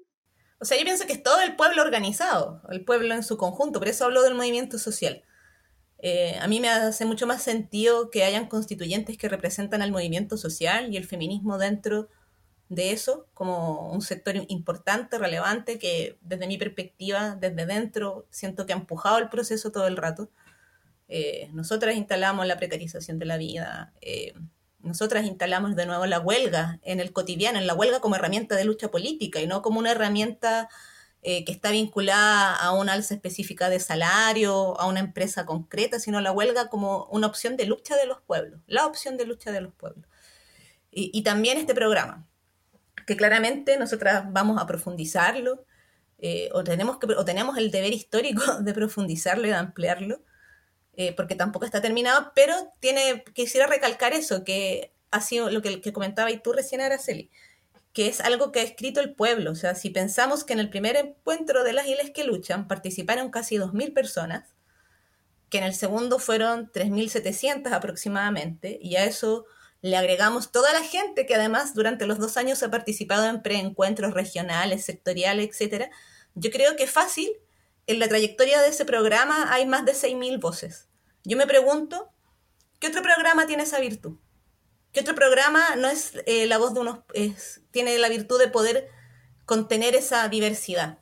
O 0.60 0.64
sea, 0.64 0.76
yo 0.76 0.84
pienso 0.84 1.06
que 1.06 1.12
es 1.12 1.22
todo 1.22 1.40
el 1.40 1.56
pueblo 1.56 1.82
organizado, 1.82 2.62
el 2.70 2.84
pueblo 2.84 3.14
en 3.14 3.22
su 3.22 3.36
conjunto, 3.36 3.78
por 3.78 3.88
eso 3.88 4.04
hablo 4.04 4.22
del 4.22 4.34
movimiento 4.34 4.78
social. 4.78 5.22
Eh, 6.00 6.36
a 6.40 6.46
mí 6.46 6.60
me 6.60 6.68
hace 6.68 7.04
mucho 7.04 7.26
más 7.26 7.42
sentido 7.42 8.10
que 8.10 8.24
hayan 8.24 8.46
constituyentes 8.46 9.18
que 9.18 9.28
representan 9.28 9.82
al 9.82 9.92
movimiento 9.92 10.36
social 10.36 10.92
y 10.92 10.96
el 10.96 11.06
feminismo 11.06 11.58
dentro 11.58 12.08
de 12.68 12.92
eso 12.92 13.26
como 13.34 13.90
un 13.90 14.02
sector 14.02 14.36
importante, 14.48 15.18
relevante, 15.18 15.78
que 15.78 16.18
desde 16.20 16.46
mi 16.46 16.58
perspectiva, 16.58 17.36
desde 17.36 17.66
dentro, 17.66 18.26
siento 18.30 18.66
que 18.66 18.72
ha 18.72 18.76
empujado 18.76 19.18
el 19.18 19.28
proceso 19.28 19.72
todo 19.72 19.86
el 19.86 19.96
rato. 19.96 20.30
Eh, 21.08 21.48
nosotras 21.52 21.96
instalamos 21.96 22.46
la 22.46 22.58
precarización 22.58 23.18
de 23.18 23.24
la 23.24 23.38
vida, 23.38 23.94
eh, 24.02 24.34
nosotras 24.80 25.24
instalamos 25.26 25.76
de 25.76 25.86
nuevo 25.86 26.06
la 26.06 26.20
huelga 26.20 26.78
en 26.82 27.00
el 27.00 27.12
cotidiano, 27.12 27.58
en 27.58 27.66
la 27.66 27.74
huelga 27.74 28.00
como 28.00 28.16
herramienta 28.16 28.56
de 28.56 28.64
lucha 28.64 28.90
política 28.90 29.40
y 29.40 29.46
no 29.46 29.62
como 29.62 29.78
una 29.78 29.90
herramienta 29.90 30.68
eh, 31.22 31.44
que 31.44 31.50
está 31.50 31.72
vinculada 31.72 32.54
a 32.54 32.72
una 32.72 32.92
alza 32.92 33.14
específica 33.14 33.68
de 33.68 33.80
salario, 33.80 34.80
a 34.80 34.86
una 34.86 35.00
empresa 35.00 35.46
concreta, 35.46 35.98
sino 35.98 36.20
la 36.20 36.30
huelga 36.30 36.68
como 36.68 37.06
una 37.06 37.26
opción 37.26 37.56
de 37.56 37.66
lucha 37.66 37.96
de 37.96 38.06
los 38.06 38.20
pueblos, 38.20 38.60
la 38.68 38.86
opción 38.86 39.16
de 39.16 39.26
lucha 39.26 39.50
de 39.50 39.60
los 39.60 39.74
pueblos. 39.74 40.06
Y, 40.90 41.22
también 41.22 41.58
este 41.58 41.74
programa, 41.74 42.26
que 43.06 43.16
claramente 43.16 43.76
nosotras 43.78 44.24
vamos 44.32 44.60
a 44.60 44.66
profundizarlo, 44.66 45.64
eh, 46.18 46.50
o, 46.52 46.64
tenemos 46.64 46.98
o 47.16 47.24
tenemos 47.24 47.56
el 47.58 47.70
deber 47.70 47.92
histórico 47.92 48.42
de 48.60 48.72
profundizarlo 48.72 49.46
y 49.46 49.50
de 49.50 49.56
ampliarlo, 49.56 50.22
eh, 50.98 51.14
porque 51.14 51.36
tampoco 51.36 51.64
está 51.64 51.80
terminado, 51.80 52.32
pero 52.34 52.74
tiene, 52.80 53.22
quisiera 53.32 53.68
recalcar 53.68 54.14
eso, 54.14 54.42
que 54.42 54.92
ha 55.12 55.20
sido 55.20 55.48
lo 55.48 55.62
que, 55.62 55.80
que 55.80 55.92
comentaba 55.92 56.28
y 56.32 56.42
tú 56.42 56.52
recién, 56.52 56.80
Araceli, 56.80 57.30
que 57.92 58.08
es 58.08 58.20
algo 58.20 58.50
que 58.50 58.58
ha 58.58 58.64
escrito 58.64 58.98
el 58.98 59.14
pueblo. 59.14 59.52
O 59.52 59.54
sea, 59.54 59.76
si 59.76 59.90
pensamos 59.90 60.42
que 60.42 60.54
en 60.54 60.58
el 60.58 60.70
primer 60.70 60.96
encuentro 60.96 61.62
de 61.62 61.72
las 61.72 61.86
islas 61.86 62.10
que 62.12 62.24
luchan 62.24 62.66
participaron 62.66 63.30
casi 63.30 63.58
2.000 63.58 63.94
personas, 63.94 64.56
que 65.50 65.58
en 65.58 65.64
el 65.64 65.74
segundo 65.74 66.18
fueron 66.18 66.68
3.700 66.72 67.70
aproximadamente, 67.70 68.80
y 68.82 68.96
a 68.96 69.04
eso 69.04 69.46
le 69.82 69.96
agregamos 69.96 70.50
toda 70.50 70.72
la 70.72 70.82
gente 70.82 71.26
que 71.26 71.36
además 71.36 71.74
durante 71.74 72.08
los 72.08 72.18
dos 72.18 72.36
años 72.36 72.60
ha 72.64 72.72
participado 72.72 73.28
en 73.28 73.40
preencuentros 73.40 74.14
regionales, 74.14 74.84
sectoriales, 74.84 75.60
etc., 75.60 75.92
yo 76.34 76.50
creo 76.50 76.74
que 76.74 76.88
fácil, 76.88 77.30
en 77.86 78.00
la 78.00 78.08
trayectoria 78.08 78.60
de 78.60 78.70
ese 78.70 78.84
programa 78.84 79.54
hay 79.54 79.64
más 79.64 79.84
de 79.84 79.92
6.000 79.92 80.40
voces. 80.40 80.87
Yo 81.28 81.36
me 81.36 81.46
pregunto, 81.46 82.10
¿qué 82.78 82.86
otro 82.86 83.02
programa 83.02 83.46
tiene 83.46 83.64
esa 83.64 83.78
virtud? 83.80 84.16
¿Qué 84.92 85.00
otro 85.00 85.14
programa 85.14 85.76
no 85.76 85.86
es 85.86 86.12
eh, 86.24 86.46
la 86.46 86.56
voz 86.56 86.72
de 86.72 86.80
unos, 86.80 87.00
tiene 87.70 87.98
la 87.98 88.08
virtud 88.08 88.38
de 88.38 88.48
poder 88.48 88.88
contener 89.44 89.94
esa 89.94 90.26
diversidad? 90.28 91.00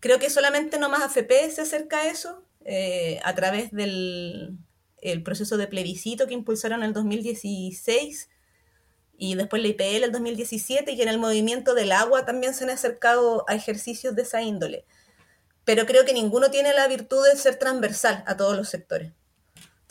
Creo 0.00 0.18
que 0.18 0.28
solamente 0.28 0.78
nomás 0.78 1.00
AFP 1.00 1.50
se 1.50 1.62
acerca 1.62 2.00
a 2.00 2.10
eso 2.10 2.44
eh, 2.66 3.20
a 3.24 3.34
través 3.34 3.70
del 3.70 4.58
el 4.98 5.22
proceso 5.22 5.56
de 5.56 5.66
plebiscito 5.66 6.26
que 6.26 6.34
impulsaron 6.34 6.80
en 6.82 6.88
el 6.88 6.92
2016 6.92 8.28
y 9.16 9.34
después 9.34 9.62
la 9.62 9.68
IPL 9.68 10.04
el 10.04 10.12
2017 10.12 10.92
y 10.92 11.00
en 11.00 11.08
el 11.08 11.18
movimiento 11.18 11.72
del 11.72 11.92
agua 11.92 12.26
también 12.26 12.52
se 12.52 12.64
han 12.64 12.70
acercado 12.70 13.46
a 13.48 13.54
ejercicios 13.54 14.14
de 14.14 14.22
esa 14.22 14.42
índole. 14.42 14.84
Pero 15.64 15.86
creo 15.86 16.04
que 16.04 16.12
ninguno 16.12 16.50
tiene 16.50 16.74
la 16.74 16.86
virtud 16.86 17.24
de 17.26 17.34
ser 17.38 17.58
transversal 17.58 18.24
a 18.26 18.36
todos 18.36 18.58
los 18.58 18.68
sectores. 18.68 19.12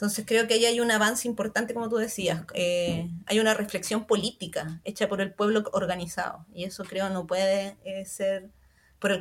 Entonces 0.03 0.25
creo 0.27 0.49
que 0.49 0.55
ahí 0.55 0.65
hay 0.65 0.81
un 0.81 0.91
avance 0.91 1.29
importante, 1.29 1.73
como 1.73 1.87
tú 1.87 1.95
decías. 1.95 2.45
Eh, 2.55 3.09
hay 3.25 3.39
una 3.39 3.53
reflexión 3.53 4.05
política 4.05 4.81
hecha 4.83 5.07
por 5.07 5.21
el 5.21 5.33
pueblo 5.33 5.63
organizado. 5.71 6.45
Y 6.53 6.65
eso 6.65 6.83
creo 6.83 7.09
no 7.09 7.25
puede 7.25 7.77
eh, 7.85 8.03
ser 8.03 8.49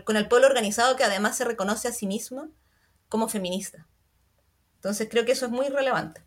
con 0.05 0.17
el 0.17 0.27
pueblo 0.27 0.49
organizado 0.49 0.97
que 0.97 1.05
además 1.05 1.37
se 1.37 1.45
reconoce 1.45 1.87
a 1.87 1.93
sí 1.93 2.09
mismo 2.09 2.49
como 3.09 3.29
feminista. 3.29 3.87
Entonces 4.75 5.07
creo 5.09 5.25
que 5.25 5.31
eso 5.31 5.47
es 5.47 5.53
muy 5.53 5.69
relevante. 5.69 6.23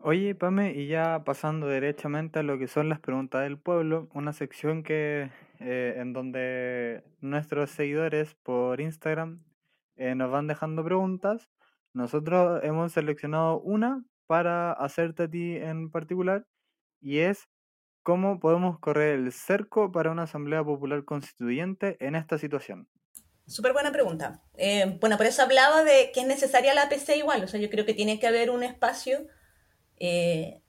Oye, 0.00 0.34
Pame, 0.34 0.74
y 0.74 0.88
ya 0.88 1.22
pasando 1.24 1.66
derechamente 1.66 2.40
a 2.40 2.42
lo 2.42 2.58
que 2.58 2.68
son 2.68 2.90
las 2.90 3.00
preguntas 3.00 3.44
del 3.44 3.56
pueblo, 3.56 4.10
una 4.12 4.34
sección 4.34 4.82
que 4.82 5.30
eh, 5.58 5.94
en 5.96 6.12
donde 6.12 7.02
nuestros 7.22 7.70
seguidores 7.70 8.34
por 8.42 8.78
Instagram 8.78 9.42
nos 9.96 10.30
van 10.30 10.48
dejando 10.48 10.84
preguntas 10.84 11.48
nosotros 11.96 12.60
hemos 12.62 12.92
seleccionado 12.92 13.58
una 13.60 14.04
para 14.26 14.72
hacerte 14.72 15.22
a 15.22 15.30
ti 15.30 15.56
en 15.56 15.90
particular 15.90 16.44
y 17.00 17.20
es 17.20 17.48
cómo 18.02 18.38
podemos 18.38 18.78
correr 18.78 19.14
el 19.14 19.32
cerco 19.32 19.90
para 19.90 20.10
una 20.10 20.24
asamblea 20.24 20.62
popular 20.62 21.06
constituyente 21.06 21.96
en 21.98 22.14
esta 22.14 22.36
situación. 22.36 22.86
Súper 23.46 23.72
buena 23.72 23.92
pregunta. 23.92 24.42
Eh, 24.58 24.98
bueno, 25.00 25.16
por 25.16 25.24
eso 25.24 25.42
hablaba 25.42 25.84
de 25.84 26.10
que 26.12 26.20
es 26.20 26.26
necesaria 26.26 26.74
la 26.74 26.82
APC 26.82 27.16
igual, 27.16 27.42
o 27.42 27.48
sea, 27.48 27.60
yo 27.60 27.70
creo 27.70 27.86
que 27.86 27.94
tiene 27.94 28.20
que 28.20 28.26
haber 28.26 28.50
un 28.50 28.62
espacio 28.62 29.26
eh, 29.98 30.60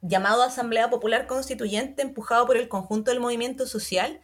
llamado 0.00 0.44
Asamblea 0.44 0.90
Popular 0.90 1.26
Constituyente 1.26 2.02
empujado 2.02 2.46
por 2.46 2.56
el 2.56 2.68
conjunto 2.68 3.10
del 3.10 3.18
movimiento 3.18 3.66
social 3.66 4.20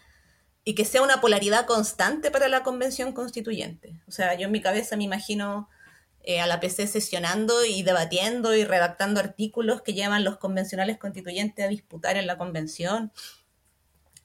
y 0.62 0.76
que 0.76 0.84
sea 0.84 1.02
una 1.02 1.20
polaridad 1.20 1.66
constante 1.66 2.30
para 2.30 2.46
la 2.46 2.62
convención 2.62 3.12
constituyente. 3.12 4.00
O 4.07 4.12
sea, 4.12 4.34
yo 4.34 4.46
en 4.46 4.52
mi 4.52 4.61
cabeza 4.61 4.96
me 4.96 5.05
imagino 5.05 5.68
eh, 6.27 6.41
a 6.41 6.47
la 6.47 6.59
PC 6.59 6.87
sesionando 6.87 7.66
y 7.66 7.83
debatiendo 7.83 8.55
y 8.55 8.64
redactando 8.64 9.20
artículos 9.20 9.83
que 9.83 9.93
llevan 9.93 10.25
los 10.25 10.39
convencionales 10.39 10.97
constituyentes 10.97 11.62
a 11.62 11.68
disputar 11.68 12.16
en 12.16 12.27
la 12.27 12.39
convención, 12.39 13.12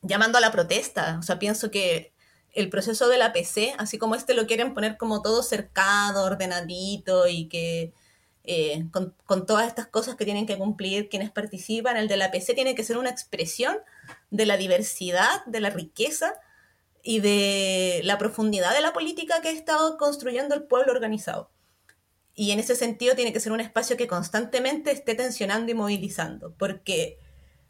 llamando 0.02 0.38
a 0.38 0.41
la 0.41 0.52
protesta. 0.52 1.18
O 1.20 1.24
sea, 1.24 1.39
pienso 1.39 1.72
que 1.72 2.14
el 2.54 2.70
proceso 2.70 3.10
de 3.10 3.18
la 3.18 3.34
PC, 3.34 3.76
así 3.78 3.97
como 3.97 4.16
este 4.16 4.34
lo 4.34 4.47
quieren 4.47 4.74
poner 4.74 4.95
como 4.95 5.22
todo 5.22 5.43
cercado, 5.43 6.24
ordenadito 6.24 7.28
y 7.28 7.50
que 7.50 7.93
eh, 8.45 8.86
con, 8.91 9.14
con, 9.26 9.45
todas 9.45 9.68
estas 9.68 9.88
cosas 9.88 10.16
que 10.16 10.24
tienen 10.24 10.45
que 10.45 10.58
cumplir 10.58 11.10
quienes 11.10 11.32
participan, 11.32 11.97
el 11.97 12.08
de 12.08 12.16
la 12.16 12.32
PC 12.32 12.54
tiene 12.54 12.76
que 12.76 12.84
ser 12.86 12.97
una 12.97 13.10
expresión 13.10 13.78
de 14.32 14.45
la 14.45 14.56
diversidad, 14.56 15.45
de 15.47 15.60
la 15.60 15.70
riqueza 15.70 16.34
y 17.04 17.20
de 17.20 18.00
la 18.06 18.18
profundidad 18.18 18.74
de 18.74 18.82
la 18.82 18.93
política 18.93 19.41
que 19.41 19.50
ha 19.50 19.52
estado 19.52 19.97
construyendo 19.97 20.56
el 20.56 20.64
pueblo 20.64 20.93
organizado. 20.93 21.50
Y 22.39 22.51
en 22.51 22.59
ese 22.59 22.73
sentido 22.73 23.15
tiene 23.15 23.33
que 23.33 23.41
ser 23.41 23.51
un 23.51 23.59
espacio 23.59 23.97
que 23.97 24.07
constantemente 24.07 24.91
esté 24.91 25.13
tensionando 25.13 25.73
y 25.73 25.75
movilizando, 25.75 26.53
porque, 26.57 27.19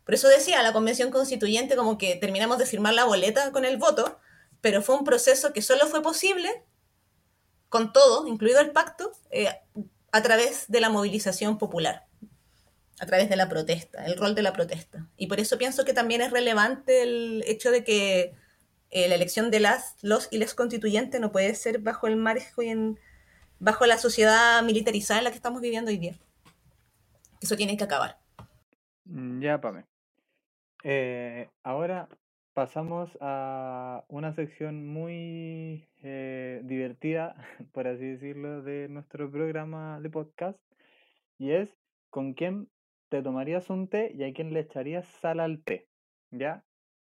por 0.05 0.13
eso 0.13 0.27
decía, 0.27 0.61
la 0.61 0.73
convención 0.73 1.09
constituyente 1.09 1.75
como 1.75 1.97
que 1.97 2.17
terminamos 2.17 2.59
de 2.59 2.67
firmar 2.67 2.93
la 2.93 3.05
boleta 3.05 3.51
con 3.51 3.65
el 3.65 3.77
voto, 3.77 4.19
pero 4.61 4.83
fue 4.83 4.95
un 4.95 5.05
proceso 5.05 5.53
que 5.53 5.63
solo 5.63 5.87
fue 5.87 6.03
posible 6.03 6.63
con 7.67 7.93
todo, 7.93 8.27
incluido 8.27 8.59
el 8.59 8.69
pacto, 8.69 9.11
eh, 9.31 9.49
a 10.11 10.21
través 10.21 10.65
de 10.67 10.81
la 10.81 10.89
movilización 10.89 11.57
popular, 11.57 12.05
a 12.99 13.07
través 13.07 13.27
de 13.27 13.37
la 13.37 13.49
protesta, 13.49 14.05
el 14.05 14.17
rol 14.17 14.35
de 14.35 14.43
la 14.43 14.53
protesta. 14.53 15.09
Y 15.17 15.25
por 15.25 15.39
eso 15.39 15.57
pienso 15.57 15.83
que 15.83 15.93
también 15.93 16.21
es 16.21 16.29
relevante 16.29 17.01
el 17.01 17.43
hecho 17.47 17.71
de 17.71 17.83
que 17.83 18.35
eh, 18.91 19.07
la 19.07 19.15
elección 19.15 19.49
de 19.49 19.61
las, 19.61 19.95
los 20.03 20.27
y 20.29 20.37
les 20.37 20.53
constituyentes 20.53 21.19
no 21.19 21.31
puede 21.31 21.55
ser 21.55 21.79
bajo 21.79 22.05
el 22.05 22.17
margen, 22.17 22.99
bajo 23.59 23.85
la 23.85 23.97
sociedad 23.97 24.63
militarizada 24.63 25.19
en 25.19 25.25
la 25.25 25.31
que 25.31 25.37
estamos 25.37 25.61
viviendo 25.61 25.91
hoy 25.91 25.97
día. 25.97 26.13
Eso 27.41 27.55
tiene 27.55 27.77
que 27.77 27.83
acabar. 27.83 28.17
Mm, 29.05 29.41
ya, 29.41 29.61
Pame. 29.61 29.85
Eh, 30.83 31.49
ahora 31.63 32.07
pasamos 32.53 33.17
a 33.21 34.05
una 34.07 34.33
sección 34.33 34.87
muy 34.87 35.87
eh, 36.03 36.61
divertida, 36.63 37.35
por 37.73 37.87
así 37.87 38.05
decirlo, 38.05 38.61
de 38.61 38.87
nuestro 38.89 39.29
programa 39.31 39.99
de 40.01 40.09
podcast, 40.09 40.59
y 41.37 41.51
es 41.51 41.69
con 42.09 42.33
quién 42.33 42.69
te 43.09 43.21
tomarías 43.21 43.69
un 43.69 43.87
té 43.87 44.11
y 44.13 44.23
a 44.23 44.33
quién 44.33 44.53
le 44.53 44.61
echarías 44.61 45.07
sal 45.21 45.39
al 45.39 45.63
té, 45.63 45.87
¿ya? 46.31 46.63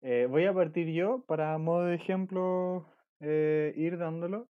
Eh, 0.02 0.28
voy 0.30 0.46
a 0.46 0.54
partir 0.54 0.90
yo 0.90 1.24
para 1.26 1.58
modo 1.58 1.86
de 1.86 1.96
ejemplo 1.96 2.86
ir 3.22 3.98
dándolo. 3.98 4.50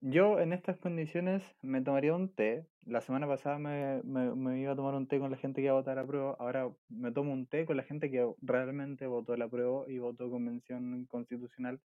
Yo 0.00 0.38
en 0.38 0.52
estas 0.52 0.78
condiciones 0.78 1.42
me 1.62 1.80
tomaría 1.80 2.14
un 2.14 2.34
té. 2.34 2.66
La 2.84 3.00
semana 3.00 3.26
pasada 3.26 3.58
me, 3.58 4.02
me, 4.02 4.60
iba 4.60 4.72
a 4.72 4.76
tomar 4.76 4.94
un 4.94 5.08
té 5.08 5.18
con 5.18 5.30
la 5.30 5.38
gente 5.38 5.60
que 5.60 5.66
iba 5.66 5.72
a 5.72 5.78
votar 5.78 5.98
a 5.98 6.06
prueba. 6.06 6.36
Ahora 6.38 6.70
me 6.88 7.10
tomo 7.12 7.32
un 7.32 7.46
té 7.46 7.64
con 7.64 7.76
la 7.76 7.84
gente 7.84 8.10
que 8.10 8.30
realmente 8.42 9.06
votó 9.06 9.36
la 9.36 9.48
prueba 9.48 9.84
y 9.88 9.98
votó 9.98 10.30
convención 10.30 11.06
constitucional 11.06 11.80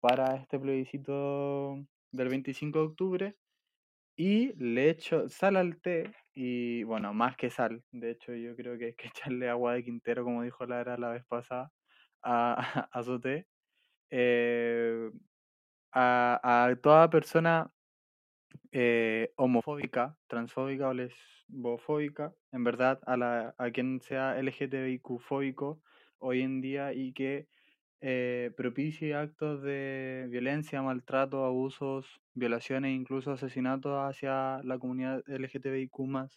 para 0.00 0.36
este 0.36 0.58
plebiscito 0.58 1.76
del 2.12 2.28
25 2.28 2.78
de 2.78 2.84
octubre. 2.86 3.36
Y 4.16 4.52
le 4.54 4.90
echo 4.90 5.28
sal 5.28 5.56
al 5.56 5.80
té 5.80 6.12
y 6.34 6.84
bueno, 6.84 7.14
más 7.14 7.36
que 7.36 7.50
sal. 7.50 7.82
De 7.92 8.10
hecho, 8.12 8.34
yo 8.34 8.54
creo 8.56 8.78
que 8.78 8.86
hay 8.86 8.94
que 8.94 9.08
echarle 9.32 9.48
agua 9.48 9.74
de 9.74 9.84
Quintero, 9.84 10.24
como 10.24 10.42
dijo 10.42 10.66
Lara 10.66 10.96
la 10.98 11.10
vez 11.10 11.24
pasada, 11.26 11.72
a, 12.22 12.54
a 12.92 13.02
su 13.02 13.20
té. 13.20 13.46
Eh, 14.10 15.10
a, 15.92 16.74
toda 16.82 17.10
persona 17.10 17.72
eh, 18.72 19.32
homofóbica, 19.36 20.16
transfóbica 20.26 20.88
o 20.88 20.94
lesbofóbica, 20.94 22.34
en 22.52 22.64
verdad, 22.64 23.00
a, 23.06 23.16
la, 23.16 23.54
a 23.58 23.70
quien 23.70 24.00
sea 24.00 24.38
LGTBIQ 24.38 25.20
fóbico 25.20 25.80
hoy 26.18 26.42
en 26.42 26.60
día 26.60 26.92
y 26.92 27.12
que 27.12 27.48
eh, 28.00 28.52
propicie 28.56 29.14
actos 29.14 29.62
de 29.62 30.26
violencia, 30.30 30.82
maltrato, 30.82 31.44
abusos, 31.44 32.06
violaciones, 32.34 32.94
incluso 32.94 33.32
asesinatos 33.32 33.92
hacia 33.98 34.60
la 34.64 34.78
comunidad 34.78 35.22
LGTBIQ. 35.28 36.28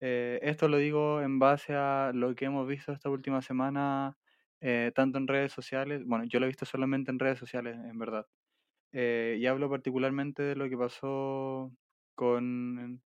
Eh, 0.00 0.38
esto 0.42 0.68
lo 0.68 0.76
digo 0.78 1.22
en 1.22 1.38
base 1.38 1.74
a 1.74 2.12
lo 2.14 2.34
que 2.34 2.44
hemos 2.46 2.68
visto 2.68 2.92
esta 2.92 3.10
última 3.10 3.42
semana, 3.42 4.16
eh, 4.60 4.92
tanto 4.94 5.18
en 5.18 5.26
redes 5.28 5.52
sociales, 5.52 6.04
bueno, 6.06 6.24
yo 6.24 6.38
lo 6.40 6.46
he 6.46 6.48
visto 6.48 6.66
solamente 6.66 7.10
en 7.10 7.18
redes 7.18 7.38
sociales, 7.38 7.76
en 7.76 7.98
verdad. 7.98 8.26
Eh, 8.92 9.36
y 9.38 9.46
hablo 9.46 9.68
particularmente 9.68 10.42
de 10.42 10.56
lo 10.56 10.68
que 10.68 10.76
pasó 10.76 11.72
con 12.14 13.02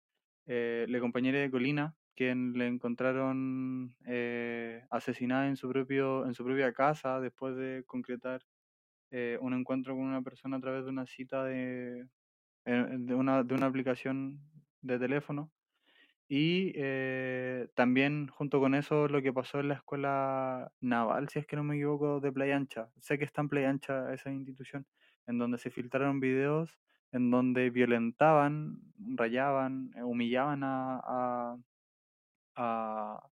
eh, 0.45 0.85
la 0.87 0.99
compañera 0.99 1.39
de 1.39 1.49
Colina, 1.49 1.95
quien 2.15 2.53
le 2.53 2.67
encontraron 2.67 3.95
eh, 4.05 4.85
asesinada 4.89 5.47
en 5.47 5.55
su, 5.55 5.69
propio, 5.69 6.25
en 6.25 6.33
su 6.33 6.43
propia 6.43 6.73
casa 6.73 7.19
después 7.19 7.55
de 7.55 7.83
concretar 7.85 8.41
un 9.41 9.55
encuentro 9.55 9.95
con 9.95 10.03
una 10.03 10.21
persona 10.21 10.57
a 10.57 10.59
través 10.59 10.83
de 10.83 10.91
una 10.91 11.07
cita 11.07 11.43
de, 11.43 12.07
de, 12.65 13.15
una, 13.15 13.43
de 13.43 13.55
una 13.55 13.65
aplicación 13.65 14.39
de 14.81 14.99
teléfono. 14.99 15.51
Y 16.27 16.73
también 17.73 18.27
junto 18.27 18.59
con 18.59 18.75
eso 18.75 19.07
lo 19.07 19.23
que 19.23 19.33
pasó 19.33 19.61
en 19.61 19.69
la 19.69 19.73
escuela 19.73 20.71
naval, 20.79 21.27
si 21.29 21.39
es 21.39 21.47
que 21.47 21.55
no 21.55 21.63
me 21.63 21.77
equivoco, 21.77 22.19
de 22.19 22.31
Playa 22.31 22.55
Ancha. 22.55 22.89
Sé 22.99 23.17
que 23.17 23.25
está 23.25 23.41
en 23.41 23.49
Playa 23.49 23.71
Ancha 23.71 24.13
esa 24.13 24.29
institución 24.31 24.85
en 25.29 25.37
donde 25.37 25.59
se 25.59 25.69
filtraron 25.69 26.19
videos 26.19 26.77
en 27.11 27.31
donde 27.31 27.69
violentaban, 27.69 28.79
rayaban, 28.97 29.91
eh, 29.95 30.03
humillaban 30.03 30.63
a, 30.63 31.57
a, 32.55 33.29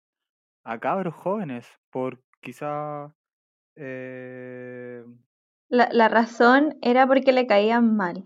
a, 0.63 0.79
cabros 0.79 1.13
jóvenes 1.13 1.67
por 1.89 2.21
quizá... 2.41 3.13
Eh, 3.75 5.03
la, 5.69 5.89
la, 5.91 6.07
razón 6.07 6.77
era 6.81 7.07
porque 7.07 7.31
le 7.31 7.47
caían 7.47 7.95
mal. 7.95 8.25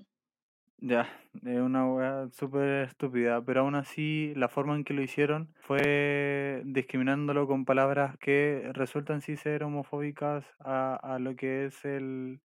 Ya, 0.79 1.07
es 1.33 1.59
una 1.59 1.89
weá 1.91 2.27
súper 2.31 2.83
estúpida, 2.83 3.41
pero 3.41 3.61
aún 3.61 3.75
así 3.75 4.33
la 4.35 4.49
forma 4.49 4.75
en 4.75 4.83
que 4.83 4.93
lo 4.93 5.01
hicieron 5.01 5.53
fue 5.61 6.61
discriminándolo 6.65 7.47
con 7.47 7.63
palabras 7.63 8.17
que 8.19 8.69
resultan 8.73 9.21
sí 9.21 9.37
ser 9.37 9.63
homofóbicas 9.63 10.45
a, 10.59 10.95
a 10.95 11.19
lo 11.19 11.35
que 11.35 11.65
es 11.65 11.85
el, 11.85 12.41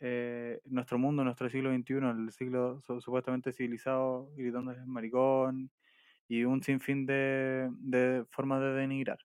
eh, 0.00 0.60
nuestro 0.64 0.98
mundo, 0.98 1.22
nuestro 1.24 1.48
siglo 1.50 1.70
XXI, 1.70 1.94
el 1.94 2.32
siglo 2.32 2.80
supuestamente 2.80 3.52
civilizado, 3.52 4.30
gritándole 4.34 4.84
maricón 4.86 5.70
y 6.26 6.44
un 6.44 6.62
sinfín 6.62 7.06
de, 7.06 7.68
de 7.78 8.24
formas 8.30 8.60
de 8.60 8.72
denigrar. 8.72 9.18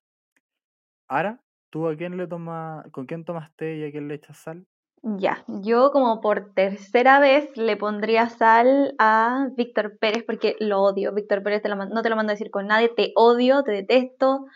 Ahora, 1.08 1.40
¿tú 1.70 1.88
a 1.88 1.96
quién 1.96 2.16
le 2.16 2.26
tomas, 2.26 2.84
con 2.90 3.06
quién 3.06 3.24
tomas 3.24 3.54
té 3.56 3.78
y 3.78 3.84
a 3.84 3.90
quién 3.90 4.08
le 4.08 4.14
echas 4.14 4.36
sal? 4.36 4.66
Ya, 5.02 5.44
yo 5.46 5.92
como 5.92 6.20
por 6.20 6.52
tercera 6.52 7.20
vez 7.20 7.48
le 7.56 7.76
pondría 7.76 8.28
sal 8.28 8.94
a 8.98 9.48
Víctor 9.56 9.98
Pérez 9.98 10.24
porque 10.24 10.56
lo 10.58 10.82
odio. 10.82 11.14
Víctor 11.14 11.42
Pérez 11.42 11.62
no 11.64 12.02
te 12.02 12.10
lo 12.10 12.16
mando 12.16 12.32
a 12.32 12.34
decir 12.34 12.50
con 12.50 12.66
nadie, 12.66 12.88
te 12.88 13.12
odio, 13.14 13.62
te 13.62 13.72
detesto. 13.72 14.46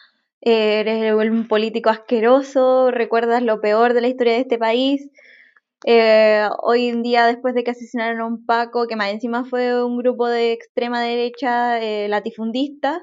eres 0.41 1.15
un 1.15 1.47
político 1.47 1.89
asqueroso, 1.89 2.91
recuerdas 2.91 3.43
lo 3.43 3.61
peor 3.61 3.95
de 3.95 4.01
la 4.01 4.09
historia 4.09 4.33
de 4.33 4.41
este 4.41 4.59
país. 4.59 5.09
Eh, 5.87 6.47
hoy 6.63 6.89
en 6.89 7.03
día, 7.03 7.27
después 7.27 7.55
de 7.55 7.65
que 7.65 7.71
asesinaron 7.71 8.21
a 8.21 8.27
un 8.27 8.45
Paco, 8.45 8.87
que 8.87 8.97
más 8.97 9.09
encima 9.09 9.45
fue 9.45 9.83
un 9.83 9.97
grupo 9.97 10.29
de 10.29 10.53
extrema 10.53 11.01
derecha 11.01 11.81
eh, 11.81 12.07
latifundista, 12.09 13.03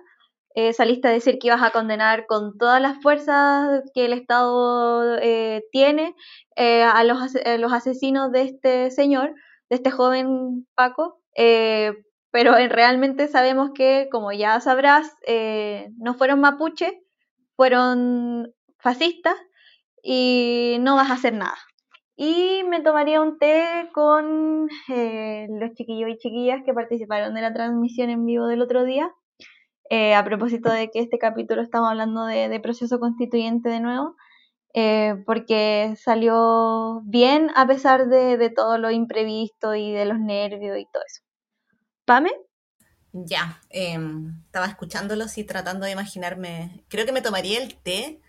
eh, 0.53 0.73
saliste 0.73 1.07
a 1.07 1.11
decir 1.11 1.39
que 1.39 1.47
ibas 1.47 1.63
a 1.63 1.71
condenar 1.71 2.25
con 2.28 2.57
todas 2.57 2.82
las 2.82 3.01
fuerzas 3.01 3.82
que 3.93 4.05
el 4.05 4.13
Estado 4.13 5.19
tiene 5.71 6.15
a 6.55 7.03
los, 7.03 7.19
los, 7.59 7.73
asesinos 7.73 8.32
de 8.32 8.41
este 8.43 8.91
señor, 8.91 9.36
de 9.69 9.75
este 9.75 9.91
joven 9.91 10.67
Paco, 10.75 11.21
pero 12.32 12.53
realmente 12.69 13.28
sabemos 13.28 13.69
que, 13.75 14.09
como 14.11 14.32
ya 14.32 14.59
sabrás, 14.59 15.13
no 15.97 16.15
fueron 16.15 16.41
mapuches, 16.41 16.93
fueron 17.55 18.51
fascistas 18.80 19.36
y 20.01 20.78
no 20.80 20.95
vas 20.95 21.11
a 21.11 21.15
hacer 21.15 21.34
nada. 21.34 21.57
Y 22.20 22.63
me 22.63 22.82
tomaría 22.82 23.22
un 23.22 23.38
té 23.38 23.89
con 23.93 24.68
eh, 24.89 25.47
los 25.51 25.74
chiquillos 25.76 26.09
y 26.09 26.18
chiquillas 26.18 26.63
que 26.65 26.74
participaron 26.74 27.36
de 27.36 27.41
la 27.41 27.53
transmisión 27.53 28.09
en 28.09 28.26
vivo 28.26 28.47
del 28.47 28.63
otro 28.63 28.86
día. 28.86 29.11
Eh, 29.91 30.15
a 30.15 30.26
propósito 30.26 30.72
de 30.72 30.89
que 30.89 30.99
este 30.99 31.20
capítulo 31.20 31.61
estamos 31.61 31.89
hablando 31.91 32.26
de, 32.26 32.59
proceso 32.59 32.99
constituyente 32.99 33.70
de 33.70 33.80
nuevo, 33.80 34.15
eh, 34.74 35.24
porque 35.28 35.93
salió 35.95 37.01
bien 37.05 37.51
a 37.55 37.68
pesar 37.68 38.07
de, 38.07 38.49
todo 38.49 38.80
lo 38.80 38.89
imprevisto 38.89 39.76
y 39.76 39.91
de 39.91 40.05
los 40.05 40.20
nervios 40.20 40.76
y 40.80 40.88
todo 40.91 41.03
eso. 41.05 41.22
¿Pame? 42.03 42.32
Ya, 43.13 43.61
em, 43.70 44.41
estaba 44.45 44.65
escuchándolos 44.65 45.38
y 45.38 45.43
tratando 45.43 45.86
de 45.86 45.91
imaginarme, 45.91 46.84
creo 46.89 47.05
que 47.05 47.11
me 47.11 47.22
tomaría 47.22 47.61
el 47.61 47.76
té 47.76 48.22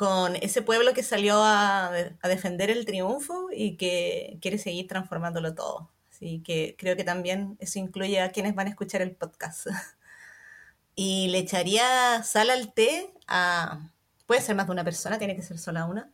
con 0.00 0.34
ese 0.36 0.62
pueblo 0.62 0.94
que 0.94 1.02
salió 1.02 1.42
a, 1.44 1.92
defender 2.22 2.70
el 2.70 2.86
triunfo 2.86 3.50
y 3.52 3.76
que 3.76 4.38
quiere 4.40 4.56
seguir 4.56 4.88
transformándolo 4.88 5.54
todo. 5.54 5.90
Así 6.10 6.42
que 6.42 6.74
creo 6.78 6.96
que 6.96 7.04
también 7.04 7.58
eso 7.60 7.78
incluye 7.78 8.18
a 8.18 8.32
quienes 8.32 8.54
van 8.54 8.66
a 8.66 8.70
escuchar 8.70 9.02
el 9.02 9.14
podcast. 9.14 9.66
y 10.94 11.28
le 11.28 11.40
echaría 11.40 12.22
sal 12.22 12.48
al 12.48 12.72
té 12.72 13.12
a... 13.26 13.90
Puede 14.24 14.40
ser 14.40 14.56
más 14.56 14.68
de 14.68 14.72
una 14.72 14.84
persona, 14.84 15.18
tiene 15.18 15.36
que 15.36 15.42
ser 15.42 15.58
sola 15.58 15.84
una. 15.84 16.10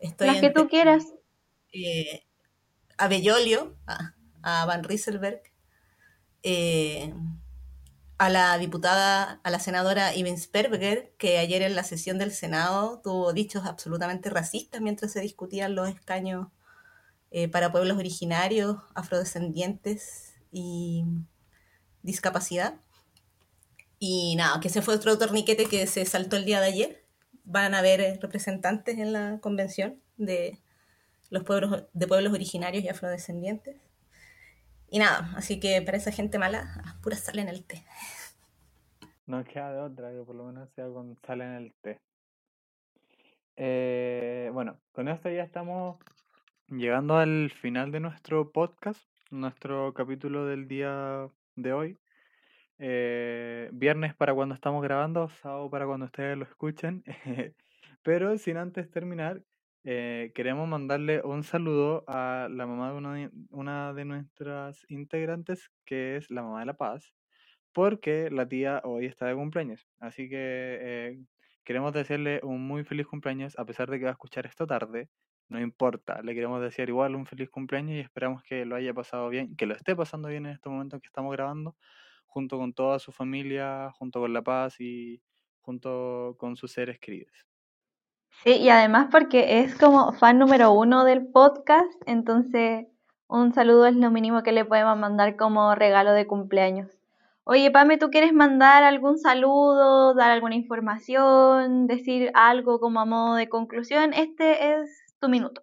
Estoy 0.00 0.26
Las 0.26 0.40
que 0.40 0.50
tú 0.50 0.66
quieras. 0.66 1.04
Eh, 1.72 2.24
a 2.98 3.06
Bellolio, 3.06 3.76
a, 3.86 4.66
Van 4.66 4.82
Rieselberg, 4.82 5.42
eh, 6.42 7.14
a 8.22 8.30
la 8.30 8.56
diputada, 8.56 9.40
a 9.42 9.50
la 9.50 9.58
senadora 9.58 10.14
Ivan 10.14 10.38
Sperberger, 10.38 11.12
que 11.18 11.38
ayer 11.38 11.60
en 11.62 11.74
la 11.74 11.82
sesión 11.82 12.18
del 12.18 12.30
Senado 12.30 13.00
tuvo 13.02 13.32
dichos 13.32 13.66
absolutamente 13.66 14.30
racistas 14.30 14.80
mientras 14.80 15.10
se 15.10 15.20
discutían 15.20 15.74
los 15.74 15.88
escaños 15.88 16.46
eh, 17.32 17.48
para 17.48 17.72
pueblos 17.72 17.98
originarios, 17.98 18.76
afrodescendientes 18.94 20.34
y 20.52 21.04
discapacidad. 22.02 22.76
Y 23.98 24.36
nada, 24.36 24.60
que 24.60 24.68
ese 24.68 24.82
fue 24.82 24.94
otro 24.94 25.18
torniquete 25.18 25.64
que 25.64 25.88
se 25.88 26.04
saltó 26.04 26.36
el 26.36 26.44
día 26.44 26.60
de 26.60 26.66
ayer. 26.66 27.04
Van 27.42 27.74
a 27.74 27.78
haber 27.78 28.20
representantes 28.20 28.98
en 28.98 29.12
la 29.12 29.40
convención 29.40 30.00
de 30.16 30.60
los 31.28 31.42
pueblos, 31.42 31.86
de 31.92 32.06
pueblos 32.06 32.32
originarios 32.32 32.84
y 32.84 32.88
afrodescendientes. 32.88 33.80
Y 34.92 34.98
nada, 34.98 35.32
así 35.36 35.58
que 35.58 35.80
para 35.80 35.96
esa 35.96 36.12
gente 36.12 36.38
mala, 36.38 36.68
pura 37.02 37.16
sal 37.16 37.38
en 37.38 37.48
el 37.48 37.64
té. 37.64 37.82
No 39.24 39.42
queda 39.42 39.72
de 39.72 39.80
otra, 39.80 40.10
que 40.10 40.22
por 40.22 40.36
lo 40.36 40.44
menos 40.44 40.68
sea 40.74 40.86
con 40.88 41.16
sal 41.26 41.40
en 41.40 41.52
el 41.52 41.72
té. 41.80 41.98
Eh, 43.56 44.50
bueno, 44.52 44.78
con 44.92 45.08
esto 45.08 45.30
ya 45.30 45.44
estamos 45.44 45.96
llegando 46.68 47.16
al 47.16 47.50
final 47.50 47.90
de 47.90 48.00
nuestro 48.00 48.52
podcast, 48.52 49.02
nuestro 49.30 49.94
capítulo 49.94 50.44
del 50.44 50.68
día 50.68 51.26
de 51.56 51.72
hoy. 51.72 51.98
Eh, 52.78 53.70
viernes 53.72 54.14
para 54.14 54.34
cuando 54.34 54.54
estamos 54.54 54.82
grabando, 54.82 55.30
sábado 55.40 55.70
para 55.70 55.86
cuando 55.86 56.04
ustedes 56.04 56.36
lo 56.36 56.44
escuchen. 56.44 57.02
Pero 58.02 58.36
sin 58.36 58.58
antes 58.58 58.90
terminar, 58.90 59.42
eh, 59.84 60.30
queremos 60.34 60.68
mandarle 60.68 61.22
un 61.24 61.42
saludo 61.42 62.04
a 62.06 62.48
la 62.50 62.66
mamá 62.66 62.92
de 62.92 63.30
una, 63.50 63.92
de 63.92 64.04
nuestras 64.04 64.86
integrantes, 64.88 65.70
que 65.84 66.16
es 66.16 66.30
la 66.30 66.42
mamá 66.42 66.60
de 66.60 66.66
La 66.66 66.74
Paz, 66.74 67.12
porque 67.72 68.30
la 68.30 68.46
tía 68.48 68.80
hoy 68.84 69.06
está 69.06 69.26
de 69.26 69.34
cumpleaños. 69.34 69.88
Así 69.98 70.28
que 70.28 70.38
eh, 70.38 71.18
queremos 71.64 71.92
decirle 71.92 72.40
un 72.44 72.66
muy 72.66 72.84
feliz 72.84 73.06
cumpleaños, 73.06 73.58
a 73.58 73.64
pesar 73.64 73.90
de 73.90 73.98
que 73.98 74.04
va 74.04 74.10
a 74.10 74.12
escuchar 74.12 74.46
esto 74.46 74.66
tarde. 74.66 75.08
No 75.48 75.60
importa, 75.60 76.22
le 76.22 76.34
queremos 76.34 76.62
decir 76.62 76.88
igual 76.88 77.14
un 77.16 77.26
feliz 77.26 77.50
cumpleaños 77.50 77.96
y 77.96 78.00
esperamos 78.00 78.42
que 78.44 78.64
lo 78.64 78.76
haya 78.76 78.94
pasado 78.94 79.28
bien, 79.28 79.56
que 79.56 79.66
lo 79.66 79.74
esté 79.74 79.96
pasando 79.96 80.28
bien 80.28 80.46
en 80.46 80.52
este 80.52 80.68
momento 80.68 81.00
que 81.00 81.08
estamos 81.08 81.32
grabando, 81.32 81.76
junto 82.26 82.58
con 82.58 82.72
toda 82.72 82.98
su 82.98 83.12
familia, 83.12 83.90
junto 83.92 84.20
con 84.20 84.32
La 84.32 84.42
Paz 84.42 84.80
y 84.80 85.22
junto 85.60 86.36
con 86.38 86.56
sus 86.56 86.72
seres 86.72 86.98
queridos. 87.00 87.51
Sí, 88.44 88.56
y 88.56 88.68
además 88.70 89.08
porque 89.10 89.60
es 89.60 89.74
como 89.76 90.12
fan 90.12 90.38
número 90.38 90.72
uno 90.72 91.04
del 91.04 91.26
podcast, 91.26 91.92
entonces 92.06 92.86
un 93.28 93.54
saludo 93.54 93.86
es 93.86 93.94
lo 93.94 94.10
mínimo 94.10 94.42
que 94.42 94.52
le 94.52 94.64
podemos 94.64 94.98
mandar 94.98 95.36
como 95.36 95.74
regalo 95.74 96.12
de 96.12 96.26
cumpleaños. 96.26 96.90
Oye, 97.44 97.70
Pame, 97.70 97.98
¿tú 97.98 98.10
quieres 98.10 98.32
mandar 98.32 98.82
algún 98.82 99.18
saludo, 99.18 100.14
dar 100.14 100.30
alguna 100.30 100.54
información, 100.54 101.86
decir 101.86 102.30
algo 102.34 102.78
como 102.78 103.00
a 103.00 103.04
modo 103.04 103.36
de 103.36 103.48
conclusión? 103.48 104.12
Este 104.12 104.74
es 104.74 104.90
tu 105.20 105.28
minuto. 105.28 105.62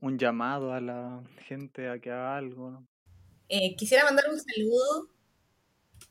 Un 0.00 0.18
llamado 0.18 0.72
a 0.72 0.80
la 0.80 1.22
gente 1.46 1.88
a 1.88 1.98
que 1.98 2.10
haga 2.10 2.36
algo. 2.36 2.82
Eh, 3.48 3.74
quisiera 3.76 4.04
mandar 4.04 4.26
un 4.30 4.38
saludo. 4.38 5.08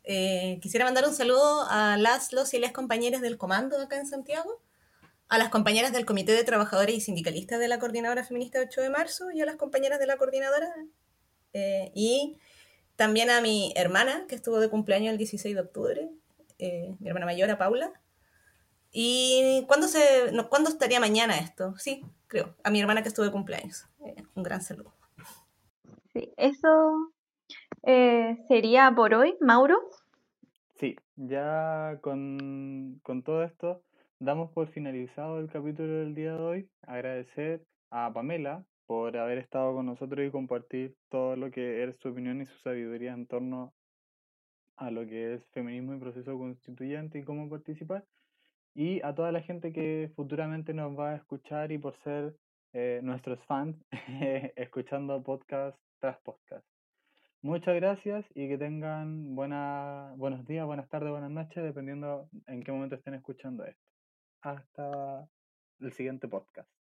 Eh, 0.03 0.59
quisiera 0.61 0.85
mandar 0.85 1.05
un 1.05 1.13
saludo 1.13 1.65
a 1.69 1.97
las, 1.97 2.33
los 2.33 2.53
y 2.53 2.59
las 2.59 2.71
compañeras 2.71 3.21
del 3.21 3.37
comando 3.37 3.79
acá 3.79 3.97
en 3.97 4.07
Santiago 4.07 4.61
a 5.29 5.37
las 5.37 5.49
compañeras 5.49 5.91
del 5.91 6.05
Comité 6.05 6.31
de 6.31 6.43
Trabajadores 6.43 6.95
y 6.95 7.01
Sindicalistas 7.01 7.59
de 7.59 7.67
la 7.67 7.79
Coordinadora 7.79 8.23
Feminista 8.23 8.59
8 8.61 8.81
de 8.81 8.89
marzo 8.89 9.31
y 9.31 9.41
a 9.41 9.45
las 9.45 9.57
compañeras 9.57 9.99
de 9.99 10.07
la 10.07 10.17
coordinadora. 10.17 10.73
Eh, 11.53 11.91
y 11.93 12.37
también 12.95 13.29
a 13.29 13.41
mi 13.41 13.73
hermana, 13.75 14.25
que 14.27 14.35
estuvo 14.35 14.59
de 14.59 14.69
cumpleaños 14.69 15.11
el 15.11 15.17
16 15.17 15.55
de 15.55 15.61
octubre, 15.61 16.09
eh, 16.59 16.95
mi 16.99 17.07
hermana 17.07 17.25
mayor, 17.25 17.49
a 17.49 17.57
Paula. 17.57 17.91
¿Y 18.91 19.65
cuándo, 19.67 19.87
se, 19.87 20.31
no, 20.31 20.49
¿cuándo 20.49 20.69
estaría 20.69 20.99
mañana 20.99 21.37
esto? 21.37 21.75
Sí, 21.77 22.05
creo. 22.27 22.55
A 22.63 22.69
mi 22.69 22.79
hermana 22.79 23.01
que 23.01 23.09
estuvo 23.09 23.25
de 23.25 23.31
cumpleaños. 23.31 23.85
Eh, 24.05 24.15
un 24.33 24.43
gran 24.43 24.61
saludo. 24.61 24.93
Sí, 26.13 26.31
eso 26.37 27.11
sería 28.47 28.91
por 28.95 29.13
hoy, 29.13 29.37
Mauro. 29.39 29.77
Sí, 30.79 30.95
ya 31.15 31.99
con, 32.01 32.99
con 33.03 33.23
todo 33.23 33.43
esto 33.43 33.81
damos 34.19 34.51
por 34.51 34.67
finalizado 34.69 35.39
el 35.39 35.47
capítulo 35.47 35.99
del 35.99 36.15
día 36.15 36.33
de 36.33 36.41
hoy. 36.41 36.69
Agradecer 36.83 37.63
a 37.91 38.11
Pamela 38.11 38.65
por 38.87 39.15
haber 39.17 39.37
estado 39.37 39.75
con 39.75 39.85
nosotros 39.85 40.25
y 40.25 40.31
compartir 40.31 40.95
todo 41.09 41.35
lo 41.35 41.51
que 41.51 41.83
es 41.83 41.97
su 41.97 42.09
opinión 42.09 42.41
y 42.41 42.45
su 42.45 42.57
sabiduría 42.59 43.13
en 43.13 43.27
torno 43.27 43.73
a 44.77 44.91
lo 44.91 45.05
que 45.05 45.35
es 45.35 45.45
feminismo 45.49 45.93
y 45.93 45.99
proceso 45.99 46.37
constituyente 46.37 47.19
y 47.19 47.23
cómo 47.23 47.49
participar. 47.49 48.05
Y 48.73 49.01
a 49.01 49.13
toda 49.13 49.31
la 49.31 49.41
gente 49.41 49.71
que 49.71 50.11
futuramente 50.15 50.73
nos 50.73 50.97
va 50.97 51.11
a 51.11 51.15
escuchar 51.15 51.71
y 51.71 51.77
por 51.77 51.95
ser 52.03 52.35
eh, 52.73 53.01
nuestros 53.03 53.43
fans, 53.45 53.75
escuchando 54.55 55.21
podcast 55.23 55.77
tras 55.99 56.17
podcast. 56.21 56.65
Muchas 57.41 57.75
gracias 57.75 58.25
y 58.33 58.47
que 58.47 58.57
tengan 58.57 59.35
buena, 59.35 60.13
buenos 60.17 60.45
días, 60.47 60.65
buenas 60.65 60.89
tardes, 60.89 61.11
buenas 61.11 61.31
noches, 61.31 61.63
dependiendo 61.63 62.29
en 62.47 62.63
qué 62.63 62.71
momento 62.71 62.95
estén 62.95 63.13
escuchando 63.13 63.63
esto 63.63 63.96
hasta 64.41 65.29
el 65.79 65.93
siguiente 65.93 66.27
podcast. 66.27 66.76